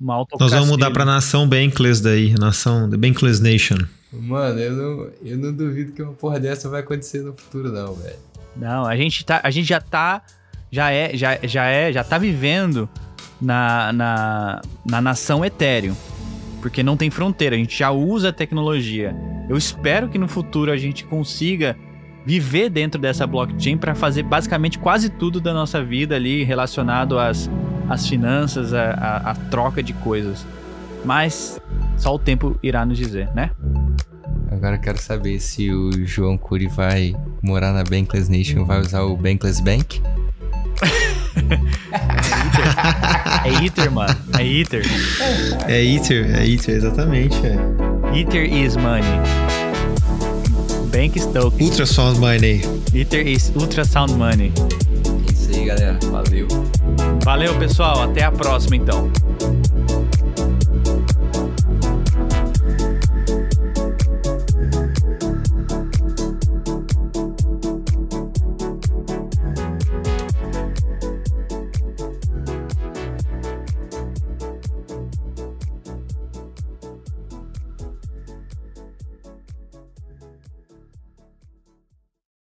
uma 0.00 0.14
autocracia. 0.14 0.56
Nós 0.56 0.66
vamos 0.66 0.68
mudar 0.70 0.90
pra 0.90 1.04
nação 1.04 1.46
Bankless 1.46 2.02
daí, 2.02 2.34
nação 2.38 2.88
The 2.88 2.96
Bankless 2.96 3.42
Nation. 3.42 3.78
Mano, 4.12 4.60
eu 4.60 4.72
não, 4.72 5.10
eu 5.22 5.38
não 5.38 5.52
duvido 5.52 5.92
que 5.92 6.00
uma 6.00 6.12
porra 6.12 6.38
dessa 6.40 6.68
vai 6.68 6.80
acontecer 6.80 7.22
no 7.22 7.34
futuro, 7.36 7.70
não, 7.70 7.94
velho. 7.94 8.16
Não, 8.56 8.86
a 8.86 8.96
gente, 8.96 9.24
tá, 9.24 9.40
a 9.42 9.50
gente 9.50 9.68
já 9.68 9.80
tá. 9.80 10.22
Já 10.70 10.90
é, 10.90 11.16
já, 11.16 11.38
já 11.44 11.66
é, 11.66 11.92
já 11.92 12.02
tá 12.02 12.18
vivendo 12.18 12.88
na, 13.44 13.92
na, 13.92 14.62
na 14.84 15.00
nação 15.00 15.44
Ethereum. 15.44 15.94
Porque 16.60 16.82
não 16.82 16.96
tem 16.96 17.10
fronteira, 17.10 17.54
a 17.54 17.58
gente 17.58 17.78
já 17.78 17.90
usa 17.90 18.30
a 18.30 18.32
tecnologia. 18.32 19.14
Eu 19.48 19.56
espero 19.56 20.08
que 20.08 20.16
no 20.16 20.26
futuro 20.26 20.70
a 20.70 20.76
gente 20.76 21.04
consiga 21.04 21.76
viver 22.24 22.70
dentro 22.70 22.98
dessa 22.98 23.26
blockchain 23.26 23.76
para 23.76 23.94
fazer 23.94 24.22
basicamente 24.22 24.78
quase 24.78 25.10
tudo 25.10 25.42
da 25.42 25.52
nossa 25.52 25.84
vida 25.84 26.16
ali 26.16 26.42
relacionado 26.42 27.18
às, 27.18 27.50
às 27.86 28.08
finanças, 28.08 28.72
à, 28.72 29.36
troca 29.50 29.82
de 29.82 29.92
coisas. 29.92 30.46
Mas 31.04 31.60
só 31.98 32.14
o 32.14 32.18
tempo 32.18 32.58
irá 32.62 32.86
nos 32.86 32.96
dizer, 32.96 33.28
né? 33.34 33.50
Agora 34.50 34.76
eu 34.76 34.80
quero 34.80 34.98
saber 34.98 35.38
se 35.40 35.70
o 35.70 36.06
João 36.06 36.38
Curi 36.38 36.66
vai 36.66 37.14
morar 37.42 37.74
na 37.74 37.84
Bankless 37.84 38.30
Nation, 38.30 38.64
vai 38.64 38.80
usar 38.80 39.02
o 39.02 39.14
Bankless 39.14 39.62
Bank. 39.62 40.00
é 43.44 43.64
Ether, 43.64 43.90
mano. 43.90 44.16
É 44.38 44.46
Ether. 44.46 44.84
É 45.66 45.84
Ether, 45.84 46.38
é 46.38 46.46
Ether, 46.46 46.76
exatamente. 46.76 47.36
É. 47.44 48.18
Ether 48.18 48.44
is 48.44 48.76
money. 48.76 49.02
Bank 50.92 51.18
Stoke. 51.18 51.62
Ultrasound 51.62 52.20
money. 52.20 52.62
Ether 52.94 53.26
is 53.26 53.52
ultrasound 53.56 54.14
money. 54.14 54.52
É 55.26 55.32
isso 55.32 55.50
aí, 55.50 55.64
galera. 55.66 55.98
Valeu. 56.10 56.46
Valeu, 57.24 57.54
pessoal. 57.58 58.02
Até 58.02 58.22
a 58.22 58.30
próxima, 58.30 58.76
então. 58.76 59.10